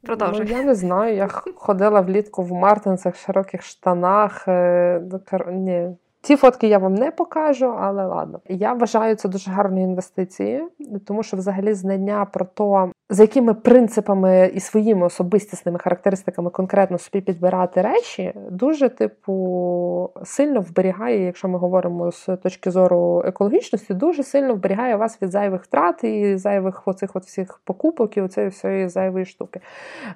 Продовжуй. 0.03 0.45
Ну, 0.49 0.57
я 0.57 0.63
не 0.63 0.75
знаю. 0.75 1.15
Я 1.15 1.27
ходила 1.55 2.01
влітку 2.01 2.43
в 2.43 2.51
мартинцях, 2.51 3.15
широких 3.15 3.63
штанах. 3.63 4.47
е, 4.47 5.01
Ні. 5.47 5.97
Ці 6.23 6.35
фотки 6.35 6.67
я 6.67 6.77
вам 6.77 6.93
не 6.93 7.11
покажу, 7.11 7.75
але 7.79 8.05
ладно. 8.05 8.39
Я 8.49 8.73
вважаю 8.73 9.15
це 9.15 9.29
дуже 9.29 9.51
гарною 9.51 9.83
інвестицією, 9.83 10.69
тому 11.05 11.23
що 11.23 11.37
взагалі 11.37 11.73
знання 11.73 12.25
про 12.25 12.45
те, 12.45 12.93
за 13.09 13.23
якими 13.23 13.53
принципами 13.53 14.51
і 14.53 14.59
своїми 14.59 15.05
особистісними 15.05 15.79
характеристиками 15.79 16.49
конкретно 16.49 16.97
собі 16.97 17.21
підбирати 17.21 17.81
речі, 17.81 18.33
дуже, 18.51 18.89
типу, 18.89 20.09
сильно 20.23 20.61
вберігає, 20.61 21.25
якщо 21.25 21.47
ми 21.47 21.59
говоримо 21.59 22.11
з 22.11 22.37
точки 22.43 22.71
зору 22.71 23.23
екологічності, 23.25 23.93
дуже 23.93 24.23
сильно 24.23 24.53
вберігає 24.53 24.95
вас 24.95 25.21
від 25.21 25.31
зайвих 25.31 25.63
втрат 25.63 26.03
і 26.03 26.37
зайвих 26.37 26.87
оцих 26.87 27.15
от 27.15 27.23
всіх 27.23 27.61
покупок 27.63 28.17
і 28.17 28.21
оцієї 28.21 28.49
всієї 28.49 28.87
зайвої 28.87 29.25
штуки. 29.25 29.59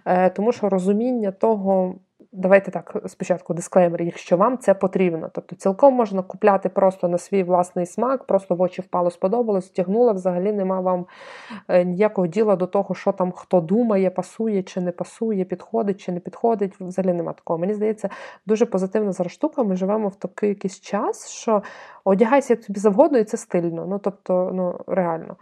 Е, 0.05 0.29
тому 0.29 0.51
що 0.51 0.69
розуміння 0.69 1.31
того. 1.31 1.95
Давайте 2.37 2.71
так 2.71 2.95
спочатку 3.07 3.53
дисклеймер, 3.53 4.01
якщо 4.01 4.37
вам 4.37 4.57
це 4.57 4.73
потрібно. 4.73 5.29
Тобто 5.33 5.55
цілком 5.55 5.93
можна 5.93 6.21
купляти 6.21 6.69
просто 6.69 7.07
на 7.07 7.17
свій 7.17 7.43
власний 7.43 7.85
смак, 7.85 8.23
просто 8.23 8.55
в 8.55 8.61
очі 8.61 8.81
впало, 8.81 9.11
сподобалось, 9.11 9.65
втягнула, 9.65 10.11
взагалі 10.11 10.51
нема 10.51 10.79
вам 10.79 11.05
е, 11.67 11.85
ніякого 11.85 12.27
діла 12.27 12.55
до 12.55 12.67
того, 12.67 12.95
що 12.95 13.11
там 13.11 13.31
хто 13.31 13.61
думає, 13.61 14.09
пасує 14.09 14.63
чи 14.63 14.81
не 14.81 14.91
пасує, 14.91 15.45
підходить 15.45 16.01
чи 16.01 16.11
не 16.11 16.19
підходить. 16.19 16.79
Взагалі 16.79 17.13
нема 17.13 17.33
такого. 17.33 17.59
Мені 17.59 17.73
здається, 17.73 18.09
дуже 18.45 18.65
позитивна 18.65 19.11
зараз 19.11 19.31
штука. 19.31 19.63
Ми 19.63 19.75
живемо 19.75 20.07
в 20.07 20.15
такий 20.15 20.49
якийсь 20.49 20.79
час, 20.79 21.29
що 21.29 21.63
одягайся 22.03 22.53
як 22.53 22.65
тобі 22.65 22.79
завгодно, 22.79 23.17
і 23.17 23.23
це 23.23 23.37
стильно. 23.37 23.85
Ну 23.85 23.99
тобто, 23.99 24.51
ну 24.53 24.79
реально. 24.87 25.35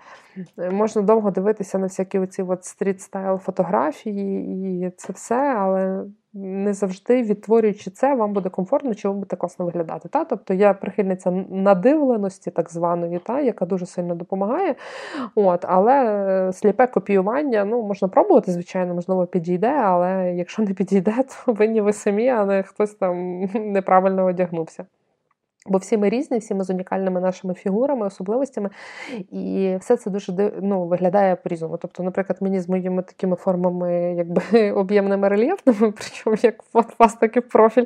Е, 0.58 0.69
Можна 0.69 1.01
довго 1.01 1.32
дивитися 1.32 1.77
на 1.77 1.86
всякі 1.86 2.19
оці 2.19 2.43
стріт-стайл 2.43 3.38
фотографії, 3.38 4.86
і 4.86 4.89
це 4.89 5.13
все, 5.13 5.56
але 5.56 6.06
не 6.34 6.74
завжди 6.74 7.24
відтворюючи 7.24 7.91
це, 7.91 8.15
вам 8.15 8.34
буде 8.34 8.50
комфортно 8.50 8.96
чи 8.96 9.08
ви 9.08 9.13
будете 9.13 9.36
класно 9.36 9.65
виглядати. 9.65 10.10
Та? 10.10 10.26
Тобто 10.26 10.54
я 10.54 10.74
прихильниця 10.74 11.32
надивленості, 11.50 12.52
так 12.52 12.69
званої, 12.69 13.19
та, 13.19 13.41
яка 13.41 13.65
дуже 13.65 13.86
сильно 13.86 14.15
допомагає. 14.15 14.76
От, 15.36 15.65
але 15.67 15.93
е, 15.93 16.54
сліпе 16.54 16.88
копіювання 16.88 17.65
ну, 17.65 17.82
можна 17.84 18.08
пробувати, 18.08 18.52
звичайно, 18.52 18.93
можливо, 18.93 19.26
підійде, 19.26 19.72
але 19.72 20.34
якщо 20.36 20.63
не 20.63 20.74
підійде, 20.74 21.15
то 21.46 21.54
винні 21.54 21.82
ви 21.82 21.93
самі, 21.93 22.30
а 22.30 22.46
не 22.46 22.63
хтось 22.63 22.96
там 22.96 23.41
неправильно 23.54 24.26
одягнувся. 24.26 24.86
Бо 25.65 25.78
всі 25.78 25.97
ми 25.97 26.10
різні, 26.10 26.38
всі 26.38 26.54
ми 26.54 26.63
з 26.63 26.69
унікальними 26.69 27.21
нашими 27.21 27.54
фігурами, 27.54 28.06
особливостями, 28.06 28.69
і 29.32 29.76
все 29.80 29.97
це 29.97 30.10
дуже 30.10 30.52
ну, 30.62 30.86
виглядає 30.86 31.36
по-різному. 31.36 31.78
Тобто, 31.78 32.04
наприклад, 32.04 32.38
мені 32.41 32.60
з 32.60 32.69
моїми 32.69 33.02
такими 33.02 33.36
формами, 33.36 34.15
якби 34.17 34.71
об'ємними 34.76 35.28
рельєфними, 35.28 35.91
причому 35.97 36.38
як 36.41 36.56
вас 36.99 37.13
такий 37.13 37.41
профіль, 37.41 37.86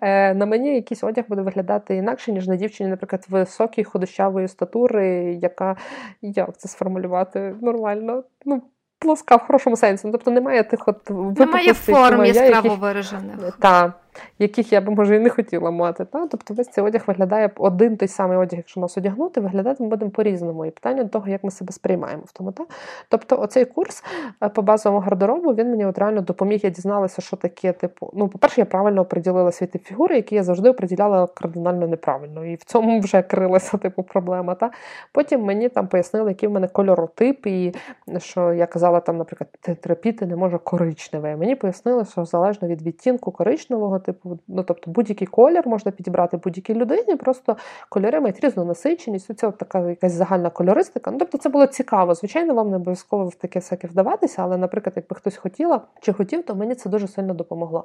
е, 0.00 0.34
на 0.34 0.46
мені 0.46 0.74
якийсь 0.74 1.04
одяг 1.04 1.24
буде 1.28 1.42
виглядати 1.42 1.96
інакше, 1.96 2.32
ніж 2.32 2.48
на 2.48 2.56
дівчині, 2.56 2.90
наприклад, 2.90 3.26
високій 3.28 3.84
худощавої 3.84 4.48
статури, 4.48 5.06
яка 5.42 5.76
як 6.22 6.58
це 6.58 6.68
сформулювати 6.68 7.54
нормально? 7.60 8.22
Ну, 8.44 8.62
плоска 8.98 9.36
в 9.36 9.40
хорошому 9.46 9.76
сенсі. 9.76 10.06
Ну, 10.06 10.12
Тобто 10.12 10.30
немає 10.30 10.62
тих 10.62 10.88
от 10.88 11.10
Немає 11.10 11.28
випуклостей, 11.28 11.66
які 11.66 11.78
форм 11.92 12.24
яскраво 12.24 12.68
які- 12.68 12.80
виражених. 12.80 13.58
та. 13.60 13.92
Яких 14.38 14.72
я 14.72 14.80
б 14.80 14.88
може 14.88 15.16
і 15.16 15.18
не 15.18 15.30
хотіла 15.30 15.70
мати. 15.70 16.04
Та? 16.04 16.26
Тобто 16.26 16.54
весь 16.54 16.68
цей 16.68 16.84
одяг 16.84 17.04
виглядає 17.06 17.50
один 17.56 17.96
той 17.96 18.08
самий 18.08 18.38
одяг, 18.38 18.56
якщо 18.56 18.80
нас 18.80 18.98
одягнути, 18.98 19.40
виглядати 19.40 19.82
ми 19.82 19.88
будемо 19.88 20.10
по-різному. 20.10 20.66
І 20.66 20.70
питання 20.70 21.02
до 21.02 21.08
того, 21.08 21.28
як 21.28 21.44
ми 21.44 21.50
себе 21.50 21.72
сприймаємо 21.72 22.22
в 22.26 22.32
тому. 22.32 22.52
Та? 22.52 22.64
Тобто, 23.08 23.40
оцей 23.40 23.64
курс 23.64 24.04
е, 24.42 24.48
по 24.48 24.62
базовому 24.62 25.00
гардеробу 25.00 25.54
він 25.54 25.70
мені 25.70 25.86
от 25.86 25.98
реально 25.98 26.20
допоміг. 26.20 26.60
Я 26.62 26.70
дізналася, 26.70 27.22
що 27.22 27.36
таке, 27.36 27.72
типу, 27.72 28.10
ну, 28.14 28.28
по-перше, 28.28 28.60
я 28.60 28.64
правильно 28.64 29.00
оприділила 29.00 29.52
свій 29.52 29.66
тип 29.66 29.84
фігури, 29.84 30.16
які 30.16 30.34
я 30.34 30.42
завжди 30.42 30.70
оприділяла 30.70 31.26
кардинально 31.26 31.86
неправильно. 31.86 32.44
І 32.44 32.54
в 32.54 32.64
цьому 32.64 33.00
вже 33.00 33.22
крилася 33.22 33.78
типу 33.78 34.02
проблема. 34.02 34.54
Та? 34.54 34.70
Потім 35.12 35.42
мені 35.42 35.68
там 35.68 35.86
пояснили, 35.88 36.30
який 36.30 36.48
в 36.48 36.52
мене 36.52 36.68
кольоротип, 36.68 37.46
і 37.46 37.74
що 38.18 38.52
я 38.52 38.66
казала, 38.66 39.00
там, 39.00 39.16
наприклад, 39.16 39.50
терпіти 39.80 40.26
не 40.26 40.36
може 40.36 40.58
коричневе. 40.58 41.36
Мені 41.36 41.54
пояснили, 41.54 42.04
що 42.04 42.24
залежно 42.24 42.68
від 42.68 42.82
відтінку 42.82 43.30
коричневого, 43.30 43.98
типу, 44.12 44.38
ну 44.48 44.62
тобто 44.62 44.90
будь-який 44.90 45.26
колір 45.26 45.68
можна 45.68 45.92
підібрати 45.92 46.36
будь-якій 46.36 46.74
людині, 46.74 47.16
просто 47.16 47.56
кольори 47.88 48.20
мають 48.20 48.44
різну 48.44 48.64
насиченість. 48.64 49.38
Це 49.38 49.50
така 49.50 49.88
якась 49.90 50.12
загальна 50.12 50.50
кольористика. 50.50 51.10
Ну, 51.10 51.18
тобто 51.18 51.38
це 51.38 51.48
було 51.48 51.66
цікаво. 51.66 52.14
Звичайно, 52.14 52.54
вам 52.54 52.70
не 52.70 52.76
обов'язково 52.76 53.26
в 53.26 53.34
таке 53.34 53.58
всяке 53.58 53.88
вдаватися, 53.88 54.42
але, 54.42 54.56
наприклад, 54.56 54.92
якби 54.96 55.16
хтось 55.16 55.36
хотіла 55.36 55.80
чи 56.00 56.12
хотів, 56.12 56.44
то 56.44 56.54
мені 56.54 56.74
це 56.74 56.88
дуже 56.90 57.08
сильно 57.08 57.34
допомогло. 57.34 57.84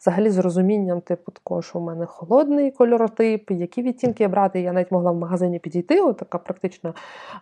Взагалі, 0.00 0.30
з 0.30 0.38
розумінням, 0.38 1.00
типу, 1.00 1.32
такого, 1.32 1.62
що 1.62 1.78
у 1.78 1.82
мене 1.82 2.06
холодний 2.06 2.70
кольоротип, 2.70 3.50
які 3.50 3.82
відтінки 3.82 4.28
брати. 4.28 4.60
Я 4.60 4.72
навіть 4.72 4.92
могла 4.92 5.10
в 5.10 5.16
магазині 5.16 5.58
підійти. 5.58 6.00
От 6.00 6.16
така 6.16 6.38
практична 6.38 6.94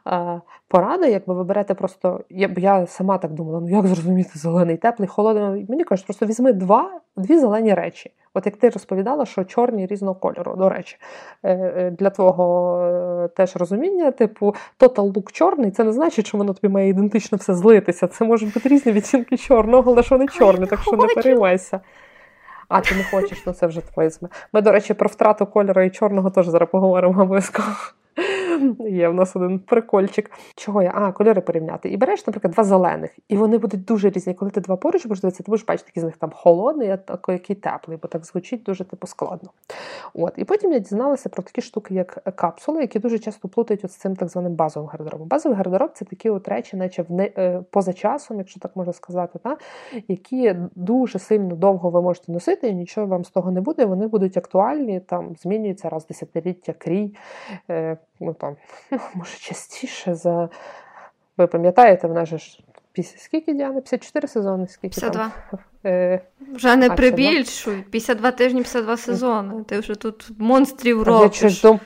е, 0.07 0.41
порада. 0.69 1.07
Якби 1.07 1.35
ви 1.35 1.45
берете 1.45 1.75
просто, 1.75 2.21
я 2.31 2.51
я 2.57 2.87
сама 2.87 3.19
так 3.19 3.33
думала, 3.33 3.61
ну 3.61 3.69
як 3.69 3.87
зрозуміти 3.87 4.31
зелений, 4.35 4.77
теплий, 4.77 5.09
холодний. 5.09 5.67
Мені 5.69 5.85
кажуть, 5.85 6.07
просто 6.07 6.27
візьми 6.27 6.53
два, 6.53 7.01
дві 7.17 7.39
зелені 7.39 7.75
речі. 7.75 8.12
От 8.35 8.47
як 8.47 8.57
ти 8.57 8.69
розповідала, 8.69 9.27
що 9.27 9.45
чорні 9.45 9.87
різного 9.87 10.15
кольору, 10.15 10.57
до 10.57 10.69
речі, 10.69 10.97
е, 11.43 11.53
е, 11.53 11.91
для 11.91 12.11
твого 12.11 12.79
е, 13.25 13.29
теж 13.29 13.57
розуміння, 13.57 14.11
типу, 14.11 14.55
total 14.81 15.13
look 15.13 15.33
чорний, 15.33 15.71
це 15.71 15.85
не 15.85 15.93
значить, 15.93 16.27
що 16.27 16.39
воно 16.39 16.53
тобі 16.53 16.73
має 16.73 16.89
ідентично 16.89 17.39
все 17.39 17.55
злитися. 17.55 18.07
Це 18.07 18.25
можуть 18.25 18.55
бути 18.55 18.69
різні 18.69 18.93
відтінки 18.93 19.37
чорного, 19.37 19.93
але 19.93 20.03
що 20.03 20.15
вони 20.15 20.29
чорні, 20.29 20.67
так 20.67 20.81
що 20.81 20.97
не 20.97 21.07
переймайся. 21.07 21.81
А, 22.69 22.81
ти 22.81 22.95
не 22.95 23.05
хочеш, 23.05 23.47
ну 23.47 23.53
це 23.53 23.67
вже 23.67 23.81
твоє 23.81 24.11
зме. 24.11 24.29
Ми, 24.53 24.63
до 24.63 24.73
речі, 24.73 24.95
про 24.95 25.09
втрату 25.09 25.47
кольору 25.47 25.83
і 25.83 25.91
чорного 25.91 26.31
теж 26.31 26.47
зараз 26.47 26.69
поговоримо 26.73 27.23
обов'язково. 27.23 27.69
Є 28.79 29.09
в 29.09 29.15
нас 29.15 29.37
один 29.37 29.59
прикольчик. 29.59 30.31
Чого 30.57 30.83
я? 30.83 30.93
А, 30.95 31.13
кольори 31.13 31.41
порівняти. 31.41 31.89
І 31.89 31.97
береш, 31.97 32.27
наприклад, 32.27 32.55
два 32.55 32.65
зелених, 32.65 33.19
і 33.29 33.37
вони 33.37 33.59
будуть 33.59 33.85
дуже 33.85 34.11
різні. 34.11 34.35
Коли 34.35 34.51
ти 34.51 34.61
два 34.61 34.77
поруч 34.77 35.07
будеш 35.07 35.21
дивитися, 35.21 35.43
ти 35.43 35.51
будеш 35.51 35.67
бачити, 35.67 35.89
який 35.89 36.01
з 36.01 36.05
них 36.05 36.17
там 36.17 36.31
холодний, 36.35 36.89
а 36.89 37.33
який 37.33 37.57
теплий, 37.57 37.99
бо 38.03 38.09
так 38.09 38.27
звучить 38.27 38.63
дуже 38.63 38.85
типу 38.85 39.07
складно. 39.07 39.51
От. 40.15 40.33
І 40.37 40.45
потім 40.45 40.73
я 40.73 40.79
дізналася 40.79 41.29
про 41.29 41.43
такі 41.43 41.63
штуки, 41.63 41.95
як 41.95 42.35
капсули, 42.37 42.81
які 42.81 42.99
дуже 42.99 43.19
часто 43.19 43.49
плутають 43.49 43.91
з 43.91 43.97
цим 43.97 44.17
так 44.17 44.29
званим 44.29 44.55
базовим 44.55 44.89
гардеробом. 44.89 45.29
Базовий 45.29 45.57
гардероб 45.57 45.91
це 45.95 46.05
такі 46.05 46.31
от 46.31 46.49
речі, 46.49 46.77
наче 46.77 47.03
в 47.03 47.13
не, 47.13 47.31
е, 47.39 47.63
поза 47.71 47.93
часом, 47.93 48.39
якщо 48.39 48.61
так 48.61 48.77
можна 48.77 48.93
сказати, 48.93 49.39
та, 49.43 49.57
які 50.09 50.57
дуже 50.75 51.19
сильно 51.19 51.57
довго 51.57 51.91
ви 51.91 52.03
можете 52.03 52.33
носити, 52.33 52.69
і 52.69 52.75
нічого 52.75 53.07
вам 53.07 53.25
з 53.25 53.31
того 53.31 53.51
не 53.51 53.61
буде. 53.61 53.85
Вони 53.85 54.07
будуть 54.07 54.37
актуальні, 54.37 55.01
там 55.01 55.37
змінюються 55.37 55.89
раз 55.89 56.07
десятиліття 56.07 56.73
крій. 56.73 57.15
Ну 58.23 58.35
там, 58.35 58.57
ну, 58.91 58.99
може, 59.15 59.39
частіше 59.39 60.15
за. 60.15 60.49
Ви 61.37 61.47
пам'ятаєте, 61.47 62.09
вона 62.09 62.27
ж 62.27 62.59
скільки 63.17 63.55
Діана? 63.55 63.73
54 63.73 64.29
сезони? 64.29 64.69
Скільки 64.69 65.01
52. 65.01 65.33
Там? 65.51 65.61
Е... 65.85 66.21
Вже 66.53 66.77
не 66.77 66.91
прибільшуй. 66.91 67.83
52 67.83 68.31
тижні, 68.31 68.61
52 68.61 68.97
сезони. 68.97 69.65
Ти 69.65 69.79
вже 69.79 69.95
тут 69.95 70.31
монстрів 70.39 71.03
робиш. 71.03 71.43
Я 71.43 71.51
дум... 71.63 71.81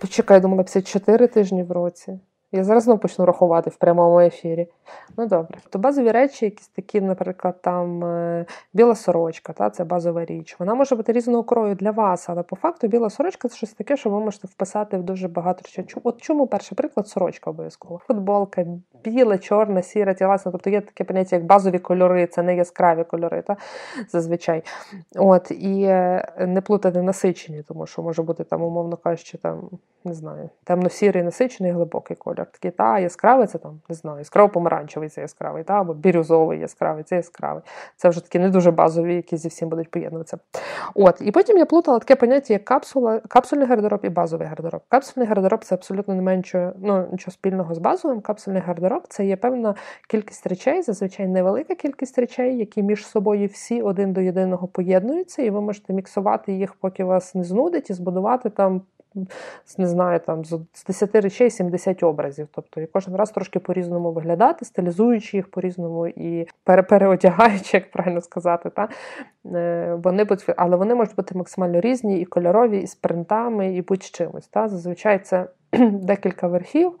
Почекай, 0.00 0.40
думала, 0.40 0.62
54 0.62 1.26
тижні 1.26 1.62
в 1.62 1.72
році. 1.72 2.18
Я 2.52 2.64
зараз 2.64 2.84
знову 2.84 2.98
почну 2.98 3.24
рахувати 3.24 3.70
в 3.70 3.76
прямому 3.76 4.20
ефірі. 4.20 4.68
Ну 5.16 5.26
добре. 5.26 5.58
То 5.70 5.78
базові 5.78 6.10
речі, 6.10 6.44
якісь 6.44 6.68
такі, 6.68 7.00
наприклад, 7.00 7.62
там 7.62 8.04
е, 8.04 8.46
біла 8.72 8.94
сорочка, 8.94 9.52
та, 9.52 9.70
це 9.70 9.84
базова 9.84 10.24
річ. 10.24 10.56
Вона 10.58 10.74
може 10.74 10.96
бути 10.96 11.12
різного 11.12 11.44
крою 11.44 11.74
для 11.74 11.90
вас, 11.90 12.28
але 12.28 12.42
по 12.42 12.56
факту 12.56 12.88
біла 12.88 13.10
сорочка 13.10 13.48
це 13.48 13.56
щось 13.56 13.72
таке, 13.72 13.96
що 13.96 14.10
ви 14.10 14.20
можете 14.20 14.48
вписати 14.48 14.98
в 14.98 15.02
дуже 15.02 15.28
багато 15.28 15.62
речей. 15.64 15.94
От 16.04 16.22
чому 16.22 16.46
перший 16.46 16.76
приклад 16.76 17.08
сорочка 17.08 17.50
обов'язково? 17.50 18.00
Футболка, 18.06 18.66
біле, 19.04 19.38
чорне, 19.38 19.82
сіре, 19.82 20.14
тіласне. 20.14 20.52
Тобто 20.52 20.70
є 20.70 20.80
таке 20.80 21.04
поняття, 21.04 21.36
як 21.36 21.44
базові 21.44 21.78
кольори, 21.78 22.26
це 22.26 22.42
не 22.42 22.56
яскраві 22.56 23.04
кольори, 23.04 23.42
та, 23.42 23.56
зазвичай. 24.08 24.62
От, 25.16 25.50
І 25.50 25.82
е, 25.82 26.28
не 26.38 26.60
плутати 26.60 27.02
насичені, 27.02 27.62
тому 27.62 27.86
що 27.86 28.02
може 28.02 28.22
бути 28.22 28.44
там, 28.44 28.62
умовно 28.62 28.96
кажучи, 28.96 29.38
там, 29.38 29.70
не 30.04 30.14
знаю, 30.14 30.50
темно-сірий 30.64 31.22
насичений, 31.22 31.72
глибокий 31.72 32.16
кольор. 32.16 32.46
Такий, 32.46 32.70
та, 32.70 32.98
яскравий 32.98 33.46
це 33.46 33.58
там, 33.58 33.80
не 33.88 33.94
знаю, 33.94 34.18
яскраво-помаранчевий 34.18 35.08
це 35.08 35.20
яскравий, 35.20 35.64
та, 35.64 35.80
або 35.80 35.94
бірюзовий 35.94 36.60
яскравий, 36.60 37.04
це 37.04 37.16
яскравий. 37.16 37.62
Це 37.96 38.08
вже 38.08 38.20
такі 38.20 38.38
не 38.38 38.48
дуже 38.48 38.70
базові, 38.70 39.14
які 39.14 39.36
зі 39.36 39.48
всім 39.48 39.68
будуть 39.68 39.90
поєднуватися. 39.90 40.38
От, 40.94 41.20
І 41.20 41.30
потім 41.30 41.58
я 41.58 41.66
плутала 41.66 41.98
таке 41.98 42.16
поняття, 42.16 42.54
як 42.54 42.64
капсула, 42.64 43.20
капсульний 43.28 43.66
гардероб 43.66 44.00
і 44.02 44.08
базовий 44.08 44.46
гардероб. 44.46 44.82
Капсульний 44.88 45.28
гардероб 45.28 45.64
це 45.64 45.74
абсолютно 45.74 46.14
не 46.14 46.22
менше 46.22 46.72
ну, 46.78 47.08
нічого 47.12 47.32
спільного 47.32 47.74
з 47.74 47.78
базовим. 47.78 48.20
Капсульний 48.20 48.62
гардероб 48.62 49.02
це 49.08 49.26
є 49.26 49.36
певна 49.36 49.74
кількість 50.08 50.46
речей, 50.46 50.82
зазвичай 50.82 51.26
невелика 51.26 51.74
кількість 51.74 52.18
речей, 52.18 52.58
які 52.58 52.82
між 52.82 53.06
собою 53.06 53.46
всі 53.46 53.82
один 53.82 54.12
до 54.12 54.20
єдиного 54.20 54.66
поєднуються, 54.66 55.42
і 55.42 55.50
ви 55.50 55.60
можете 55.60 55.92
міксувати 55.92 56.52
їх, 56.52 56.74
поки 56.74 57.04
вас 57.04 57.34
не 57.34 57.44
знудить, 57.44 57.90
і 57.90 57.94
збудувати 57.94 58.50
там 58.50 58.82
не 59.78 59.86
знаю, 59.86 60.20
там 60.20 60.44
з 60.44 60.84
10 60.86 61.14
речей 61.14 61.50
70 61.50 62.02
образів. 62.02 62.48
Тобто 62.52 62.80
і 62.80 62.86
кожен 62.86 63.16
раз 63.16 63.30
трошки 63.30 63.58
по-різному 63.58 64.12
виглядати, 64.12 64.64
стилізуючи 64.64 65.36
їх 65.36 65.50
по-різному 65.50 66.06
і 66.06 66.46
переодягаючи, 66.64 67.76
як 67.76 67.90
правильно 67.90 68.20
сказати. 68.20 68.70
Та? 68.70 68.88
Е, 69.54 69.94
вони 70.04 70.26
Але 70.56 70.76
вони 70.76 70.94
можуть 70.94 71.16
бути 71.16 71.38
максимально 71.38 71.80
різні, 71.80 72.20
і 72.20 72.24
кольорові, 72.24 72.80
і 72.80 72.86
з 72.86 72.94
принтами, 72.94 73.74
і 73.74 73.82
будь-чимось. 73.82 74.48
Та? 74.48 74.68
Зазвичай 74.68 75.18
це 75.18 75.46
декілька 75.90 76.48
верхів. 76.48 76.92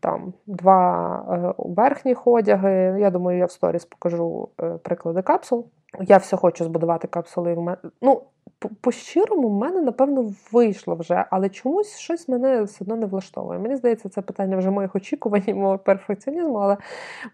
Там 0.00 0.32
два 0.46 1.24
е, 1.32 1.54
верхніх 1.58 2.26
одяги. 2.26 2.96
Я 3.00 3.10
думаю, 3.10 3.38
я 3.38 3.46
в 3.46 3.50
сторіс 3.50 3.84
покажу 3.84 4.48
е, 4.60 4.78
приклади 4.82 5.22
капсул. 5.22 5.66
Я 6.00 6.16
все 6.16 6.36
хочу 6.36 6.64
збудувати 6.64 7.08
капсули. 7.08 7.76
Ну, 8.02 8.22
по-щирому, 8.80 9.48
в 9.48 9.52
мене, 9.52 9.80
напевно, 9.80 10.34
вийшло 10.52 10.94
вже, 10.94 11.24
але 11.30 11.48
чомусь 11.48 11.98
щось 11.98 12.28
мене 12.28 12.62
все 12.62 12.78
одно 12.80 12.96
не 12.96 13.06
влаштовує. 13.06 13.58
Мені 13.58 13.76
здається, 13.76 14.08
це 14.08 14.22
питання 14.22 14.56
вже 14.56 14.70
моїх 14.70 14.96
очікувань, 14.96 15.42
мого 15.46 15.78
перфекціонізму, 15.78 16.54
але 16.54 16.76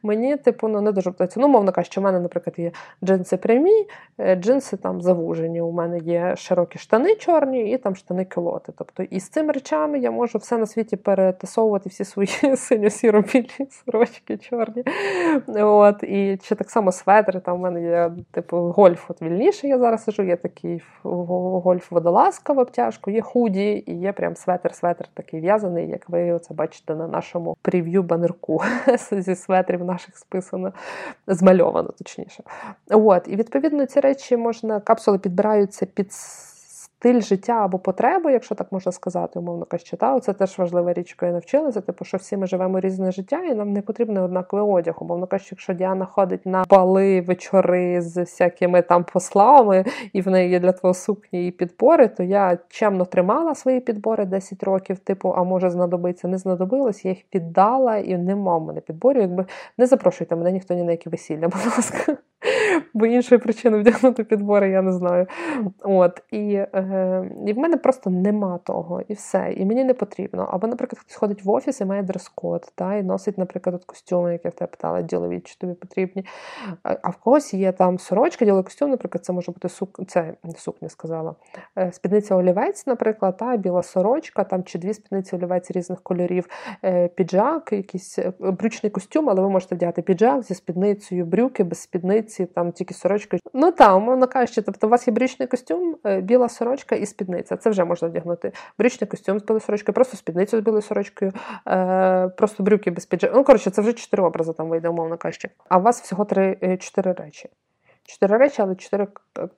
мені, 0.02 0.36
типу, 0.36 0.68
ну, 0.68 0.80
не 0.80 0.92
дуже 0.92 1.10
подобається. 1.10 1.40
Ну, 1.40 1.48
мовно 1.48 1.72
кажучи, 1.72 2.00
у 2.00 2.02
мене, 2.02 2.20
наприклад, 2.20 2.58
є 2.58 2.72
джинси 3.04 3.36
прямі, 3.36 3.86
е, 4.18 4.36
джинси 4.36 4.76
там 4.76 5.02
завужені. 5.02 5.60
У 5.60 5.72
мене 5.72 5.98
є 5.98 6.36
широкі 6.36 6.78
штани 6.78 7.14
чорні 7.14 7.70
і 7.70 7.78
там 7.78 7.96
штани 7.96 8.24
кілоти. 8.24 8.72
Тобто, 8.78 9.02
і 9.02 9.20
з 9.20 9.28
цими 9.28 9.52
речами 9.52 9.98
я 9.98 10.10
можу 10.10 10.38
все 10.38 10.58
на 10.58 10.66
світі 10.66 10.96
перетасовувати 10.96 11.88
всі 11.88 12.04
свої 12.04 12.28
синьо-сіро-білі 12.56 13.68
сорочки 13.70 14.36
чорні. 14.36 14.84
От, 15.56 16.02
І 16.02 16.38
чи 16.42 16.54
так 16.54 16.70
само 16.70 16.92
светри, 16.92 17.40
там 17.40 17.56
у 17.56 17.62
мене 17.62 17.82
є, 17.82 18.12
типу, 18.30 18.56
гольф 18.56 19.10
от 19.10 19.22
вільніше. 19.22 19.68
Я 19.68 19.78
зараз 19.78 20.04
сижу, 20.04 20.22
є 20.22 20.36
такий 20.36 20.82
гольф 21.05 21.90
водолазка 21.90 22.53
в 22.53 22.59
обтяжку, 22.59 23.11
є 23.11 23.22
худі 23.22 23.84
і 23.86 23.94
є 23.94 24.12
прям 24.12 24.36
светр-светр 24.36 25.09
такий 25.14 25.40
в'язаний, 25.40 25.88
як 25.88 26.09
ви 26.09 26.38
це 26.38 26.55
бачите 26.55 26.94
на 26.94 27.09
нашому 27.09 27.57
прев'ю 27.62 28.03
банерку 28.03 28.62
зі 29.12 29.34
светрів 29.34 29.84
наших 29.84 30.16
списано, 30.16 30.72
змальовано, 31.26 31.90
точніше. 31.98 32.42
От, 32.90 33.28
І 33.28 33.36
відповідно 33.36 33.86
ці 33.86 34.00
речі 34.00 34.36
можна, 34.36 34.80
капсули 34.80 35.18
підбираються 35.18 35.86
під 35.86 36.12
стиль 37.03 37.20
життя 37.20 37.53
або 37.53 37.78
потреби, 37.78 38.32
якщо 38.32 38.55
так 38.55 38.72
можна 38.72 38.92
сказати, 38.92 39.38
умовно 39.38 39.64
кажучи, 39.64 39.96
та, 39.96 40.20
це 40.20 40.32
теж 40.32 40.59
важлива 40.59 40.92
річ, 40.92 41.11
яку 41.11 41.26
я 41.26 41.32
навчилася, 41.32 41.80
типу, 41.80 42.05
що 42.05 42.16
всі 42.16 42.36
ми 42.36 42.46
живемо 42.46 42.80
різне 42.80 43.12
життя, 43.12 43.44
і 43.44 43.55
нам 43.55 43.72
не 43.72 43.82
потрібен 43.82 44.16
однаковий 44.16 44.80
одяг. 44.80 44.94
Умовно 45.00 45.26
кажучи, 45.26 45.48
якщо 45.53 45.72
Діана 45.72 46.05
ходить 46.05 46.46
на 46.46 46.64
бали, 46.68 47.20
вечори 47.20 48.03
з 48.03 48.16
всякими 48.16 48.82
там 48.82 49.05
послами, 49.12 49.84
і 50.12 50.20
в 50.20 50.28
неї 50.28 50.50
є 50.50 50.61
для 50.61 50.72
твого 50.72 50.94
сукні 50.94 51.48
і 51.48 51.50
підбори, 51.50 52.09
то 52.09 52.22
я 52.22 52.59
чемно 52.68 53.05
тримала 53.05 53.55
свої 53.55 53.80
підбори 53.80 54.24
10 54.24 54.62
років, 54.62 54.98
типу, 54.98 55.34
а 55.36 55.42
може 55.42 55.70
знадобиться, 55.70 56.28
не 56.28 56.38
знадобилось, 56.38 57.05
я 57.05 57.11
їх 57.11 57.24
піддала 57.30 57.96
і 57.96 58.18
нема 58.18 58.59
в 58.59 58.62
мене 58.62 58.80
підборів. 58.80 59.20
Якби 59.22 59.46
не 59.78 59.86
запрошуйте 59.86 60.36
мене 60.36 60.53
ніхто 60.53 60.74
ні 60.74 60.82
на 60.82 60.90
які 60.90 61.09
весілля, 61.09 61.48
будь 61.48 61.66
ласка. 61.66 62.16
бо 62.95 63.07
іншої 63.07 63.38
причини 63.38 63.78
вдягнути 63.78 64.24
підбори 64.24 64.70
я 64.70 64.82
не 64.82 64.93
знаю. 64.93 65.26
От, 65.82 66.22
І 66.30 66.55
е, 66.55 67.30
і 67.47 67.53
в 67.53 67.59
мене 67.59 67.76
просто 67.76 68.11
нема 68.11 68.59
того, 68.59 69.03
і 69.09 69.14
все. 69.14 69.53
І 69.57 69.64
мені 69.64 69.84
не 69.84 69.95
потрібно. 69.95 70.49
Або, 70.53 70.66
наприклад, 70.66 70.99
хтось 71.01 71.16
ходить 71.16 71.45
в 71.45 71.51
офіс 71.51 71.80
і 71.80 71.84
має 71.84 72.03
дрес-код, 72.03 72.72
та, 72.74 72.95
і 72.95 73.03
носить, 73.03 73.38
наприклад, 73.38 73.74
от 73.74 73.84
костюми, 73.84 74.32
як 74.32 74.45
я 74.45 74.51
в 74.51 74.55
тебе 74.55 74.70
питала, 74.70 75.03
ділові, 75.03 75.40
чи 75.40 75.57
тобі 75.59 75.74
потрібні. 75.74 76.24
А 76.82 77.09
в 77.09 77.16
когось 77.16 77.55
є 77.55 77.72
там 77.72 77.99
сорочка, 77.99 78.45
діловий 78.45 78.64
костюм, 78.64 78.90
наприклад, 78.90 79.24
це 79.24 79.32
може 79.32 79.53
бути 79.53 79.68
сук... 79.68 80.01
це 80.07 80.34
сукня 80.57 80.88
сказала. 80.88 81.34
Е, 81.78 81.93
спідниця 81.93 82.36
олівець, 82.36 82.86
наприклад, 82.86 83.36
та, 83.36 83.57
біла 83.57 83.82
сорочка, 83.82 84.45
там 84.45 84.64
чи 84.64 84.78
дві 84.78 84.95
спідниці 84.95 85.36
олівець 85.36 85.70
різних 85.70 86.03
кольорів, 86.03 86.49
е, 86.84 87.09
піджак, 87.09 87.72
якийсь 87.72 88.18
е, 88.18 88.32
брючний 88.40 88.90
костюм, 88.90 89.30
але 89.30 89.43
ви 89.43 89.51
можете 89.51 89.74
вдягати 89.74 90.03
піджак 90.03 90.43
зі 90.43 90.55
спідницею, 90.55 91.26
брюки 91.26 91.64
без 91.64 91.78
спідниці, 91.78 92.32
там 92.55 92.72
тільки 92.72 92.95
сорочка. 92.95 93.37
Ну 93.55 93.72
так, 93.72 93.97
умовно 93.97 94.26
кажучи, 94.26 94.62
тобто 94.62 94.87
у 94.87 94.91
вас 94.91 95.09
є 95.09 95.14
брючний 95.14 95.49
костюм, 95.49 95.97
біла 96.22 96.49
сорочка 96.49 96.97
і 96.97 97.07
спідниця. 97.07 97.57
Це 97.57 97.70
вже 97.70 97.85
можна 97.85 98.09
вдягнути. 98.09 98.53
Брючний 98.78 99.09
костюм 99.09 99.41
з 99.41 99.43
білою 99.43 99.61
сорочкою, 99.61 99.95
просто 99.95 100.16
спідницю 100.16 100.59
з 100.59 100.61
білою 100.61 100.83
сорочкою, 100.83 101.33
просто 102.37 102.62
брюки 102.62 102.91
без 102.91 103.07
піджаку. 103.07 103.37
Ну, 103.37 103.45
коротше, 103.45 103.70
це 103.70 103.83
вже 103.83 103.93
чотири 103.93 104.22
образи 104.22 104.53
там 104.53 104.68
вийде, 104.68 104.89
умовно 104.89 105.16
кажучи. 105.16 105.49
А 105.68 105.78
у 105.78 105.83
вас 105.83 106.03
всього 106.03 106.24
три-чотири 106.24 107.12
речі. 107.12 107.49
Чотири 108.05 108.38
речі, 108.38 108.62
але 108.62 108.74
чотири 108.74 109.07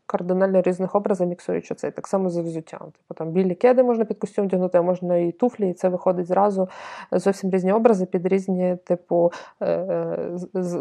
кардинально 0.07 0.63
різних 0.63 0.95
образи 0.95 1.27
міксуючи 1.27 1.75
це. 1.75 1.91
Так 1.91 2.07
само 2.07 2.31
з 2.31 2.39
взуттям. 2.39 2.81
Типу 2.81 3.15
там 3.15 3.31
білі 3.31 3.55
кеди 3.55 3.83
можна 3.83 4.05
під 4.05 4.19
костюм 4.19 4.47
вдягнути, 4.47 4.79
а 4.79 4.83
можна 4.83 5.17
і 5.17 5.33
туфлі, 5.33 5.71
і 5.71 5.73
це 5.73 5.89
виходить 5.89 6.27
зразу 6.27 6.69
зовсім 7.13 7.51
різні 7.51 7.73
образи 7.73 8.07
під 8.07 8.27
різні, 8.27 8.77
типу, 8.85 9.33
е, 9.61 9.67
е, 9.67 10.29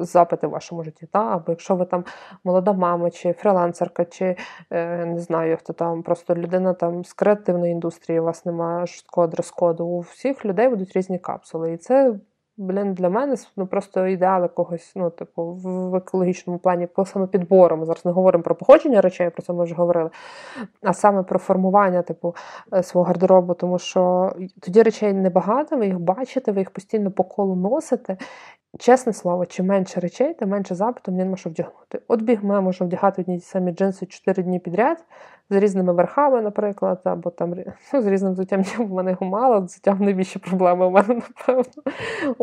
запити 0.02 0.48
в 0.48 0.50
вашому 0.50 0.84
житті. 0.84 1.08
Та? 1.12 1.20
Або 1.20 1.46
якщо 1.48 1.76
ви 1.76 1.86
там 1.86 2.06
молода 2.44 2.74
мама, 2.74 3.10
чи 3.10 3.34
фрилансерка, 3.34 4.06
чи 4.06 4.36
е, 4.72 5.06
не 5.06 5.20
знаю, 5.20 5.58
хто 5.58 5.74
там 5.74 6.04
просто 6.04 6.36
людина 6.36 6.74
там 6.74 7.06
з 7.06 7.14
креативної 7.14 7.72
індустрії, 7.72 8.20
у 8.20 8.24
вас 8.24 8.46
немає 8.46 8.80
жорсткого 8.80 9.28
дрес-коду, 9.28 9.86
у 9.86 10.00
всіх 10.00 10.46
людей 10.46 10.70
будуть 10.70 10.96
різні 10.96 11.20
капсули. 11.20 11.74
І 11.74 11.78
це 11.78 12.16
блін, 12.58 12.94
для 12.94 13.10
мене 13.10 13.36
ну, 13.58 13.68
просто 13.68 14.08
ідеал 14.08 14.42
якогось, 14.42 14.92
ну, 14.96 15.10
типу, 15.10 15.54
в 15.54 15.96
екологічному 15.96 16.60
плані 16.60 16.88
по 16.88 17.06
саме 17.06 17.28
підбору. 17.28 17.78
Ми 17.78 17.86
зараз 17.86 18.06
не 18.06 18.12
говоримо 18.12 18.44
про 18.44 18.56
походження 18.56 19.02
речей, 19.02 19.30
про 19.30 19.42
це 19.42 19.54
ми 19.54 19.64
вже 19.64 19.76
говорили, 19.76 20.10
а 20.82 20.94
саме 20.94 21.24
про 21.24 21.40
формування, 21.40 22.02
типу, 22.02 22.36
е, 22.74 22.84
свого 22.84 23.08
гардеробу, 23.08 23.54
тому 23.54 23.80
що 23.80 24.34
тоді 24.60 24.84
речей 24.84 25.14
небагато, 25.14 25.78
ви 25.78 25.86
їх 25.86 26.00
бачите, 26.00 26.52
ви 26.52 26.60
їх 26.60 26.72
постійно 26.72 27.12
по 27.12 27.24
колу 27.24 27.56
носите. 27.56 28.18
Чесне 28.80 29.14
слово, 29.14 29.46
чим 29.46 29.66
менше 29.66 30.00
речей, 30.00 30.34
тим 30.34 30.50
менше 30.50 30.76
запиту 30.76 31.12
мені 31.12 31.24
нема 31.24 31.38
що 31.38 31.50
вдягнути. 31.50 32.02
От 32.08 32.22
бігме 32.22 32.62
можу 32.62 32.86
вдягати 32.86 33.22
одні 33.22 33.40
самі 33.40 33.72
джинси 33.72 34.06
4 34.06 34.44
дні 34.44 34.60
підряд, 34.60 34.98
з 35.50 35.56
різними 35.56 35.94
верхами, 35.94 36.42
наприклад, 36.42 37.02
або 37.04 37.30
там 37.30 37.56
ну, 37.94 38.02
з 38.02 38.08
різним 38.08 38.34
взуттям 38.34 38.64
в 38.78 38.92
мене 38.92 39.12
його 39.12 39.26
мало, 39.26 39.62
взуттям 39.62 39.98
найбільші 40.00 40.40
проблеми 40.40 40.86
у 40.86 40.92
мене, 40.92 41.08
напевно. 41.48 41.64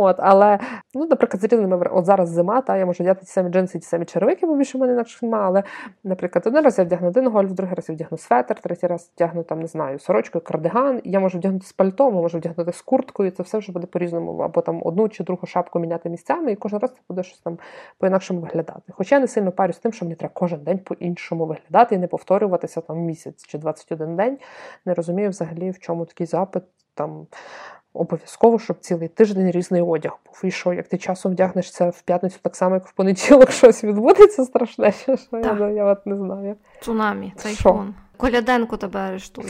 От, 0.00 0.16
Але, 0.18 0.58
ну, 0.94 1.06
наприклад, 1.06 1.40
з 1.40 1.44
різними 1.44 1.86
От 1.92 2.04
зараз 2.04 2.28
зима, 2.28 2.60
та 2.60 2.76
я 2.76 2.86
можу 2.86 3.04
вдягти 3.04 3.20
ті 3.26 3.32
самі 3.32 3.50
джинси, 3.50 3.78
ті 3.78 3.86
самі 3.86 4.04
червики, 4.04 4.46
бо 4.46 4.56
більше 4.56 4.78
в 4.78 4.80
мене 4.80 4.92
інакше 4.92 5.26
немає. 5.26 5.44
Але, 5.44 5.62
наприклад, 6.04 6.46
один 6.46 6.64
раз 6.64 6.78
я 6.78 6.84
вдягну 6.84 7.08
один 7.08 7.28
гольф, 7.28 7.52
другий 7.52 7.74
раз 7.74 7.88
я 7.88 7.94
вдягну 7.94 8.18
светр, 8.18 8.60
третій 8.60 8.86
раз 8.86 9.12
вдягну 9.16 9.42
там, 9.42 9.60
не 9.60 9.66
знаю, 9.66 9.98
сорочку, 9.98 10.40
кардиган. 10.40 11.00
Я 11.04 11.20
можу 11.20 11.38
вдягнути 11.38 11.66
з 11.66 11.72
пальтом, 11.72 12.14
можу 12.14 12.38
вдягнути 12.38 12.72
з 12.72 12.82
курткою, 12.82 13.30
це 13.30 13.42
все 13.42 13.58
вже 13.58 13.72
буде 13.72 13.86
по-різному, 13.86 14.38
або 14.38 14.60
там 14.60 14.80
одну 14.84 15.08
чи 15.08 15.24
другу 15.24 15.46
шапку 15.46 15.78
міняти 15.78 16.08
місцями, 16.08 16.52
і 16.52 16.56
кожен 16.56 16.78
раз 16.78 16.90
це 16.90 17.00
буде 17.08 17.22
щось 17.22 17.40
там 17.40 17.58
по-інакшому 17.98 18.40
виглядати. 18.40 18.92
Хоча 18.92 19.14
я 19.14 19.20
не 19.20 19.28
сильно 19.28 19.52
парюсь 19.52 19.78
тим, 19.78 19.92
що 19.92 20.04
мені 20.04 20.14
треба 20.14 20.32
кожен 20.34 20.60
день 20.60 20.78
по-іншому 20.78 21.46
виглядати 21.46 21.94
і 21.94 21.98
не 21.98 22.06
повторюватися 22.06 22.80
там 22.80 22.98
місяць 22.98 23.46
чи 23.46 23.58
21 23.58 24.16
день. 24.16 24.38
Не 24.86 24.94
розумію 24.94 25.30
взагалі, 25.30 25.70
в 25.70 25.78
чому 25.78 26.04
такий 26.04 26.26
запит 26.26 26.62
там. 26.94 27.26
Обов'язково, 27.92 28.58
щоб 28.58 28.80
цілий 28.80 29.08
тиждень 29.08 29.50
різний 29.50 29.82
одяг 29.82 30.18
був. 30.26 30.40
І 30.44 30.50
що, 30.50 30.72
як 30.72 30.88
ти 30.88 30.98
часом 30.98 31.32
вдягнешся 31.32 31.88
в 31.90 32.02
п'ятницю, 32.02 32.38
так 32.42 32.56
само, 32.56 32.74
як 32.74 32.86
в 32.86 32.92
понеділок 32.92 33.50
щось 33.50 33.84
відбудеться 33.84 34.44
страшне, 34.44 34.92
що 34.92 35.16
я, 35.32 35.70
я 35.70 35.84
от 35.84 36.06
не 36.06 36.16
знаю. 36.16 36.56
Цунамі, 36.80 37.32
тайфун. 37.42 37.94
Коляденко 38.16 38.76
тебе 38.76 39.00
арештує. 39.00 39.48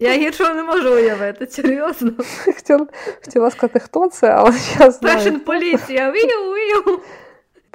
Я 0.00 0.12
гіршого 0.18 0.54
не 0.54 0.62
можу 0.62 0.94
уявити, 0.94 1.46
серйозно. 1.46 2.12
Хотіла, 2.44 2.86
хотіла 3.24 3.50
сказати, 3.50 3.78
хто 3.78 4.08
це, 4.08 4.28
але 4.30 4.54
я 4.80 4.90
знаю. 4.90 5.18
Fashion 5.18 5.36
поліція, 5.36 6.12
вію. 6.12 7.00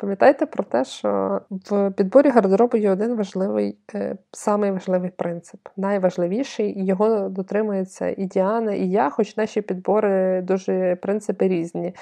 Пам'ятайте 0.04 0.45
про 0.45 0.64
те, 0.64 0.86
що 0.86 1.41
в 1.49 1.91
підборі 1.91 2.30
гардеробу 2.30 2.78
є 2.78 2.91
один 2.91 3.16
важливий, 3.16 3.78
е, 3.95 4.16
самий 4.32 4.72
важливий 4.72 5.10
принцип, 5.10 5.60
найважливіший, 5.78 6.86
його 6.86 7.30
дотримується 7.30 8.08
і 8.18 8.26
Діана, 8.26 8.74
і 8.74 8.89
я, 8.89 9.10
хоч 9.10 9.38
наші 9.38 9.62
підбори 9.62 10.41
дуже 10.41 10.95
принципи 10.95 11.47
різні. 11.47 11.95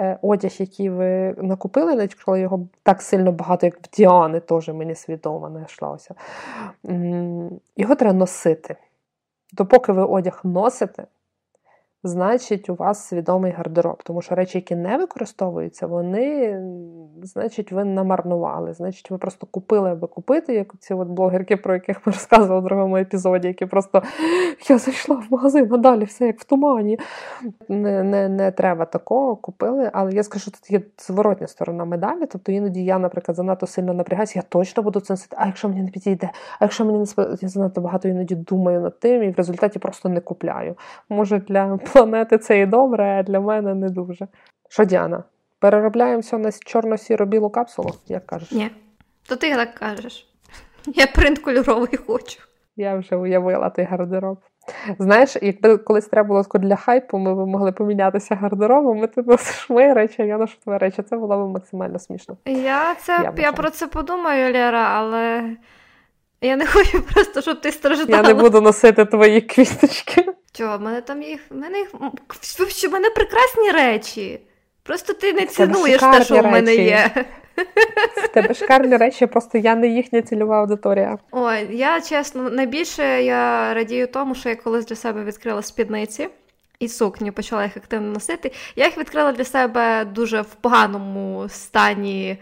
Е, 0.00 0.18
одяг, 0.22 0.50
який 0.58 0.90
ви 0.90 1.34
накупили, 1.38 1.94
навіть 1.94 2.14
коли 2.14 2.40
його 2.40 2.68
так 2.82 3.02
сильно 3.02 3.32
багато, 3.32 3.66
як 3.66 3.76
в 3.76 3.96
Діани, 3.96 4.40
теж 4.40 4.68
мені 4.68 4.94
свідомо 4.94 5.50
знайшлося. 5.50 6.14
Його 7.76 7.94
треба 7.94 8.18
носити. 8.18 8.76
Допоки 9.52 9.92
ви 9.92 10.02
одяг 10.02 10.40
носите, 10.44 11.04
значить, 12.04 12.70
у 12.70 12.74
вас 12.74 13.08
свідомий 13.08 13.52
гардероб. 13.52 14.02
Тому 14.02 14.22
що 14.22 14.34
речі, 14.34 14.58
які 14.58 14.76
не 14.76 14.96
використовуються, 14.96 15.86
вони, 15.86 16.60
значить, 17.22 17.72
ви 17.72 17.84
намарнували. 17.84 18.72
Значить, 18.72 19.10
ви 19.10 19.18
просто 19.18 19.46
купили, 19.46 19.90
аби 19.90 20.06
купити, 20.06 20.54
як 20.54 20.74
ці 20.78 20.94
от 20.94 21.08
блогерки, 21.08 21.56
про 21.56 21.74
яких 21.74 22.06
ми 22.06 22.12
розказували 22.12 22.60
в 22.60 22.64
другому 22.64 22.96
епізоді, 22.96 23.48
які 23.48 23.66
просто 23.66 24.02
я 24.68 24.78
зайшла 24.78 25.16
в 25.16 25.26
магазин, 25.30 25.68
а 25.72 25.76
далі 25.76 26.04
все 26.04 26.26
як 26.26 26.40
в 26.40 26.44
тумані. 26.44 26.98
Не 27.68 28.02
не, 28.02 28.28
не 28.28 28.50
треба 28.50 28.84
такого, 28.84 29.36
купили. 29.36 29.90
Але 29.92 30.12
я 30.12 30.22
скажу, 30.22 30.42
що 30.42 30.50
тут 30.50 30.70
є 30.70 30.82
зворотня 30.98 31.46
сторона 31.46 31.84
медалі. 31.84 32.26
Тобто 32.32 32.52
іноді 32.52 32.84
я, 32.84 32.98
наприклад, 32.98 33.36
занадто 33.36 33.66
сильно 33.66 33.94
напрягаюся, 33.94 34.38
я 34.38 34.42
точно 34.42 34.82
буду 34.82 35.00
це 35.00 35.12
носити, 35.12 35.36
а 35.38 35.46
якщо 35.46 35.68
мені 35.68 35.82
не 35.82 35.90
підійде, 35.90 36.30
а 36.58 36.64
якщо 36.64 36.84
мені 36.84 36.98
не 36.98 37.06
я 37.40 37.48
занадто 37.48 37.80
багато 37.80 38.08
іноді 38.08 38.34
думаю 38.34 38.80
над 38.80 39.00
тим, 39.00 39.22
і 39.22 39.30
в 39.30 39.36
результаті 39.36 39.78
просто 39.78 40.08
не 40.08 40.20
купляю. 40.20 40.76
Може, 41.08 41.38
для 41.38 41.78
планети 41.96 42.38
це 42.38 42.60
і 42.60 42.66
добре, 42.66 43.18
а 43.18 43.22
для 43.22 43.40
мене 43.40 43.74
не 43.74 43.88
дуже. 43.88 44.28
Що, 44.68 44.84
Діана, 44.84 45.24
переробляємо 45.58 46.20
все 46.20 46.38
на 46.38 46.48
чорно-сіро-білу 46.48 47.50
капсулу, 47.50 47.90
як 48.06 48.26
кажеш? 48.26 48.52
Ні. 48.52 48.70
То 49.28 49.36
ти 49.36 49.54
так 49.54 49.74
кажеш. 49.74 50.32
Я 50.86 51.06
принт 51.06 51.38
кольоровий 51.38 51.96
хочу. 52.06 52.40
Я 52.76 52.96
вже 52.96 53.16
уявила 53.16 53.70
той 53.70 53.84
гардероб. 53.84 54.38
Знаєш, 54.98 55.36
якби 55.42 55.76
колись 55.76 56.06
треба 56.06 56.28
було 56.28 56.44
для 56.54 56.76
хайпу, 56.76 57.18
ми 57.18 57.34
б 57.34 57.48
могли 57.48 57.72
помінятися 57.72 58.34
гардеробом, 58.34 58.98
ми 58.98 59.06
ти 59.06 59.22
носиш 59.22 59.70
мої 59.70 59.92
речі, 59.92 60.22
а 60.22 60.24
я 60.24 60.38
ношу 60.38 60.58
твої 60.64 60.78
речі. 60.78 61.02
Це 61.02 61.16
було 61.16 61.46
б 61.46 61.50
максимально 61.50 61.98
смішно. 61.98 62.36
Я 62.44 62.94
це 62.94 63.12
я, 63.12 63.32
я 63.36 63.52
про 63.52 63.70
це 63.70 63.86
подумаю, 63.86 64.52
Лера, 64.52 64.88
але 64.94 65.56
я 66.40 66.56
не 66.56 66.66
хочу 66.66 67.02
просто, 67.02 67.42
щоб 67.42 67.60
ти 67.60 67.72
страждала. 67.72 68.22
Я 68.22 68.34
не 68.34 68.34
буду 68.34 68.60
носити 68.60 69.04
твої 69.04 69.40
квіточки. 69.40 70.26
Що, 70.54 70.76
в 70.78 70.80
мене 70.80 71.00
там 71.00 71.22
їх. 71.22 71.40
В 71.50 71.56
мене 71.56 71.78
їх. 71.78 71.94
В 71.94 72.92
мене 72.92 73.10
прекрасні 73.10 73.70
речі. 73.70 74.40
Просто 74.82 75.12
ти 75.12 75.32
не 75.32 75.46
цінуєш 75.46 76.00
те, 76.00 76.24
що 76.24 76.40
в 76.40 76.46
мене 76.46 76.74
є. 76.74 77.10
В 78.16 78.28
тебе 78.28 78.54
шикарні 78.54 78.96
речі, 78.96 79.26
просто 79.26 79.58
я 79.58 79.74
не 79.74 79.88
їхня 79.88 80.22
цільова 80.22 80.60
аудиторія. 80.60 81.18
Ой, 81.30 81.76
я 81.76 82.00
чесно, 82.00 82.50
найбільше 82.50 83.22
я 83.22 83.74
радію 83.74 84.06
тому, 84.06 84.34
що 84.34 84.48
я 84.48 84.56
колись 84.56 84.86
для 84.86 84.96
себе 84.96 85.24
відкрила 85.24 85.62
спідниці 85.62 86.28
і 86.78 86.88
сукні, 86.88 87.30
почала 87.30 87.64
їх 87.64 87.76
активно 87.76 88.12
носити. 88.12 88.52
Я 88.76 88.84
їх 88.84 88.98
відкрила 88.98 89.32
для 89.32 89.44
себе 89.44 90.04
дуже 90.04 90.40
в 90.40 90.54
поганому 90.54 91.48
стані. 91.48 92.38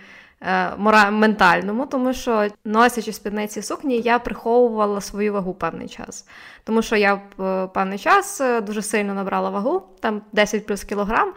Е, 0.46 0.76
мора... 0.76 1.10
ментальному, 1.10 1.86
тому 1.86 2.12
що 2.12 2.48
носячи 2.64 3.12
спідниці 3.12 3.62
сукні, 3.62 4.00
я 4.00 4.18
приховувала 4.18 5.00
свою 5.00 5.32
вагу 5.32 5.54
певний 5.54 5.88
час. 5.88 6.26
Тому 6.64 6.82
що 6.82 6.96
я 6.96 7.20
в 7.36 7.66
певний 7.66 7.98
час 7.98 8.40
е, 8.40 8.60
дуже 8.60 8.82
сильно 8.82 9.14
набрала 9.14 9.50
вагу, 9.50 9.82
там 10.00 10.22
10 10.32 10.66
плюс 10.66 10.84
кілограм. 10.84 11.32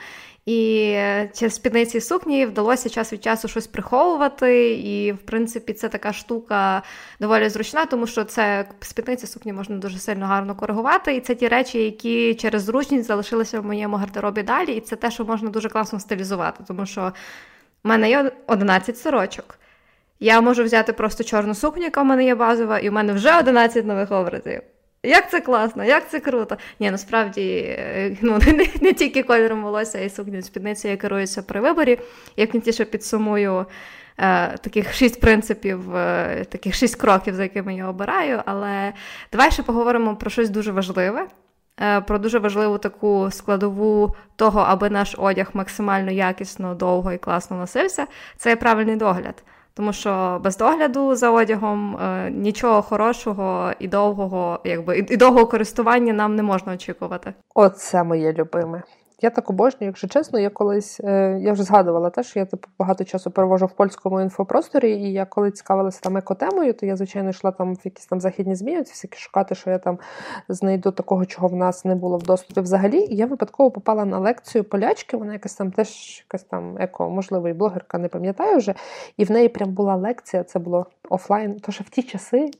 І 0.45 0.91
через 1.33 1.55
спідниці 1.55 2.01
сукні 2.01 2.45
вдалося 2.45 2.89
час 2.89 3.13
від 3.13 3.23
часу 3.23 3.47
щось 3.47 3.67
приховувати. 3.67 4.71
І, 4.73 5.11
в 5.11 5.17
принципі, 5.17 5.73
це 5.73 5.89
така 5.89 6.13
штука 6.13 6.83
доволі 7.19 7.49
зручна, 7.49 7.85
тому 7.85 8.07
що 8.07 8.23
це 8.23 8.65
спідниці 8.79 9.27
сукні 9.27 9.53
можна 9.53 9.77
дуже 9.77 9.97
сильно 9.99 10.25
гарно 10.25 10.55
коригувати. 10.55 11.15
І 11.15 11.21
це 11.21 11.35
ті 11.35 11.47
речі, 11.47 11.83
які 11.83 12.35
через 12.35 12.63
зручність 12.63 13.07
залишилися 13.07 13.59
в 13.59 13.65
моєму 13.65 13.97
гардеробі 13.97 14.43
далі. 14.43 14.73
І 14.73 14.81
це 14.81 14.95
те, 14.95 15.11
що 15.11 15.25
можна 15.25 15.49
дуже 15.49 15.69
класно 15.69 15.99
стилізувати, 15.99 16.63
тому 16.67 16.85
що. 16.85 17.13
У 17.83 17.89
мене 17.89 18.09
є 18.09 18.31
11 18.47 18.97
сорочок. 18.97 19.59
Я 20.19 20.41
можу 20.41 20.63
взяти 20.63 20.93
просто 20.93 21.23
чорну 21.23 21.55
сукню, 21.55 21.83
яка 21.83 22.01
в 22.01 22.05
мене 22.05 22.25
є 22.25 22.35
базова, 22.35 22.79
і 22.79 22.89
у 22.89 22.91
мене 22.91 23.13
вже 23.13 23.39
11 23.39 23.85
нових 23.85 24.11
образів. 24.11 24.61
Як 25.03 25.29
це 25.29 25.41
класно, 25.41 25.83
як 25.83 26.09
це 26.09 26.19
круто. 26.19 26.57
Ні, 26.79 26.91
насправді 26.91 27.41
е, 27.79 28.17
ну, 28.21 28.39
не, 28.47 28.67
не 28.81 28.93
тільки 28.93 29.23
кольором 29.23 29.63
волосся 29.63 29.99
і 29.99 30.09
сукні 30.09 30.41
спідниці 30.41 30.87
я 30.87 30.97
керуюся 30.97 31.41
при 31.41 31.61
виборі. 31.61 31.99
Я 32.37 32.45
в 32.45 32.47
кінці 32.47 32.85
підсумую 32.85 33.65
е, 34.17 34.57
таких 34.57 34.93
шість 34.93 35.21
принципів, 35.21 35.95
е, 35.95 36.45
таких 36.49 36.75
шість 36.75 36.95
кроків, 36.95 37.35
за 37.35 37.43
якими 37.43 37.75
я 37.75 37.87
обираю. 37.87 38.41
Але 38.45 38.93
давай 39.31 39.51
ще 39.51 39.63
поговоримо 39.63 40.15
про 40.15 40.29
щось 40.29 40.49
дуже 40.49 40.71
важливе. 40.71 41.27
Е, 41.81 42.01
про 42.01 42.17
дуже 42.17 42.39
важливу 42.39 42.77
таку 42.77 43.31
складову 43.31 44.15
того, 44.35 44.59
аби 44.59 44.89
наш 44.89 45.15
одяг 45.17 45.49
максимально 45.53 46.11
якісно, 46.11 46.75
довго 46.75 47.11
і 47.11 47.17
класно 47.17 47.57
носився, 47.57 48.07
це 48.37 48.55
правильний 48.55 48.95
догляд. 48.95 49.43
Тому 49.73 49.93
що 49.93 50.41
без 50.43 50.57
догляду 50.57 51.15
за 51.15 51.31
одягом 51.31 51.97
е, 51.97 52.31
нічого 52.31 52.81
хорошого 52.81 53.71
і 53.79 53.87
довгого, 53.87 54.59
якби 54.63 54.97
і 54.97 55.17
довгого 55.17 55.45
користування 55.45 56.13
нам 56.13 56.35
не 56.35 56.43
можна 56.43 56.73
очікувати. 56.73 57.33
Оце 57.55 58.03
моє 58.03 58.33
любиме. 58.33 58.83
Я 59.21 59.29
так 59.29 59.49
обожнюю, 59.49 59.87
якщо 59.87 60.07
чесно, 60.07 60.39
я 60.39 60.49
колись 60.49 60.99
е, 60.99 61.39
я 61.41 61.53
вже 61.53 61.63
згадувала 61.63 62.09
те, 62.09 62.23
що 62.23 62.39
я 62.39 62.45
типу 62.45 62.67
багато 62.79 63.03
часу 63.03 63.31
перевожу 63.31 63.65
в 63.65 63.71
польському 63.71 64.21
інфопросторі, 64.21 64.91
і 64.91 65.13
я 65.13 65.25
коли 65.25 65.51
цікавилася 65.51 65.99
там 66.01 66.17
екотемою, 66.17 66.73
то 66.73 66.85
я, 66.85 66.95
звичайно, 66.95 67.29
йшла 67.29 67.51
там 67.51 67.75
в 67.75 67.81
якісь 67.83 68.05
там 68.05 68.21
західні 68.21 68.55
змі, 68.55 68.77
всякі 68.77 69.17
шукати, 69.17 69.55
що 69.55 69.69
я 69.69 69.77
там 69.77 69.99
знайду 70.49 70.91
такого, 70.91 71.25
чого 71.25 71.47
в 71.47 71.55
нас 71.55 71.85
не 71.85 71.95
було 71.95 72.17
в 72.17 72.23
доступі 72.23 72.61
взагалі. 72.61 72.99
І 72.99 73.15
я 73.15 73.25
випадково 73.25 73.71
попала 73.71 74.05
на 74.05 74.19
лекцію 74.19 74.63
полячки, 74.63 75.17
вона 75.17 75.33
якась 75.33 75.55
там 75.55 75.71
теж 75.71 76.23
якась 76.25 76.43
там 76.43 76.77
еко, 76.79 77.09
можливо, 77.09 77.49
і 77.49 77.53
блогерка, 77.53 77.97
не 77.97 78.07
пам'ятаю 78.07 78.57
вже. 78.57 78.75
І 79.17 79.25
в 79.25 79.31
неї 79.31 79.49
прям 79.49 79.73
була 79.73 79.95
лекція, 79.95 80.43
це 80.43 80.59
було 80.59 80.85
офлайн. 81.09 81.59
Тож 81.59 81.79
в 81.79 81.89
ті 81.89 82.03
часи 82.03 82.51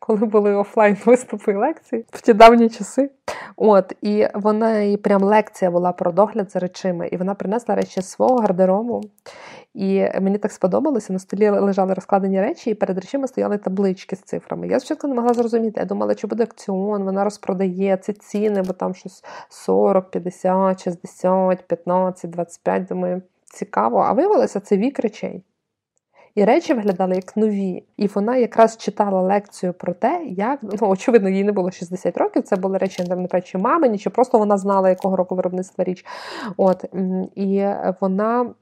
коли 0.00 0.26
були 0.26 0.54
офлайн 0.54 0.96
виступи 1.04 1.52
і 1.52 1.56
лекції 1.56 2.04
в 2.10 2.20
ті 2.20 2.32
давні 2.32 2.68
часи. 2.68 3.10
От, 3.56 3.92
І 4.02 4.26
вона 4.34 4.80
і 4.80 4.96
прям 4.96 5.22
лекція 5.22 5.70
була 5.70 5.92
про 5.92 6.12
догляд 6.12 6.50
за 6.50 6.58
речами. 6.58 7.08
І 7.08 7.16
вона 7.16 7.34
принесла 7.34 7.74
речі 7.74 8.02
з 8.02 8.08
свого 8.08 8.36
гардеробу. 8.36 9.02
І 9.74 10.06
мені 10.20 10.38
так 10.38 10.52
сподобалося, 10.52 11.12
на 11.12 11.18
столі 11.18 11.48
лежали 11.48 11.94
розкладені 11.94 12.40
речі, 12.40 12.70
і 12.70 12.74
перед 12.74 12.98
речами 12.98 13.28
стояли 13.28 13.58
таблички 13.58 14.16
з 14.16 14.20
цифрами. 14.20 14.68
Я 14.68 14.80
спочатку 14.80 15.08
не 15.08 15.14
могла 15.14 15.34
зрозуміти. 15.34 15.80
Я 15.80 15.86
думала, 15.86 16.14
чи 16.14 16.26
буде 16.26 16.42
акціон, 16.42 17.04
вона 17.04 17.24
розпродає 17.24 17.96
ці 17.96 18.12
ціни, 18.12 18.62
бо 18.62 18.72
там 18.72 18.94
щось 18.94 19.24
40, 19.48 20.10
50, 20.10 20.84
60, 20.84 21.66
15, 21.66 22.30
25. 22.30 22.86
Думаю, 22.86 23.22
цікаво. 23.44 23.98
А 23.98 24.12
виявилося, 24.12 24.60
це 24.60 24.76
вік 24.76 24.98
речей. 24.98 25.42
І 26.34 26.44
речі 26.44 26.74
виглядали 26.74 27.14
як 27.14 27.36
нові. 27.36 27.84
І 27.96 28.06
вона 28.06 28.36
якраз 28.36 28.76
читала 28.76 29.22
лекцію 29.22 29.72
про 29.72 29.94
те, 29.94 30.24
як 30.24 30.58
ну 30.62 30.88
очевидно, 30.88 31.28
їй 31.28 31.44
не 31.44 31.52
було 31.52 31.70
60 31.70 32.16
років. 32.16 32.42
Це 32.42 32.56
були 32.56 32.78
речі 32.78 33.04
не 33.04 33.40
чи 33.40 33.58
мамині, 33.58 33.98
чи 33.98 34.10
просто 34.10 34.38
вона 34.38 34.58
знала, 34.58 34.88
якого 34.88 35.16
року 35.16 35.34
виробництва 35.34 35.84
річ. 35.84 36.04
От 36.56 36.84
і 37.34 37.66
вона. 38.00 38.54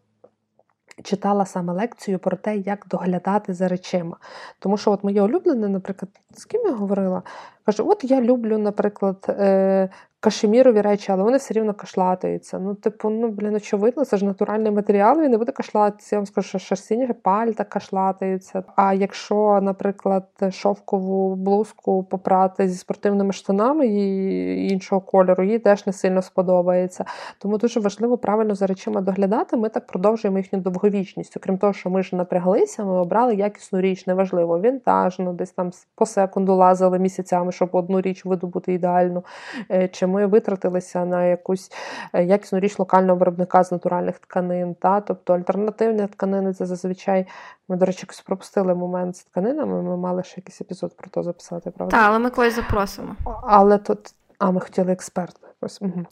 Читала 1.03 1.47
саме 1.47 1.73
лекцію 1.73 2.19
про 2.19 2.37
те, 2.37 2.57
як 2.57 2.87
доглядати 2.91 3.55
за 3.55 3.69
речима. 3.69 4.17
Тому 4.59 4.77
що 4.77 4.91
от 4.91 5.05
моє 5.05 5.23
улюблене, 5.23 5.69
наприклад, 5.69 6.11
з 6.35 6.45
ким 6.45 6.63
я 6.65 6.73
говорила, 6.73 7.23
каже: 7.69 7.83
От 7.83 8.05
я 8.05 8.21
люблю, 8.21 8.59
наприклад, 8.59 9.27
е, 9.29 9.89
кашемірові 10.21 10.81
речі, 10.81 11.13
але 11.13 11.23
вони 11.23 11.37
все 11.37 11.55
рівно 11.55 11.75
кашлатаються. 11.75 12.59
Ну, 12.59 12.75
типу, 12.75 13.11
ну, 13.11 13.29
блін, 13.29 13.55
очевидно, 13.55 14.05
це 14.05 14.17
ж 14.17 14.25
натуральний 14.25 14.73
матеріал, 14.73 15.21
він 15.21 15.31
не 15.31 15.39
буде 15.39 15.53
кашлатися. 15.53 16.17
Я 16.17 16.21
вам 16.21 16.27
скажу, 16.27 16.49
що 16.49 16.59
шерстяні 16.59 17.07
пальта 17.07 17.65
кашлатаються. 17.65 18.65
А 18.77 18.95
якщо, 18.95 19.59
наприклад, 19.63 20.25
шовкову 20.51 21.37
блузку 21.37 22.05
попрати 22.05 22.69
зі 22.69 22.79
спортивними 22.79 23.33
штанами 23.33 23.87
і 23.87 24.69
іншого 24.69 25.01
кольору, 25.01 25.45
їй 25.45 25.59
теж 25.59 25.87
не 25.87 25.93
сильно 25.93 26.23
сподобається. 26.23 27.05
Тому 27.39 27.59
дуже 27.59 27.81
важливо 27.81 28.19
правильно 28.19 28.55
за 28.55 28.67
речима 28.67 29.01
доглядати. 29.01 29.57
Ми 29.57 29.69
так 29.69 29.87
продовжуємо 29.87 30.39
їхню 30.39 30.59
довговічність. 30.59 31.37
Окрім 31.37 31.59
того, 31.59 31.73
що 31.73 31.91
ми 31.91 32.03
ж 32.03 32.17
напряглися, 32.17 32.85
ми 32.85 33.01
обрали 33.01 33.35
якісну 33.35 33.81
річ, 33.81 34.07
неважливо, 34.07 34.61
вінтажну, 34.61 35.33
десь 35.33 35.51
там 35.51 35.71
по 35.95 36.07
секунду 36.07 36.55
лазили 36.55 36.99
місяцями, 36.99 37.53
щоб 37.59 37.71
одну 37.73 38.01
річ 38.01 38.25
видобути 38.25 38.73
ідеальну. 38.73 39.25
Е, 39.71 39.89
чи 39.89 40.07
ми 40.07 40.27
витратилися 40.27 41.05
на 41.05 41.25
якусь 41.25 41.73
е, 42.13 42.25
якісну 42.25 42.61
річ 42.61 42.79
локального 42.79 43.19
виробника 43.19 43.65
з 43.65 43.73
натуральних 43.73 44.19
тканин. 44.19 44.75
Та? 44.75 45.01
Тобто 45.01 45.35
альтернативні 45.35 46.07
тканини 46.07 46.55
це 46.55 46.67
зазвичай. 46.67 47.27
Ми, 47.69 47.77
до 47.77 47.85
речі, 47.85 48.01
якось 48.03 48.21
пропустили 48.21 48.75
момент 48.75 49.17
з 49.17 49.25
тканинами. 49.25 49.83
Ми 49.83 49.97
мали 49.97 50.23
ще 50.23 50.35
якийсь 50.41 50.61
епізод 50.61 50.97
про 50.97 51.11
то 51.11 51.23
записати, 51.23 51.71
правда? 51.71 51.97
Так, 51.97 52.07
але 52.09 52.19
ми 52.19 52.31
когось 52.31 52.55
запросимо. 52.55 53.17
Але 53.43 53.79
тут, 53.79 54.15
а 54.39 54.51
ми 54.51 54.61
хотіли 54.61 54.93
експерта. 54.93 55.49
Ось. 55.61 55.83
Угу. 55.83 56.05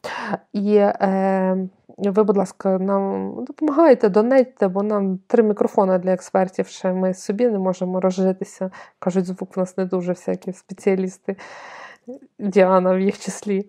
І 0.52 0.76
е, 0.76 1.68
ви, 1.98 2.24
будь 2.24 2.36
ласка, 2.36 2.78
нам 2.78 3.34
допомагайте, 3.44 4.08
донетьте, 4.08 4.68
бо 4.68 4.82
нам 4.82 5.18
три 5.26 5.42
мікрофони 5.42 5.98
для 5.98 6.12
експертів 6.12 6.66
ще 6.66 6.92
ми 6.92 7.14
собі 7.14 7.48
не 7.48 7.58
можемо 7.58 8.00
розжитися. 8.00 8.70
Кажуть, 8.98 9.26
звук 9.26 9.56
в 9.56 9.60
нас 9.60 9.76
не 9.76 9.84
дуже 9.84 10.12
всякі 10.12 10.52
спеціалісти. 10.52 11.36
Діана 12.38 12.94
в 12.94 13.00
їх 13.00 13.18
числі. 13.18 13.68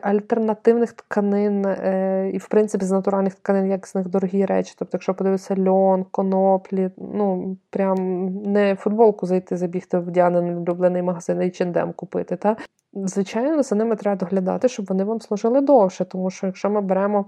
Альтернативних 0.00 0.92
тканин 0.92 1.66
е, 1.66 2.30
і, 2.32 2.38
в 2.38 2.48
принципі, 2.48 2.84
з 2.84 2.90
натуральних 2.90 3.34
тканин, 3.34 3.70
як 3.70 3.86
з 3.86 3.94
них 3.94 4.08
дорогі 4.08 4.44
речі. 4.44 4.74
Тобто, 4.78 4.96
якщо 4.96 5.14
подивитися 5.14 5.56
льон, 5.68 6.04
коноплі, 6.04 6.90
ну 6.96 7.56
прям 7.70 8.26
не 8.42 8.74
футболку 8.74 9.26
зайти, 9.26 9.56
забігти 9.56 9.98
в 9.98 10.10
Діанин 10.10 10.58
улюблений 10.58 11.02
магазин 11.02 11.42
і 11.42 11.50
чендем 11.50 11.92
купити. 11.92 12.36
Та? 12.36 12.56
Звичайно, 12.94 13.62
за 13.62 13.76
ними 13.76 13.96
треба 13.96 14.16
доглядати, 14.16 14.68
щоб 14.68 14.86
вони 14.86 15.04
вам 15.04 15.20
служили 15.20 15.60
довше, 15.60 16.04
тому 16.04 16.30
що 16.30 16.46
якщо 16.46 16.70
ми 16.70 16.80
беремо 16.80 17.26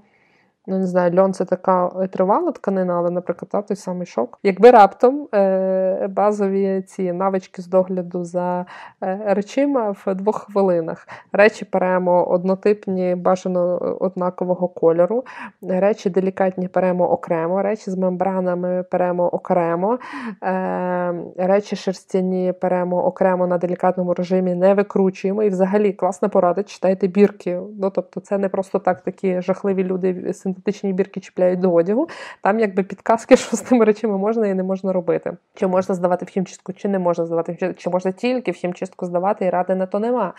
ну 0.66 0.78
не 0.78 0.86
знаю, 0.86 1.20
льон 1.20 1.32
це 1.32 1.44
така 1.44 1.88
тривала 1.88 2.52
тканина, 2.52 2.98
але, 2.98 3.10
наприклад, 3.10 3.48
та, 3.50 3.62
той 3.62 3.76
самий 3.76 4.06
шок. 4.06 4.38
Якби 4.42 4.70
раптом 4.70 5.28
е, 5.34 6.08
базові 6.10 6.82
ці 6.82 7.12
навички 7.12 7.62
з 7.62 7.66
догляду 7.66 8.24
за 8.24 8.66
е, 9.02 9.20
речима 9.26 9.94
в 10.06 10.14
двох 10.14 10.36
хвилинах. 10.36 11.08
Речі 11.32 11.64
перемо 11.64 12.24
однотипні, 12.24 13.14
бажано 13.14 13.96
однакового 14.00 14.68
кольору, 14.68 15.24
речі 15.62 16.10
делікатні 16.10 16.68
перемо 16.68 17.10
окремо, 17.10 17.62
речі 17.62 17.90
з 17.90 17.96
мембранами 17.96 18.82
перемо 18.82 19.26
окремо, 19.26 19.98
е, 20.42 21.14
речі 21.36 21.76
шерстяні 21.76 22.52
перемо 22.52 23.04
окремо 23.04 23.46
на 23.46 23.58
делікатному 23.58 24.14
режимі, 24.14 24.54
не 24.54 24.74
викручуємо. 24.74 25.42
І 25.42 25.48
взагалі 25.48 25.92
класна 25.92 26.28
порада, 26.28 26.62
читайте 26.62 27.06
бірки. 27.06 27.60
Ну, 27.80 27.90
Тобто, 27.90 28.20
це 28.20 28.38
не 28.38 28.48
просто 28.48 28.78
так 28.78 29.00
такі 29.00 29.40
жахливі 29.40 29.84
люди 29.84 30.32
синтетичні 30.56 30.92
бірки 30.92 31.20
чіпляють 31.20 31.60
до 31.60 31.72
одягу. 31.72 32.08
Там 32.42 32.60
якби 32.60 32.82
підказки, 32.82 33.36
що 33.36 33.56
з 33.56 33.60
тими 33.60 33.84
речами 33.84 34.18
можна 34.18 34.46
і 34.46 34.54
не 34.54 34.62
можна 34.62 34.92
робити. 34.92 35.36
Чи 35.54 35.66
можна 35.66 35.94
здавати 35.94 36.24
в 36.24 36.28
хімчистку, 36.28 36.72
чи 36.72 36.88
не 36.88 36.98
можна 36.98 37.26
здавати 37.26 37.52
в 37.52 37.74
чи 37.74 37.90
можна 37.90 38.12
тільки 38.12 38.50
в 38.50 38.54
хімчистку 38.54 39.06
здавати, 39.06 39.44
і 39.44 39.50
ради 39.50 39.74
на 39.74 39.86
то 39.86 39.98
нема. 39.98 40.32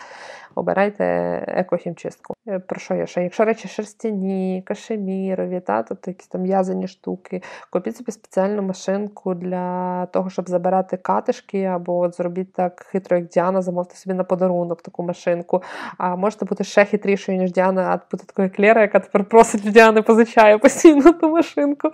Обирайте 0.54 1.04
екохімчистку. 1.48 2.34
Е, 2.48 2.58
про 2.58 2.80
що 2.80 2.94
я 2.94 3.06
ще? 3.06 3.22
Якщо 3.22 3.44
речі 3.44 3.68
шерстяні, 3.68 4.62
кашемірові, 4.66 5.60
та, 5.60 5.82
тобто 5.82 6.10
якісь 6.10 6.26
там 6.26 6.42
в'язані 6.42 6.88
штуки, 6.88 7.42
купіть 7.70 7.96
собі 7.96 8.12
спеціальну 8.12 8.62
машинку 8.62 9.34
для 9.34 10.06
того, 10.06 10.30
щоб 10.30 10.48
забирати 10.48 10.96
катишки, 10.96 11.64
або 11.64 11.98
от 11.98 12.16
зробіть 12.16 12.52
так 12.52 12.86
хитро, 12.90 13.16
як 13.16 13.28
Діана, 13.28 13.62
замовте 13.62 13.96
собі 13.96 14.14
на 14.14 14.24
подарунок 14.24 14.82
таку 14.82 15.02
машинку. 15.02 15.62
А 15.98 16.16
можете 16.16 16.44
бути 16.44 16.64
ще 16.64 16.84
хитрішою, 16.84 17.38
ніж 17.38 17.52
Діана, 17.52 17.82
а 17.82 18.00
бути 18.10 18.24
такою 18.26 18.50
Клера, 18.50 18.82
яка 18.82 19.00
тепер 19.00 19.24
просить 19.24 19.66
в 19.66 19.70
Діани 19.70 20.02
позичає 20.08 20.58
постійно 20.58 21.12
ту 21.12 21.28
машинку. 21.28 21.90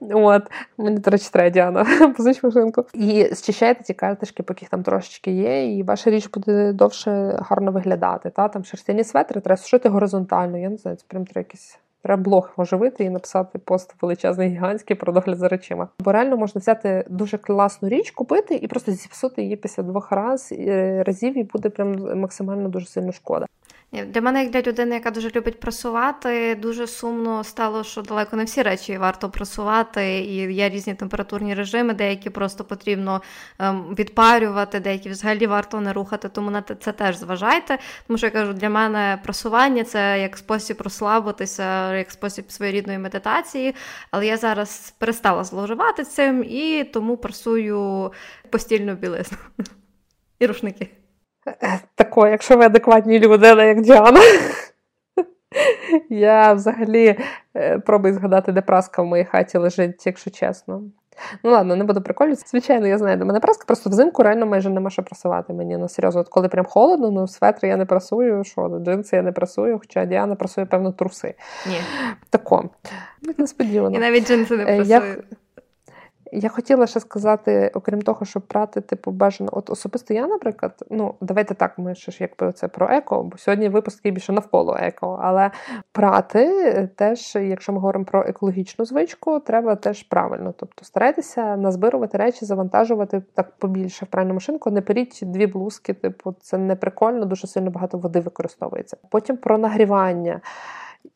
От. 0.00 0.42
Мені, 0.78 0.98
до 0.98 1.10
речі, 1.10 1.28
треба 1.32 1.50
Діана, 1.50 1.86
позич 2.16 2.42
машинку. 2.42 2.84
І 2.94 3.28
зчищайте 3.32 3.82
ті 3.82 3.94
карточки, 3.94 4.42
поки 4.42 4.58
їх 4.60 4.70
там 4.70 4.82
трошечки 4.82 5.30
є, 5.30 5.76
і 5.76 5.82
ваша 5.82 6.10
річ 6.10 6.28
буде 6.28 6.72
довше 6.72 7.38
гарно 7.40 7.72
виглядати. 7.72 8.30
Та? 8.30 8.48
Там 8.48 8.64
шерстяні 8.64 9.04
светри 9.04 9.40
треба 9.40 9.56
сушити 9.56 9.88
горизонтально. 9.88 10.58
Я 10.58 10.68
не 10.68 10.76
знаю, 10.76 10.96
це 10.96 11.04
прям 11.08 11.26
треба 11.26 11.40
якийсь. 11.40 11.78
Треба 12.02 12.22
блог 12.22 12.52
оживити 12.56 13.04
і 13.04 13.10
написати 13.10 13.58
пост 13.58 13.94
величезний 14.02 14.48
гігантський 14.48 14.96
про 14.96 15.12
догляд 15.12 15.38
за 15.38 15.48
речима. 15.48 15.88
Бо 15.98 16.12
реально 16.12 16.36
можна 16.36 16.58
взяти 16.58 17.04
дуже 17.08 17.38
класну 17.38 17.88
річ, 17.88 18.10
купити 18.10 18.54
і 18.54 18.66
просто 18.66 18.92
зіпсути 18.92 19.42
її 19.42 19.56
після 19.56 19.82
двох 19.82 20.12
раз, 20.12 20.52
е, 20.52 21.02
разів, 21.06 21.38
і 21.38 21.42
буде 21.42 21.68
прям 21.68 22.20
максимально 22.20 22.68
дуже 22.68 22.86
сильно 22.86 23.12
шкода. 23.12 23.46
Для 24.02 24.20
мене, 24.20 24.42
як 24.42 24.52
для 24.52 24.62
людини, 24.62 24.94
яка 24.94 25.10
дуже 25.10 25.30
любить 25.30 25.60
просувати, 25.60 26.54
дуже 26.54 26.86
сумно 26.86 27.44
стало, 27.44 27.84
що 27.84 28.02
далеко 28.02 28.36
не 28.36 28.44
всі 28.44 28.62
речі 28.62 28.98
варто 28.98 29.30
просувати, 29.30 30.18
і 30.18 30.54
є 30.54 30.68
різні 30.68 30.94
температурні 30.94 31.54
режими, 31.54 31.94
деякі 31.94 32.30
просто 32.30 32.64
потрібно 32.64 33.22
ем, 33.58 33.94
відпарювати, 33.98 34.80
деякі 34.80 35.10
взагалі 35.10 35.46
варто 35.46 35.80
не 35.80 35.92
рухати, 35.92 36.28
тому 36.28 36.50
на 36.50 36.62
це 36.62 36.92
теж 36.92 37.16
зважайте. 37.16 37.78
Тому 38.06 38.18
що 38.18 38.26
я 38.26 38.30
кажу, 38.30 38.52
для 38.52 38.70
мене 38.70 39.18
просування 39.24 39.84
це 39.84 40.20
як 40.20 40.36
спосіб 40.36 40.80
розслабитися, 40.80 41.96
як 41.96 42.10
спосіб 42.10 42.50
своєрідної 42.50 42.98
медитації. 42.98 43.74
Але 44.10 44.26
я 44.26 44.36
зараз 44.36 44.94
перестала 44.98 45.44
зловживати 45.44 46.04
цим 46.04 46.44
і 46.44 46.84
тому 46.84 47.16
просую 47.16 48.12
постільну 48.50 48.94
білизну 48.94 49.38
і 50.38 50.46
рушники. 50.46 51.03
Тако, 51.94 52.26
якщо 52.26 52.56
ви 52.56 52.64
адекватні 52.64 53.18
люди, 53.18 53.46
як 53.46 53.80
Діана. 53.80 54.20
Я 56.10 56.52
взагалі 56.52 57.18
е, 57.56 57.78
пробую 57.78 58.14
згадати, 58.14 58.52
де 58.52 58.60
праска 58.60 59.02
в 59.02 59.06
моїй 59.06 59.24
хаті 59.24 59.58
лежить, 59.58 60.06
якщо 60.06 60.30
чесно. 60.30 60.82
Ну 61.44 61.50
ладно, 61.50 61.76
не 61.76 61.84
буду 61.84 62.02
приколюватися. 62.02 62.46
Звичайно, 62.48 62.86
я 62.86 62.98
знаю, 62.98 63.16
де 63.16 63.24
мене 63.24 63.40
праска, 63.40 63.64
просто 63.66 63.90
взимку 63.90 64.22
реально 64.22 64.46
майже 64.46 64.70
нема 64.70 64.90
що 64.90 65.02
прасувати 65.02 65.52
мені. 65.52 65.76
Ну 65.76 65.88
серйозно, 65.88 66.20
от 66.20 66.28
коли 66.28 66.48
прям 66.48 66.64
холодно, 66.64 67.10
ну 67.10 67.28
светри 67.28 67.68
я 67.68 67.76
не 67.76 67.84
прасую, 67.86 68.44
що 68.44 68.80
джинси 68.84 69.16
я 69.16 69.22
не 69.22 69.32
прасую, 69.32 69.78
хоча 69.78 70.04
Діана 70.04 70.34
прасує, 70.34 70.66
певно, 70.66 70.92
труси. 70.92 71.34
Ні. 71.66 71.76
Тако. 72.30 72.70
Несподівано. 73.38 73.96
І 73.96 74.00
навіть 74.00 74.26
джинси 74.28 74.56
не 74.56 74.62
Е, 74.62 74.66
прасую. 74.76 74.88
я- 74.88 75.36
Я 76.36 76.48
хотіла 76.48 76.86
ще 76.86 77.00
сказати, 77.00 77.70
окрім 77.74 78.02
того, 78.02 78.26
щоб 78.26 78.42
прати, 78.42 78.80
типу, 78.80 79.10
бажано. 79.10 79.50
От 79.52 79.70
особисто 79.70 80.14
я, 80.14 80.26
наприклад, 80.26 80.84
ну 80.90 81.14
давайте 81.20 81.54
так, 81.54 81.78
ми 81.78 81.94
ще 81.94 82.12
ж 82.12 82.18
якби 82.20 82.52
це 82.52 82.68
про 82.68 82.88
еко, 82.90 83.22
бо 83.22 83.38
сьогодні 83.38 83.68
випуск 83.68 84.08
більше 84.08 84.32
навколо 84.32 84.76
еко. 84.80 85.20
Але 85.22 85.50
прати 85.92 86.88
теж, 86.96 87.34
якщо 87.34 87.72
ми 87.72 87.78
говоримо 87.78 88.04
про 88.04 88.24
екологічну 88.26 88.84
звичку, 88.84 89.40
треба 89.40 89.74
теж 89.74 90.02
правильно. 90.02 90.54
Тобто 90.56 90.84
старайтеся 90.84 91.56
назбирувати 91.56 92.18
речі, 92.18 92.44
завантажувати 92.44 93.22
так 93.34 93.56
побільше 93.58 94.04
в 94.04 94.08
пральну 94.08 94.34
машинку. 94.34 94.70
Не 94.70 94.80
періть 94.80 95.18
дві 95.22 95.46
блузки, 95.46 95.94
типу, 95.94 96.34
це 96.40 96.58
не 96.58 96.76
прикольно, 96.76 97.24
дуже 97.24 97.46
сильно 97.46 97.70
багато 97.70 97.98
води 97.98 98.20
використовується. 98.20 98.96
Потім 99.10 99.36
про 99.36 99.58
нагрівання. 99.58 100.40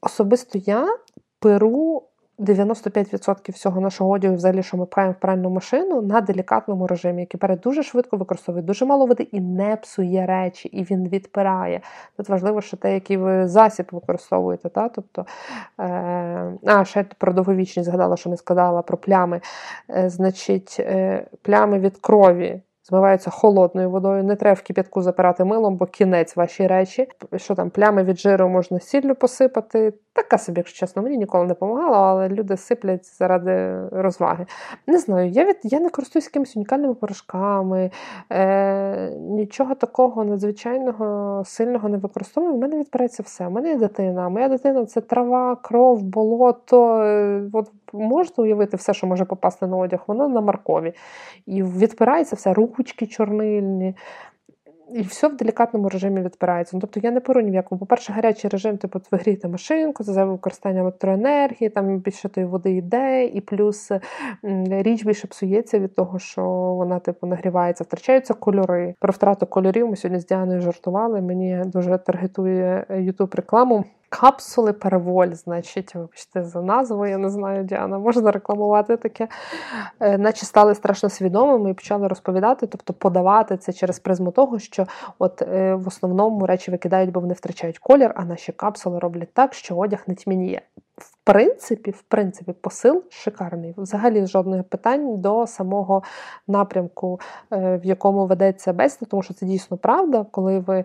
Особисто 0.00 0.58
я 0.58 0.86
перу 1.40 2.07
95% 2.39 3.53
всього 3.53 3.80
нашого 3.80 4.11
одягу, 4.11 4.34
взагалі, 4.34 4.62
що 4.62 4.76
ми 4.76 4.86
пхаємо 4.86 5.12
в 5.12 5.20
пральну 5.20 5.51
машину, 5.51 6.03
на 6.03 6.20
делікатному 6.20 6.86
режимі, 6.86 7.20
який 7.20 7.41
перед 7.41 7.61
дуже 7.61 7.82
швидко 7.82 8.16
використовує 8.16 8.64
дуже 8.64 8.84
мало 8.84 9.07
води 9.07 9.22
і 9.22 9.41
не 9.41 9.76
псує 9.76 10.26
речі, 10.26 10.68
і 10.68 10.82
він 10.84 11.09
відпирає. 11.09 11.80
Тут 12.16 12.28
важливо, 12.28 12.61
що 12.61 12.76
те, 12.76 12.95
який 12.95 13.16
ви 13.16 13.49
засіб 13.49 13.86
використовуєте. 13.93 14.68
Та? 14.68 14.89
Тобто, 14.89 15.26
е... 15.80 16.53
А, 16.66 16.84
ще 16.84 17.05
про 17.18 17.32
довговічність 17.32 17.89
згадала, 17.89 18.16
що 18.16 18.30
не 18.30 18.36
сказала 18.36 18.82
про 18.82 18.97
плями. 18.97 19.41
Е, 19.91 20.11
Значить, 20.11 20.76
е... 20.80 21.26
плями 21.43 21.78
від 21.78 21.99
крові. 21.99 22.61
Змиваються 22.89 23.30
холодною 23.30 23.91
водою, 23.91 24.24
не 24.24 24.36
треба 24.36 24.55
в 24.55 24.62
кип'ятку 24.62 25.03
запирати 25.03 25.45
милом, 25.45 25.76
бо 25.76 25.86
кінець 25.86 26.36
ваші 26.36 26.66
речі. 26.66 27.09
Що 27.36 27.55
там, 27.55 27.70
плями 27.70 28.03
від 28.03 28.18
жиру 28.18 28.49
можна 28.49 28.80
сіллю 28.80 29.14
посипати. 29.14 29.93
Така 30.12 30.39
собі, 30.39 30.59
якщо 30.59 30.78
чесно, 30.78 31.03
мені 31.03 31.16
ніколи 31.16 31.45
не 31.45 31.49
допомагала, 31.49 31.99
але 31.99 32.28
люди 32.28 32.57
сиплять 32.57 33.18
заради 33.18 33.80
розваги. 33.93 34.47
Не 34.86 34.99
знаю, 34.99 35.30
я 35.30 35.45
від 35.45 35.57
я 35.62 35.80
не 35.80 35.91
користуюсь 35.91 36.26
якимись 36.26 36.57
унікальними 36.57 36.95
порошками, 36.95 37.91
е, 38.32 39.11
нічого 39.11 39.74
такого 39.74 40.24
надзвичайного 40.24 41.43
сильного 41.45 41.89
не 41.89 41.99
використовую. 41.99 42.55
У 42.55 42.59
мене 42.59 42.78
відбирається 42.78 43.22
все. 43.22 43.47
У 43.47 43.51
мене 43.51 43.68
є 43.68 43.76
дитина. 43.76 44.28
Моя 44.28 44.49
дитина 44.49 44.86
це 44.86 45.01
трава, 45.01 45.57
кров, 45.57 46.03
болото. 46.03 47.03
Е, 47.03 47.43
От 47.53 47.70
можна 47.93 48.45
уявити 48.45 48.76
все, 48.76 48.95
що 48.95 49.07
може 49.07 49.24
попасти 49.24 49.66
на 49.66 49.76
одяг, 49.76 50.01
воно 50.07 50.28
на 50.28 50.41
маркові. 50.41 50.93
І 51.47 51.62
відпирається 51.62 52.36
все, 52.36 52.55
ручки 52.79 53.07
чорнильні. 53.07 53.95
І 54.95 55.03
все 55.03 55.29
в 55.29 55.37
делікатному 55.37 55.89
режимі 55.89 56.20
відпирається. 56.20 56.76
Ну, 56.76 56.81
тобто 56.81 57.01
я 57.03 57.11
не 57.11 57.20
пору 57.20 57.41
ні. 57.41 57.62
По-перше, 57.70 58.12
гарячий 58.12 58.51
режим, 58.51 58.79
типу, 58.79 59.01
ви 59.11 59.39
машинку, 59.49 60.05
це 60.05 60.12
зайве 60.12 60.33
використання 60.33 60.81
електроенергії, 60.81 61.70
там 61.70 61.99
більше 61.99 62.29
тої 62.29 62.47
води 62.47 62.70
йде, 62.70 63.24
і 63.24 63.41
плюс 63.41 63.93
річ 64.70 65.05
більше 65.05 65.26
псується 65.26 65.79
від 65.79 65.95
того, 65.95 66.18
що 66.18 66.43
вона 66.79 66.99
типу 66.99 67.26
нагрівається, 67.26 67.85
втрачаються 67.85 68.35
кольори. 68.35 68.95
Про 69.01 69.12
втрату 69.12 69.47
кольорів 69.47 69.89
ми 69.89 69.97
сьогодні 69.97 70.20
з 70.20 70.26
Діаною 70.26 70.61
жартували. 70.61 71.20
Мені 71.20 71.62
дуже 71.66 71.99
таргетує 71.99 72.87
YouTube 72.91 73.37
рекламу. 73.37 73.85
Капсули 74.09 74.72
переволь, 74.72 75.34
значить, 75.34 75.94
вибачте 75.94 76.44
за 76.44 76.62
назву, 76.62 77.06
я 77.06 77.18
не 77.18 77.30
знаю, 77.30 77.64
Діана, 77.64 77.98
можна 77.98 78.30
рекламувати 78.30 78.96
таке. 78.96 79.28
Е, 80.00 80.18
Наче 80.18 80.46
стали 80.46 80.74
страшно 80.74 81.09
свідомими 81.09 81.70
і 81.70 81.74
почали 81.74 82.09
розповідати, 82.09 82.66
тобто 82.66 82.92
подавати 82.92 83.56
це 83.56 83.72
через 83.72 83.98
призму 83.98 84.30
того, 84.30 84.59
що 84.59 84.86
от 85.18 85.42
е, 85.42 85.74
в 85.74 85.88
основному 85.88 86.46
речі 86.46 86.70
викидають, 86.70 87.12
бо 87.12 87.20
вони 87.20 87.34
втрачають 87.34 87.78
колір, 87.78 88.12
а 88.16 88.24
наші 88.24 88.52
капсули 88.52 88.98
роблять 88.98 89.34
так, 89.34 89.54
що 89.54 89.76
одяг 89.76 90.04
не 90.06 90.14
тьмяніє. 90.14 90.62
В 90.99 91.16
принципі, 91.24 91.90
в 91.90 92.03
принципі, 92.03 92.53
посил 92.61 93.05
шикарний. 93.11 93.74
Взагалі 93.76 94.26
жодних 94.26 94.64
питань 94.64 95.20
до 95.20 95.46
самого 95.46 96.03
напрямку, 96.46 97.20
е, 97.53 97.76
в 97.76 97.84
якому 97.84 98.26
ведеться 98.26 98.72
бесіда, 98.72 99.07
тому 99.11 99.22
що 99.22 99.34
це 99.34 99.46
дійсно 99.46 99.76
правда, 99.76 100.26
коли 100.30 100.59
ви 100.59 100.84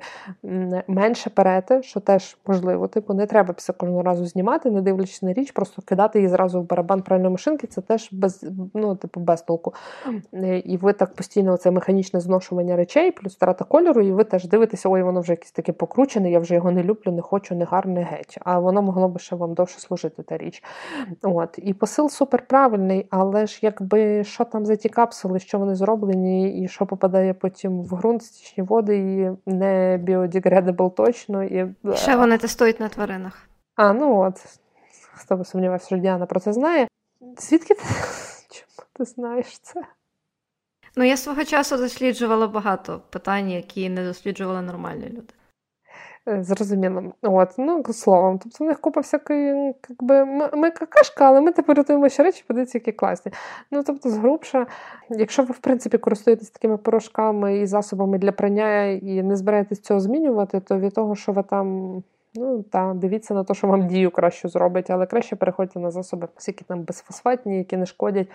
менше 0.88 1.30
перете, 1.30 1.84
що 1.84 2.00
теж 2.00 2.38
можливо, 2.48 2.88
типу, 2.88 3.14
не 3.14 3.26
треба 3.26 3.54
після 3.54 3.74
кожного 3.74 4.04
разу 4.04 4.26
знімати, 4.26 4.72
не 4.72 4.82
дивлячись 4.82 5.22
на 5.22 5.34
річ, 5.34 5.52
просто 5.52 5.82
кидати 5.82 6.20
її 6.20 6.30
зразу 6.30 6.62
в 6.62 6.68
барабан 6.68 7.02
пральної 7.02 7.32
машинки, 7.32 7.68
це 7.68 7.82
теж 7.82 8.10
без, 8.12 8.46
ну, 8.74 8.96
типу, 8.96 9.20
без 9.20 9.42
толку. 9.42 9.74
Е, 10.34 10.58
І 10.58 10.78
ви 10.78 10.94
так 10.94 11.14
постійно 11.14 11.58
це 11.58 11.72
механічне 11.72 12.20
зношування 12.20 12.76
речей, 12.76 13.12
плюс 13.12 13.36
втрата 13.36 13.66
кольору, 13.66 14.02
і 14.02 14.12
ви 14.12 14.24
теж 14.24 14.46
дивитеся, 14.48 14.90
ой, 14.90 15.04
воно 15.04 15.22
вже 15.22 15.34
якесь 15.34 15.52
таке 15.52 15.74
покручене, 15.74 16.32
я 16.32 16.40
вже 16.40 16.56
його 16.56 16.72
не 16.72 16.84
люблю, 16.84 17.12
не 17.12 17.22
хочу, 17.22 17.56
не 17.56 17.66
гарне 17.66 18.04
геть. 18.12 18.38
А 18.42 18.60
воно 18.60 18.82
могло 18.82 19.08
би 19.08 19.20
ще 19.20 19.36
вам 19.36 19.54
довше 19.54 19.80
служити 19.80 20.03
та 20.10 20.38
річ. 20.38 20.64
От. 21.22 21.60
І 21.62 21.74
посил 21.74 22.10
супер 22.10 22.48
правильний, 22.48 23.08
але 23.10 23.48
ж 23.48 23.60
якби 23.62 24.24
що 24.24 24.46
там 24.46 24.66
за 24.66 24.76
ті 24.76 24.90
капсули, 24.90 25.40
що 25.40 25.60
вони 25.60 25.76
зроблені, 25.76 26.64
і 26.64 26.68
що 26.68 26.86
попадає 26.86 27.34
потім 27.34 27.82
в 27.82 27.94
ґрунт, 27.94 28.24
стічні 28.24 28.64
води, 28.64 28.98
і 28.98 29.52
не 29.52 30.00
biodegradable 30.04 30.94
точно. 30.94 31.44
І... 31.44 31.76
Ще 31.96 32.16
вони 32.16 32.38
тестують 32.38 32.80
на 32.80 32.90
тваринах. 32.90 33.50
А, 33.76 33.94
ну 33.94 34.20
от, 34.20 34.34
хто 35.14 35.38
би 35.38 35.46
сумнівався, 35.46 35.88
що 35.88 35.98
Діана 35.98 36.26
про 36.26 36.40
це 36.40 36.54
знає. 36.54 36.88
Звідки 37.38 37.74
ти 37.74 37.82
чому 38.50 38.88
ти 38.94 39.06
знаєш 39.06 39.60
це? 39.60 39.84
Ну, 40.96 41.04
я 41.04 41.18
свого 41.18 41.46
часу 41.46 41.78
досліджувала 41.78 42.48
багато 42.48 43.02
питань, 43.10 43.50
які 43.50 43.90
не 43.90 44.04
досліджували 44.04 44.62
нормальні 44.62 45.06
люди. 45.06 45.34
Е, 46.30 46.44
Зрозуміло. 46.44 47.04
От, 47.22 47.50
ну, 47.58 47.84
словом, 47.84 48.40
тобто 48.40 48.64
в 48.64 48.68
них 48.68 48.80
купа 48.80 49.02
всякої, 49.02 49.74
якби, 49.90 50.26
ми, 50.54 50.72
какашка, 50.72 51.26
але 51.26 51.42
ми 51.42 51.52
тепер 51.52 51.78
рятуємо 51.78 52.10
ще 52.10 52.24
речі, 52.24 52.44
подивіться, 52.48 52.78
які 52.78 52.92
класні. 52.92 53.32
Ну, 53.72 53.84
тобто, 53.84 54.10
згрубша, 54.10 54.68
якщо 55.10 55.44
ви, 55.44 55.54
в 55.54 55.58
принципі, 55.58 55.98
користуєтесь 55.98 56.50
такими 56.50 56.78
порошками 56.78 57.58
і 57.58 57.66
засобами 57.66 58.18
для 58.18 58.32
прання 58.32 58.86
і 58.86 59.24
не 59.24 59.36
збираєтесь 59.36 59.80
цього 59.80 60.00
змінювати, 60.00 60.60
то 60.60 60.80
від 60.80 60.94
того, 60.94 61.16
що 61.16 61.32
ви 61.32 61.44
там. 61.44 62.04
Ну, 62.36 62.64
та, 62.64 62.94
дивіться 62.94 63.34
на 63.34 63.44
те, 63.44 63.54
що 63.54 63.68
вам 63.68 63.88
дію 63.88 64.12
краще 64.12 64.48
зробить, 64.48 64.90
але 64.90 65.06
краще 65.06 65.36
переходьте 65.36 65.80
на 65.80 65.92
засоби, 65.92 66.28
які 66.48 66.66
там 66.66 66.84
безфосфатні, 66.84 67.58
які 67.58 67.78
не 67.78 67.86
шкодять, 67.86 68.28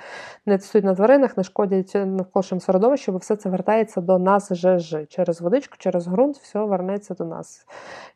не 0.46 0.58
тестують 0.58 0.84
на 0.84 0.94
тваринах, 0.94 1.36
не 1.36 1.44
шкодять 1.44 1.92
навколишньому 1.94 2.60
середовищу, 2.60 3.12
бо 3.12 3.18
все 3.18 3.36
це 3.36 3.50
вертається 3.50 4.00
до 4.00 4.18
нас 4.18 4.52
ЖЖ. 4.54 4.96
Через 5.08 5.40
водичку, 5.40 5.74
через 5.78 6.06
ґрунт, 6.06 6.36
все 6.36 6.58
вернеться 6.58 7.14
до 7.14 7.24
нас. 7.24 7.66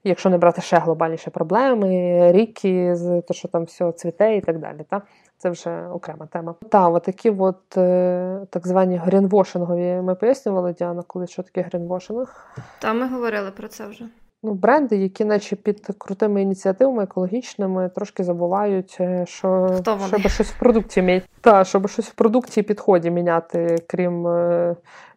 Якщо 0.04 0.30
не 0.30 0.38
брати 0.38 0.60
ще 0.60 0.78
глобальніші 0.78 1.30
проблеми, 1.30 2.32
ріки, 2.32 2.94
те, 3.28 3.34
що 3.34 3.48
там 3.48 3.64
все 3.64 3.92
цвіте 3.92 4.36
і 4.36 4.40
так 4.40 4.58
далі. 4.58 4.84
Та? 4.90 5.02
Це 5.38 5.50
вже 5.50 5.88
окрема 5.88 6.26
тема. 6.26 6.54
Та, 6.68 6.88
от 6.88 7.02
такі 7.02 7.30
от 7.30 7.76
е, 7.76 8.46
так 8.50 8.66
звані 8.66 8.96
грінвошингові 8.96 10.02
ми 10.02 10.14
пояснювали, 10.14 10.72
Діана, 10.72 11.02
коли 11.06 11.26
що 11.26 11.42
таке 11.42 11.62
грінвошинг. 11.62 12.54
Та 12.78 12.92
ми 12.92 13.08
говорили 13.08 13.50
про 13.50 13.68
це 13.68 13.86
вже. 13.86 14.04
Ну, 14.44 14.54
бренди, 14.54 14.96
які 14.96 15.24
наче 15.24 15.56
під 15.56 15.86
крутими 15.98 16.42
ініціативами 16.42 17.02
екологічними, 17.02 17.88
трошки 17.88 18.24
забувають, 18.24 18.96
е, 19.00 19.26
що 19.26 19.70
Хто 19.78 19.96
вони? 19.96 20.08
щоб 20.08 20.20
щось 20.20 20.50
в 20.50 20.58
продукті 20.58 21.02
мі... 21.02 21.22
Та, 21.40 21.64
щоб 21.64 21.88
щось 21.88 22.08
в 22.08 22.14
продукті 22.14 22.60
і 22.60 22.62
підході 22.62 23.10
міняти, 23.10 23.78
крім 23.86 24.26
е, 24.26 24.76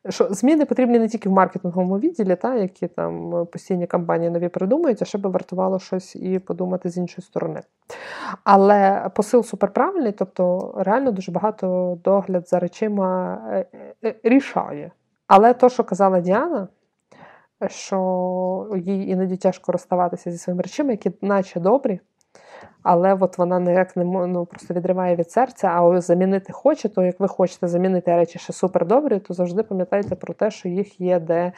що 0.09 0.27
зміни 0.33 0.65
потрібні 0.65 0.99
не 0.99 1.07
тільки 1.07 1.29
в 1.29 1.31
маркетинговому 1.31 1.99
відділі, 1.99 2.35
та, 2.35 2.55
які 2.55 2.87
там 2.87 3.45
постійні 3.51 3.87
кампанії 3.87 4.29
нові 4.31 4.49
придумують, 4.49 5.01
а 5.01 5.05
ще 5.05 5.17
би 5.17 5.29
вартувало 5.29 5.79
щось 5.79 6.15
і 6.15 6.39
подумати 6.39 6.89
з 6.89 6.97
іншої 6.97 7.25
сторони. 7.25 7.61
Але 8.43 9.09
посил 9.15 9.43
суперправильний, 9.43 10.11
тобто 10.11 10.73
реально 10.77 11.11
дуже 11.11 11.31
багато 11.31 11.97
догляд 12.03 12.49
за 12.49 12.59
речима 12.59 13.37
е, 14.03 14.15
рішає. 14.23 14.91
Але 15.27 15.53
то, 15.53 15.69
що 15.69 15.83
казала 15.83 16.19
Діана, 16.19 16.67
що 17.67 18.69
їй 18.75 19.09
іноді 19.09 19.37
тяжко 19.37 19.71
розставатися 19.71 20.31
зі 20.31 20.37
своїми 20.37 20.63
речами, 20.63 20.91
які 20.91 21.11
наче 21.21 21.59
добрі, 21.59 21.99
але 22.83 23.13
от 23.13 23.37
вона 23.37 23.59
ніяк 23.59 23.97
не 23.97 24.03
ну, 24.03 24.45
просто 24.45 24.73
відриває 24.73 25.15
від 25.15 25.31
серця, 25.31 25.67
а 25.67 26.01
замінити 26.01 26.53
хоче, 26.53 26.89
то 26.89 27.03
як 27.03 27.19
ви 27.19 27.27
хочете 27.27 27.67
замінити 27.67 28.15
речі 28.15 28.39
ще 28.39 28.53
супер 28.53 28.85
добрі, 28.85 29.19
то 29.19 29.33
завжди 29.33 29.63
пам'ятайте 29.63 30.15
про 30.15 30.33
те, 30.33 30.51
що 30.51 30.69
їх 30.69 31.01
є 31.01 31.19
де 31.19 31.51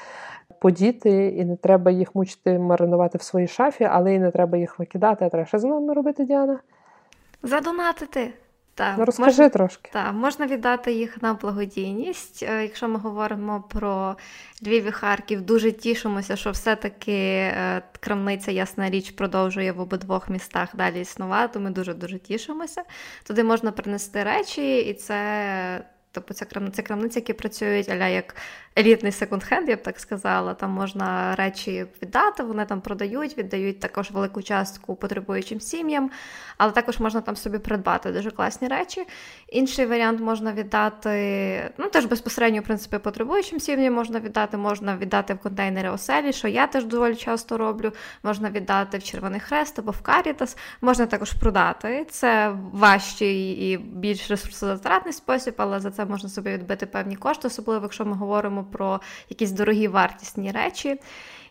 подіти, 0.59 1.27
і 1.27 1.45
не 1.45 1.55
треба 1.55 1.91
їх 1.91 2.15
мучити 2.15 2.59
маринувати 2.59 3.17
в 3.17 3.21
своїй 3.21 3.47
шафі, 3.47 3.83
але 3.91 4.13
і 4.13 4.19
не 4.19 4.31
треба 4.31 4.57
їх 4.57 4.79
викидати. 4.79 5.25
А 5.25 5.29
треба 5.29 5.45
що 5.45 5.59
з 5.59 5.63
нами 5.63 5.93
робити, 5.93 6.25
Діана? 6.25 6.59
Задонатити. 7.43 8.33
Так, 8.78 8.95
ну, 8.97 9.05
розкажи 9.05 9.25
можна, 9.25 9.49
трошки. 9.49 9.89
Так, 9.93 10.13
можна 10.13 10.47
віддати 10.47 10.93
їх 10.93 11.21
на 11.21 11.34
благодійність. 11.34 12.43
Е, 12.43 12.61
якщо 12.63 12.88
ми 12.88 12.99
говоримо 12.99 13.63
про 13.69 14.15
Львів 14.63 14.86
і 14.88 14.91
Харків, 14.91 15.41
дуже 15.41 15.71
тішимося, 15.71 16.36
що 16.36 16.51
все-таки 16.51 17.13
е, 17.13 17.82
крамниця, 17.99 18.51
ясна 18.51 18.89
річ, 18.89 19.11
продовжує 19.11 19.71
в 19.71 19.80
обидвох 19.80 20.30
містах 20.30 20.75
далі 20.75 21.01
існувати. 21.01 21.59
Ми 21.59 21.69
дуже 21.69 21.93
дуже 21.93 22.19
тішимося. 22.19 22.84
Туди 23.23 23.43
можна 23.43 23.71
принести 23.71 24.23
речі, 24.23 24.80
і 24.80 24.93
це. 24.93 25.86
Тобто 26.11 26.34
це 26.34 26.45
крамниця, 26.45 26.82
крамниці, 26.82 27.19
які 27.19 27.34
працюють 27.34 27.89
аля 27.89 28.07
як 28.07 28.36
елітний 28.78 29.11
секонд-хенд, 29.11 29.69
я 29.69 29.75
б 29.75 29.82
так 29.82 29.99
сказала. 29.99 30.53
Там 30.53 30.71
можна 30.71 31.36
речі 31.36 31.86
віддати, 32.01 32.43
вони 32.43 32.65
там 32.65 32.82
продають, 32.82 33.38
віддають 33.38 33.80
також 33.80 34.11
велику 34.11 34.41
частку 34.41 34.95
потребуючим 34.95 35.61
сім'ям, 35.61 36.11
але 36.57 36.71
також 36.71 36.99
можна 36.99 37.21
там 37.21 37.36
собі 37.36 37.57
придбати 37.59 38.11
дуже 38.11 38.32
класні 38.32 38.67
речі. 38.67 39.07
Інший 39.47 39.86
варіант 39.86 40.21
можна 40.21 40.53
віддати, 40.53 41.71
ну 41.78 41.89
теж 41.89 42.05
безпосередньо, 42.05 42.61
в 42.61 42.63
принципі, 42.63 42.97
потребуючим 42.97 43.59
сім'ям 43.59 43.93
можна 43.93 44.19
віддати, 44.19 44.57
можна 44.57 44.97
віддати 44.97 45.34
в 45.34 45.38
контейнери 45.38 45.89
оселі, 45.89 46.34
що 46.34 46.47
я 46.47 46.67
теж 46.67 46.86
доволі 46.86 47.15
часто 47.15 47.57
роблю. 47.57 47.91
Можна 48.23 48.49
віддати 48.49 48.97
в 48.97 49.03
Червоний 49.03 49.39
Хрест 49.39 49.80
або 49.80 49.91
в 49.91 50.01
Карітас, 50.01 50.57
можна 50.82 51.05
також 51.05 51.34
продати. 51.34 52.05
Це 52.09 52.55
важчий 52.71 53.51
і 53.51 53.78
більш 53.78 54.30
ресурсозатратний 54.30 55.13
спосіб, 55.13 55.53
але 55.57 55.80
за 55.80 55.91
це 55.91 56.05
можна 56.05 56.30
собі 56.30 56.49
відбити 56.49 56.86
певні 56.86 57.15
кошти, 57.15 57.47
особливо 57.47 57.84
якщо 57.84 58.05
ми 58.05 58.15
говоримо 58.15 58.66
про 58.72 59.01
якісь 59.30 59.51
дорогі 59.51 59.88
вартісні 59.88 60.51
речі. 60.51 60.97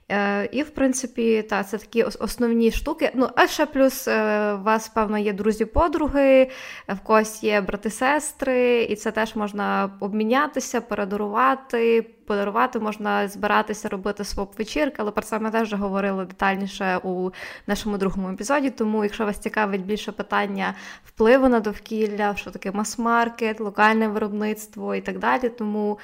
Е, 0.08 0.48
і, 0.52 0.62
в 0.62 0.70
принципі, 0.70 1.42
та, 1.42 1.64
це 1.64 1.78
такі 1.78 2.02
основні 2.02 2.70
штуки. 2.70 3.10
Ну, 3.14 3.28
а 3.36 3.46
ще 3.46 3.66
плюс 3.66 4.08
е, 4.08 4.52
у 4.52 4.62
вас, 4.62 4.88
певно, 4.88 5.18
є 5.18 5.32
друзі-подруги, 5.32 6.50
в 6.88 6.98
когось 6.98 7.42
є 7.42 7.60
брати-сестри, 7.60 8.82
і 8.82 8.96
це 8.96 9.10
теж 9.10 9.36
можна 9.36 9.90
обмінятися, 10.00 10.80
передарувати, 10.80 12.02
подарувати, 12.26 12.78
можна 12.78 13.28
збиратися, 13.28 13.88
робити 13.88 14.24
своп-вечірки, 14.24 14.96
але 14.98 15.10
про 15.10 15.22
це 15.22 15.38
ми 15.38 15.50
теж 15.50 15.72
говорили 15.72 16.24
детальніше 16.24 17.00
у 17.02 17.30
нашому 17.66 17.98
другому 17.98 18.30
епізоді. 18.30 18.70
Тому, 18.70 19.04
якщо 19.04 19.24
вас 19.24 19.38
цікавить 19.38 19.86
більше 19.86 20.12
питання 20.12 20.74
впливу 21.04 21.48
на 21.48 21.60
довкілля, 21.60 22.36
що 22.36 22.50
таке 22.50 22.72
мас-маркет, 22.72 23.60
локальне 23.60 24.08
виробництво 24.08 24.94
і 24.94 25.00
так 25.00 25.18
далі, 25.18 25.48
тому 25.48 25.98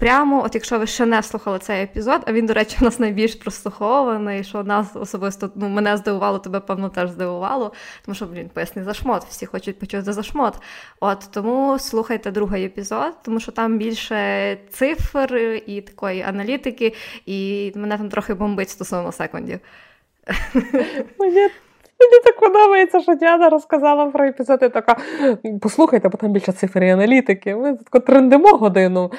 прямо, 0.00 0.44
от 0.44 0.54
якщо 0.54 0.78
ви 0.78 0.86
ще 0.86 1.06
не 1.06 1.22
слухали 1.22 1.58
цей 1.58 1.82
епізод, 1.82 2.22
а 2.26 2.32
він, 2.32 2.46
до 2.46 2.54
речі, 2.54 2.76
у 2.80 2.84
нас 2.84 2.98
найбільш 2.98 3.34
прослухований, 3.34 4.44
що 4.44 4.64
нас 4.64 4.86
особисто 4.94 5.50
ну, 5.54 5.68
мене 5.68 5.96
здивувало, 5.96 6.38
тебе, 6.38 6.60
певно, 6.60 6.88
теж 6.88 7.10
здивувало, 7.10 7.72
тому 8.04 8.14
що, 8.14 8.26
блін, 8.26 8.48
поясни 8.48 8.84
за 8.84 8.94
шмот, 8.94 9.24
всі 9.24 9.46
хочуть 9.46 9.78
почути 9.78 10.12
за 10.12 10.22
шмот. 10.22 10.54
От 11.00 11.28
тому 11.30 11.78
слухайте 11.78 12.30
другий 12.30 12.64
епізод, 12.64 13.12
тому 13.22 13.40
що 13.40 13.52
там 13.52 13.78
більше 13.78 14.58
цифр 14.70 15.62
і 15.66 15.80
такої 15.80 16.22
аналітики, 16.22 16.94
і 17.26 17.72
мене 17.76 17.98
там 17.98 18.08
трохи 18.08 18.34
бомбить 18.34 18.70
стосовно 18.70 19.12
секундів. 19.12 19.60
Мені 22.00 22.22
так 22.24 22.40
подобається, 22.40 23.00
що 23.00 23.14
Діана 23.14 23.48
розказала 23.48 24.06
про 24.06 24.24
епізод, 24.24 24.58
і 24.62 24.68
така 24.68 24.96
послухайте, 25.60 26.08
бо 26.08 26.18
там 26.18 26.32
більше 26.32 26.52
цифр 26.52 26.84
і 26.84 26.90
аналітики. 26.90 27.56
Ми 27.56 27.76
тако 27.76 28.00
трендимо 28.00 28.48
годину. 28.48 29.12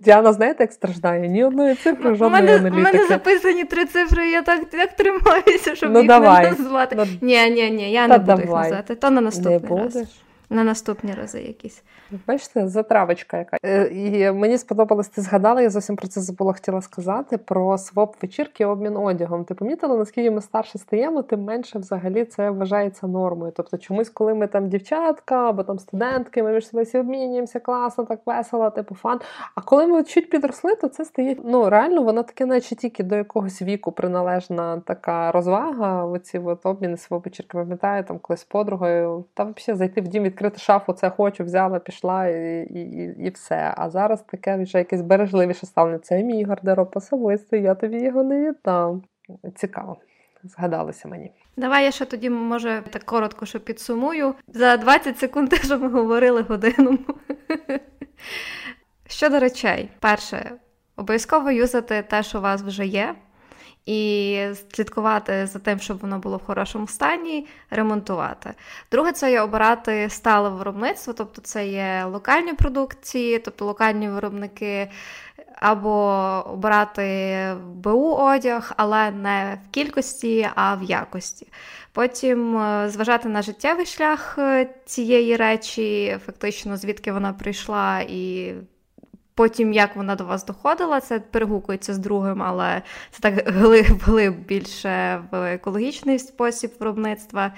Діана, 0.00 0.32
знаєте, 0.32 0.62
як 0.62 0.72
страждає? 0.72 1.28
Ні 1.28 1.44
одної 1.44 1.74
цифри, 1.74 2.14
жодної 2.14 2.30
мене, 2.30 2.56
аналітики. 2.56 2.80
У 2.80 2.84
мене 2.84 3.06
записані 3.06 3.64
три 3.64 3.84
цифри, 3.84 4.30
я 4.30 4.42
так 4.42 4.64
так 4.64 4.92
тримаюся, 4.92 5.74
щоб 5.74 5.92
ну, 5.92 5.98
їх 5.98 6.08
давай. 6.08 6.44
не 6.44 6.50
назвати. 6.50 6.96
Ну, 6.98 7.06
ні, 7.20 7.50
ні, 7.50 7.70
ні, 7.70 7.92
я 7.92 8.08
та 8.08 8.08
не 8.08 8.18
буду 8.18 8.26
давай. 8.26 8.44
їх 8.44 8.54
назвати. 8.54 8.94
То 8.94 9.10
на 9.10 9.20
наступний 9.20 9.78
не 9.78 9.84
раз. 9.84 10.04
На 10.50 10.64
наступні 10.64 11.12
рази 11.12 11.40
якісь. 11.40 11.82
Бачите, 12.26 12.68
затравочка 12.68 13.38
яка. 13.38 13.56
Е, 13.64 13.86
І 13.86 14.32
мені 14.32 14.58
сподобалось, 14.58 15.08
ти 15.08 15.20
згадала, 15.20 15.62
я 15.62 15.70
зовсім 15.70 15.96
про 15.96 16.08
це 16.08 16.20
забула 16.20 16.52
хотіла 16.52 16.80
сказати, 16.80 17.38
про 17.38 17.78
своп 17.78 18.22
вечірки 18.22 18.66
обмін 18.66 18.96
одягом. 18.96 19.44
Ти 19.44 19.54
помітила, 19.54 19.96
наскільки 19.96 20.30
ми 20.30 20.40
старше 20.40 20.78
стаємо, 20.78 21.22
тим 21.22 21.42
менше 21.42 21.78
взагалі 21.78 22.24
це 22.24 22.50
вважається 22.50 23.06
нормою. 23.06 23.52
Тобто, 23.56 23.78
чомусь, 23.78 24.08
коли 24.08 24.34
ми 24.34 24.46
там 24.46 24.68
дівчатка 24.68 25.48
або 25.48 25.62
там 25.62 25.78
студентки, 25.78 26.42
ми 26.42 26.52
між 26.52 26.68
собою 26.68 26.86
обмінюємося, 26.94 27.60
класно, 27.60 28.04
так 28.04 28.20
весело, 28.26 28.70
типу 28.70 28.94
фан. 28.94 29.20
А 29.54 29.60
коли 29.60 29.86
ми 29.86 30.04
чуть 30.04 30.30
підросли, 30.30 30.76
то 30.76 30.88
це 30.88 31.04
стає 31.04 31.36
ну 31.44 31.70
реально, 31.70 32.02
воно 32.02 32.22
таке, 32.22 32.46
наче 32.46 32.76
тільки 32.76 33.02
до 33.02 33.16
якогось 33.16 33.62
віку 33.62 33.92
приналежна 33.92 34.82
така 34.86 35.32
розвага. 35.32 36.04
Оці 36.04 36.38
от 36.38 36.66
обміни 36.66 36.96
своп 36.96 37.24
вечірки. 37.24 37.58
Пам'ятаю, 37.58 38.04
там 38.04 38.18
колись 38.18 38.40
з 38.40 38.44
подругою, 38.44 39.24
та 39.34 39.44
взагалі 39.44 39.78
зайти 39.78 40.00
в 40.00 40.08
дім, 40.08 40.22
відкрити 40.22 40.58
шафу, 40.58 40.92
це 40.92 41.10
хочу, 41.10 41.44
взяла, 41.44 41.78
пішла 41.78 42.03
і, 42.04 42.80
і, 42.80 43.14
і 43.26 43.30
все. 43.30 43.74
А 43.76 43.90
зараз 43.90 44.22
таке 44.22 44.56
вже 44.56 44.78
якесь 44.78 45.02
бережливіше 45.02 45.66
ставлення. 45.66 45.98
Це 45.98 46.22
мій 46.22 46.44
гардероб 46.44 46.90
особистий, 46.94 47.62
я 47.62 47.74
тобі 47.74 48.02
його 48.02 48.22
не 48.22 48.40
віддам. 48.50 49.02
Цікаво. 49.54 49.96
Згадалося 50.44 51.08
мені. 51.08 51.32
Давай 51.56 51.84
я 51.84 51.90
ще 51.90 52.04
тоді, 52.04 52.30
може, 52.30 52.82
так 52.90 53.04
коротко, 53.04 53.46
що 53.46 53.60
підсумую. 53.60 54.34
За 54.48 54.76
20 54.76 55.18
секунд, 55.18 55.48
те, 55.48 55.56
що 55.64 55.78
ми 55.78 55.88
говорили 55.88 56.42
годину. 56.42 56.98
Щодо 59.06 59.38
речей, 59.38 59.90
перше, 60.00 60.50
обов'язково 60.96 61.50
юзати 61.50 62.02
те, 62.02 62.22
що 62.22 62.38
у 62.38 62.42
вас 62.42 62.62
вже 62.62 62.86
є 62.86 63.14
і 63.86 64.40
слідкувати 64.72 65.46
за 65.46 65.58
тим, 65.58 65.78
щоб 65.78 65.98
воно 65.98 66.18
було 66.18 66.36
в 66.36 66.44
хорошому 66.44 66.86
стані, 66.86 67.46
ремонтувати. 67.70 68.54
Друге, 68.92 69.12
це 69.12 69.32
є 69.32 69.40
обирати 69.40 70.10
стале 70.10 70.48
виробництво, 70.48 71.12
тобто 71.12 71.42
це 71.42 71.68
є 71.68 72.04
локальні 72.04 72.52
продукції, 72.52 73.38
тобто 73.38 73.64
локальні 73.64 74.08
виробники, 74.08 74.90
або 75.54 75.90
обирати 76.46 77.56
БУ 77.74 78.14
одяг, 78.14 78.72
але 78.76 79.10
не 79.10 79.58
в 79.68 79.70
кількості, 79.70 80.48
а 80.54 80.74
в 80.74 80.82
якості. 80.82 81.46
Потім 81.92 82.56
е, 82.56 82.88
зважати 82.88 83.28
на 83.28 83.42
життєвий 83.42 83.86
шлях 83.86 84.34
е, 84.38 84.74
цієї 84.84 85.36
речі, 85.36 86.18
фактично, 86.26 86.76
звідки 86.76 87.12
вона 87.12 87.32
прийшла 87.32 88.00
і 88.00 88.54
Потім, 89.34 89.72
як 89.72 89.96
вона 89.96 90.14
до 90.14 90.24
вас 90.24 90.44
доходила, 90.44 91.00
це 91.00 91.20
перегукується 91.20 91.94
з 91.94 91.98
другим, 91.98 92.42
але 92.42 92.82
це 93.10 93.20
так 93.20 93.48
глиб-глиб 93.48 94.34
більше 94.48 95.22
в 95.30 95.54
екологічний 95.54 96.18
спосіб 96.18 96.72
виробництва. 96.80 97.52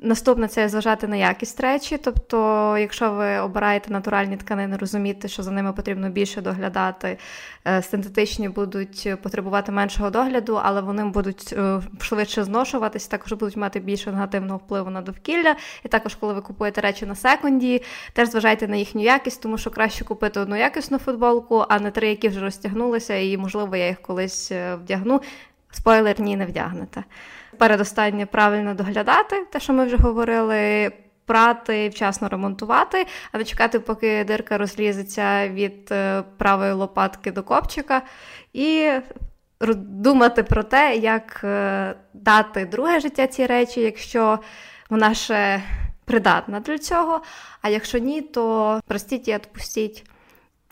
Наступне 0.00 0.48
це 0.48 0.68
зважати 0.68 1.08
на 1.08 1.16
якість 1.16 1.60
речі. 1.60 1.98
Тобто, 1.98 2.78
якщо 2.78 3.12
ви 3.12 3.38
обираєте 3.38 3.92
натуральні 3.92 4.36
тканини, 4.36 4.76
розуміти, 4.76 5.28
що 5.28 5.42
за 5.42 5.50
ними 5.50 5.72
потрібно 5.72 6.10
більше 6.10 6.40
доглядати, 6.40 7.18
е, 7.66 7.82
синтетичні 7.82 8.48
будуть 8.48 9.08
потребувати 9.22 9.72
меншого 9.72 10.10
догляду, 10.10 10.60
але 10.62 10.80
вони 10.80 11.04
будуть 11.04 11.52
е, 11.52 11.80
швидше 12.00 12.44
зношуватись, 12.44 13.06
також 13.06 13.32
будуть 13.32 13.56
мати 13.56 13.80
більше 13.80 14.12
негативного 14.12 14.58
впливу 14.58 14.90
на 14.90 15.00
довкілля. 15.00 15.56
І 15.84 15.88
також, 15.88 16.14
коли 16.14 16.34
ви 16.34 16.40
купуєте 16.40 16.80
речі 16.80 17.06
на 17.06 17.14
секунді, 17.14 17.82
теж 18.12 18.28
зважайте 18.28 18.68
на 18.68 18.76
їхню 18.76 19.02
якість, 19.02 19.42
тому 19.42 19.58
що 19.58 19.70
краще 19.70 20.04
купити 20.04 20.40
одну 20.40 20.56
якісну 20.56 20.98
футболку, 20.98 21.64
а 21.68 21.80
не 21.80 21.90
три, 21.90 22.08
які 22.08 22.28
вже 22.28 22.40
розтягнулися, 22.40 23.14
і, 23.14 23.36
можливо, 23.36 23.76
я 23.76 23.86
їх 23.86 24.02
колись 24.02 24.52
е, 24.52 24.74
вдягну. 24.74 25.20
Спойлер, 25.70 26.20
ні, 26.20 26.36
не 26.36 26.46
вдягнете 26.46 27.04
передостаннє 27.58 28.26
правильно 28.26 28.74
доглядати, 28.74 29.44
те, 29.52 29.60
що 29.60 29.72
ми 29.72 29.86
вже 29.86 29.96
говорили. 29.96 30.92
Прати, 31.26 31.88
вчасно 31.88 32.28
ремонтувати, 32.28 33.06
а 33.32 33.38
не 33.38 33.44
чекати, 33.44 33.80
поки 33.80 34.24
дирка 34.24 34.58
розлізеться 34.58 35.48
від 35.48 35.88
е, 35.92 36.22
правої 36.36 36.72
лопатки 36.72 37.32
до 37.32 37.42
копчика, 37.42 38.02
і 38.52 38.90
думати 39.76 40.42
про 40.42 40.62
те, 40.62 40.96
як 40.96 41.40
е, 41.44 41.94
дати 42.14 42.64
друге 42.64 43.00
життя 43.00 43.26
цій 43.26 43.46
речі, 43.46 43.80
якщо 43.80 44.38
вона 44.90 45.14
ще 45.14 45.62
придатна 46.04 46.60
для 46.60 46.78
цього. 46.78 47.20
А 47.62 47.68
якщо 47.68 47.98
ні, 47.98 48.22
то 48.22 48.80
простіть 48.86 49.28
і 49.28 49.34
відпустіть. 49.34 50.04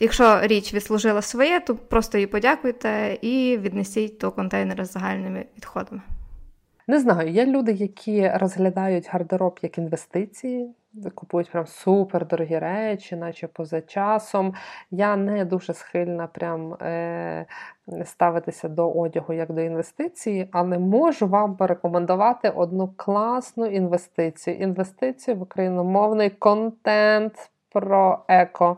Якщо 0.00 0.40
річ 0.42 0.74
відслужила 0.74 1.22
своє, 1.22 1.60
то 1.60 1.76
просто 1.76 2.18
їй 2.18 2.26
подякуйте 2.26 3.18
і 3.22 3.58
віднесіть 3.58 4.18
до 4.18 4.30
контейнера 4.30 4.84
з 4.84 4.92
загальними 4.92 5.44
відходами. 5.56 6.02
Не 6.86 7.00
знаю, 7.00 7.30
є 7.30 7.46
люди, 7.46 7.72
які 7.72 8.28
розглядають 8.28 9.08
гардероб 9.10 9.58
як 9.62 9.78
інвестиції, 9.78 10.74
купують 11.14 11.50
прям 11.50 11.66
супер 11.66 12.26
дорогі 12.26 12.58
речі, 12.58 13.16
наче 13.16 13.46
поза 13.46 13.80
часом. 13.80 14.54
Я 14.90 15.16
не 15.16 15.44
дуже 15.44 15.74
схильна 15.74 16.26
прям 16.26 16.74
е, 16.74 17.46
ставитися 18.04 18.68
до 18.68 18.90
одягу 18.90 19.34
як 19.34 19.52
до 19.52 19.60
інвестиції, 19.60 20.48
але 20.52 20.78
можу 20.78 21.26
вам 21.26 21.56
порекомендувати 21.56 22.50
одну 22.50 22.92
класну 22.96 23.66
інвестицію. 23.66 24.56
Інвестицію 24.56 25.36
в 25.36 25.42
україномовний 25.42 26.30
контент 26.30 27.50
про 27.72 28.24
еко. 28.28 28.76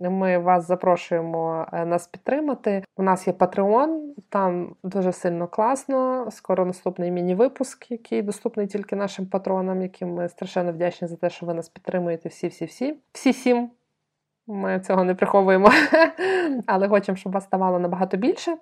Ми 0.00 0.38
вас 0.38 0.66
запрошуємо 0.66 1.66
е, 1.72 1.86
нас 1.86 2.06
підтримати. 2.06 2.84
У 2.96 3.02
нас 3.02 3.26
є 3.26 3.32
Patreon, 3.32 4.00
там 4.28 4.76
дуже 4.82 5.12
сильно 5.12 5.48
класно. 5.48 6.28
Скоро 6.30 6.66
наступний 6.66 7.10
міні-випуск, 7.10 7.90
який 7.90 8.22
доступний 8.22 8.66
тільки 8.66 8.96
нашим 8.96 9.26
патронам, 9.26 9.82
яким 9.82 10.14
ми 10.14 10.28
страшенно 10.28 10.72
вдячні 10.72 11.08
за 11.08 11.16
те, 11.16 11.30
що 11.30 11.46
ви 11.46 11.54
нас 11.54 11.68
підтримуєте. 11.68 12.28
Всі, 12.28 12.48
всі, 12.48 12.64
всі, 12.64 12.96
всі 13.12 13.32
сім. 13.32 13.70
Ми 14.46 14.80
цього 14.80 15.04
не 15.04 15.14
приховуємо, 15.14 15.70
але 16.66 16.88
хочемо, 16.88 17.16
щоб 17.16 17.32
вас 17.32 17.44
ставало 17.44 17.78
набагато 17.78 18.16
більше. 18.16 18.56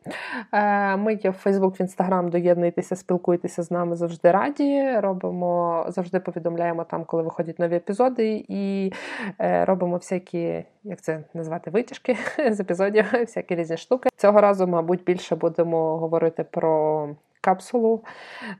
Е, 0.52 0.96
ми 0.96 1.14
є 1.14 1.30
в 1.30 1.32
Фейсбук, 1.32 1.80
в 1.80 1.82
Інстаграм, 1.82 2.28
доєднуйтеся, 2.28 2.96
спілкуйтеся 2.96 3.62
з 3.62 3.70
нами 3.70 3.96
завжди 3.96 4.30
раді. 4.30 4.92
Робимо, 4.98 5.84
завжди 5.88 6.20
повідомляємо 6.20 6.84
там, 6.84 7.04
коли 7.04 7.22
виходять 7.22 7.58
нові 7.58 7.76
епізоди, 7.76 8.44
і 8.48 8.92
е, 9.40 9.64
робимо 9.64 9.96
всякі, 9.96 10.64
як 10.84 11.00
це 11.00 11.24
назвати, 11.34 11.70
витяжки 11.70 12.16
з 12.50 12.60
епізодів, 12.60 13.04
всякі 13.12 13.54
різні 13.54 13.76
штуки. 13.76 14.08
Цього 14.16 14.40
разу, 14.40 14.66
мабуть, 14.66 15.04
більше 15.04 15.36
будемо 15.36 15.98
говорити 15.98 16.44
про. 16.44 17.08
Капсулу, 17.42 18.04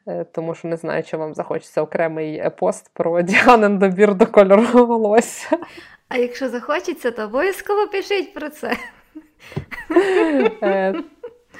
е, 0.09 0.25
тому 0.25 0.55
що 0.55 0.69
не 0.69 0.77
знаю, 0.77 1.03
чи 1.03 1.17
вам 1.17 1.35
захочеться 1.35 1.83
окремий 1.83 2.51
пост 2.59 2.91
про 2.95 3.23
Діанин 3.23 3.79
добір 3.79 4.15
до 4.15 4.27
кольору 4.27 4.87
волосся. 4.87 5.59
А 6.11 6.17
якщо 6.17 6.49
захочеться, 6.49 7.11
то 7.11 7.23
обов'язково 7.23 7.87
пишіть 7.87 8.35
про 8.35 8.49
це. 8.49 8.77
Е, 10.63 10.95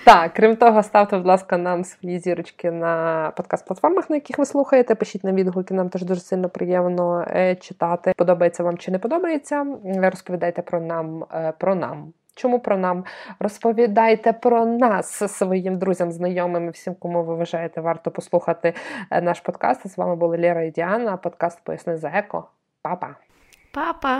так, 0.05 0.33
крім 0.35 0.57
того, 0.57 0.83
ставте, 0.83 1.17
будь 1.17 1.27
ласка, 1.27 1.59
нам 1.59 1.85
свої 1.85 2.19
зірочки 2.19 2.71
на 2.71 3.33
подкаст-платформах, 3.37 4.11
на 4.11 4.17
яких 4.17 4.39
ви 4.39 4.47
слухаєте. 4.47 4.95
Пишіть 4.95 5.25
нам 5.25 5.35
відгуки, 5.35 5.75
нам 5.75 5.89
теж 5.89 6.03
дуже 6.03 6.21
сильно 6.21 6.49
приємно 6.49 7.25
е, 7.29 7.57
читати. 7.57 8.13
Подобається 8.17 8.63
вам 8.63 8.79
чи 8.79 8.91
не 8.91 8.99
подобається. 8.99 9.67
Розповідайте 9.85 10.63
про 10.63 10.81
нам 10.81 11.25
е, 11.35 11.53
про 11.59 11.75
нам. 11.75 12.13
Чому 12.35 12.61
про 12.61 12.77
нам? 12.77 13.05
Розповідайте 13.41 14.33
про 14.33 14.67
нас 14.67 15.33
своїм 15.33 15.79
друзям, 15.79 16.13
знайомим 16.13 16.67
і 16.67 16.71
всім, 16.71 16.95
кому 16.95 17.25
ви 17.25 17.35
вважаєте, 17.35 17.81
варто 17.81 18.11
послухати 18.11 18.75
наш 19.23 19.41
подкаст. 19.41 19.89
З 19.89 19.99
вами 19.99 20.17
були 20.17 20.39
Лера 20.39 20.63
і 20.63 20.71
Діана. 20.71 21.17
Подкаст 21.17 21.65
Поясни 21.65 21.97
за 21.97 22.09
еко. 22.09 22.45
Па-па! 22.83 23.30
Па-па! 23.73 24.15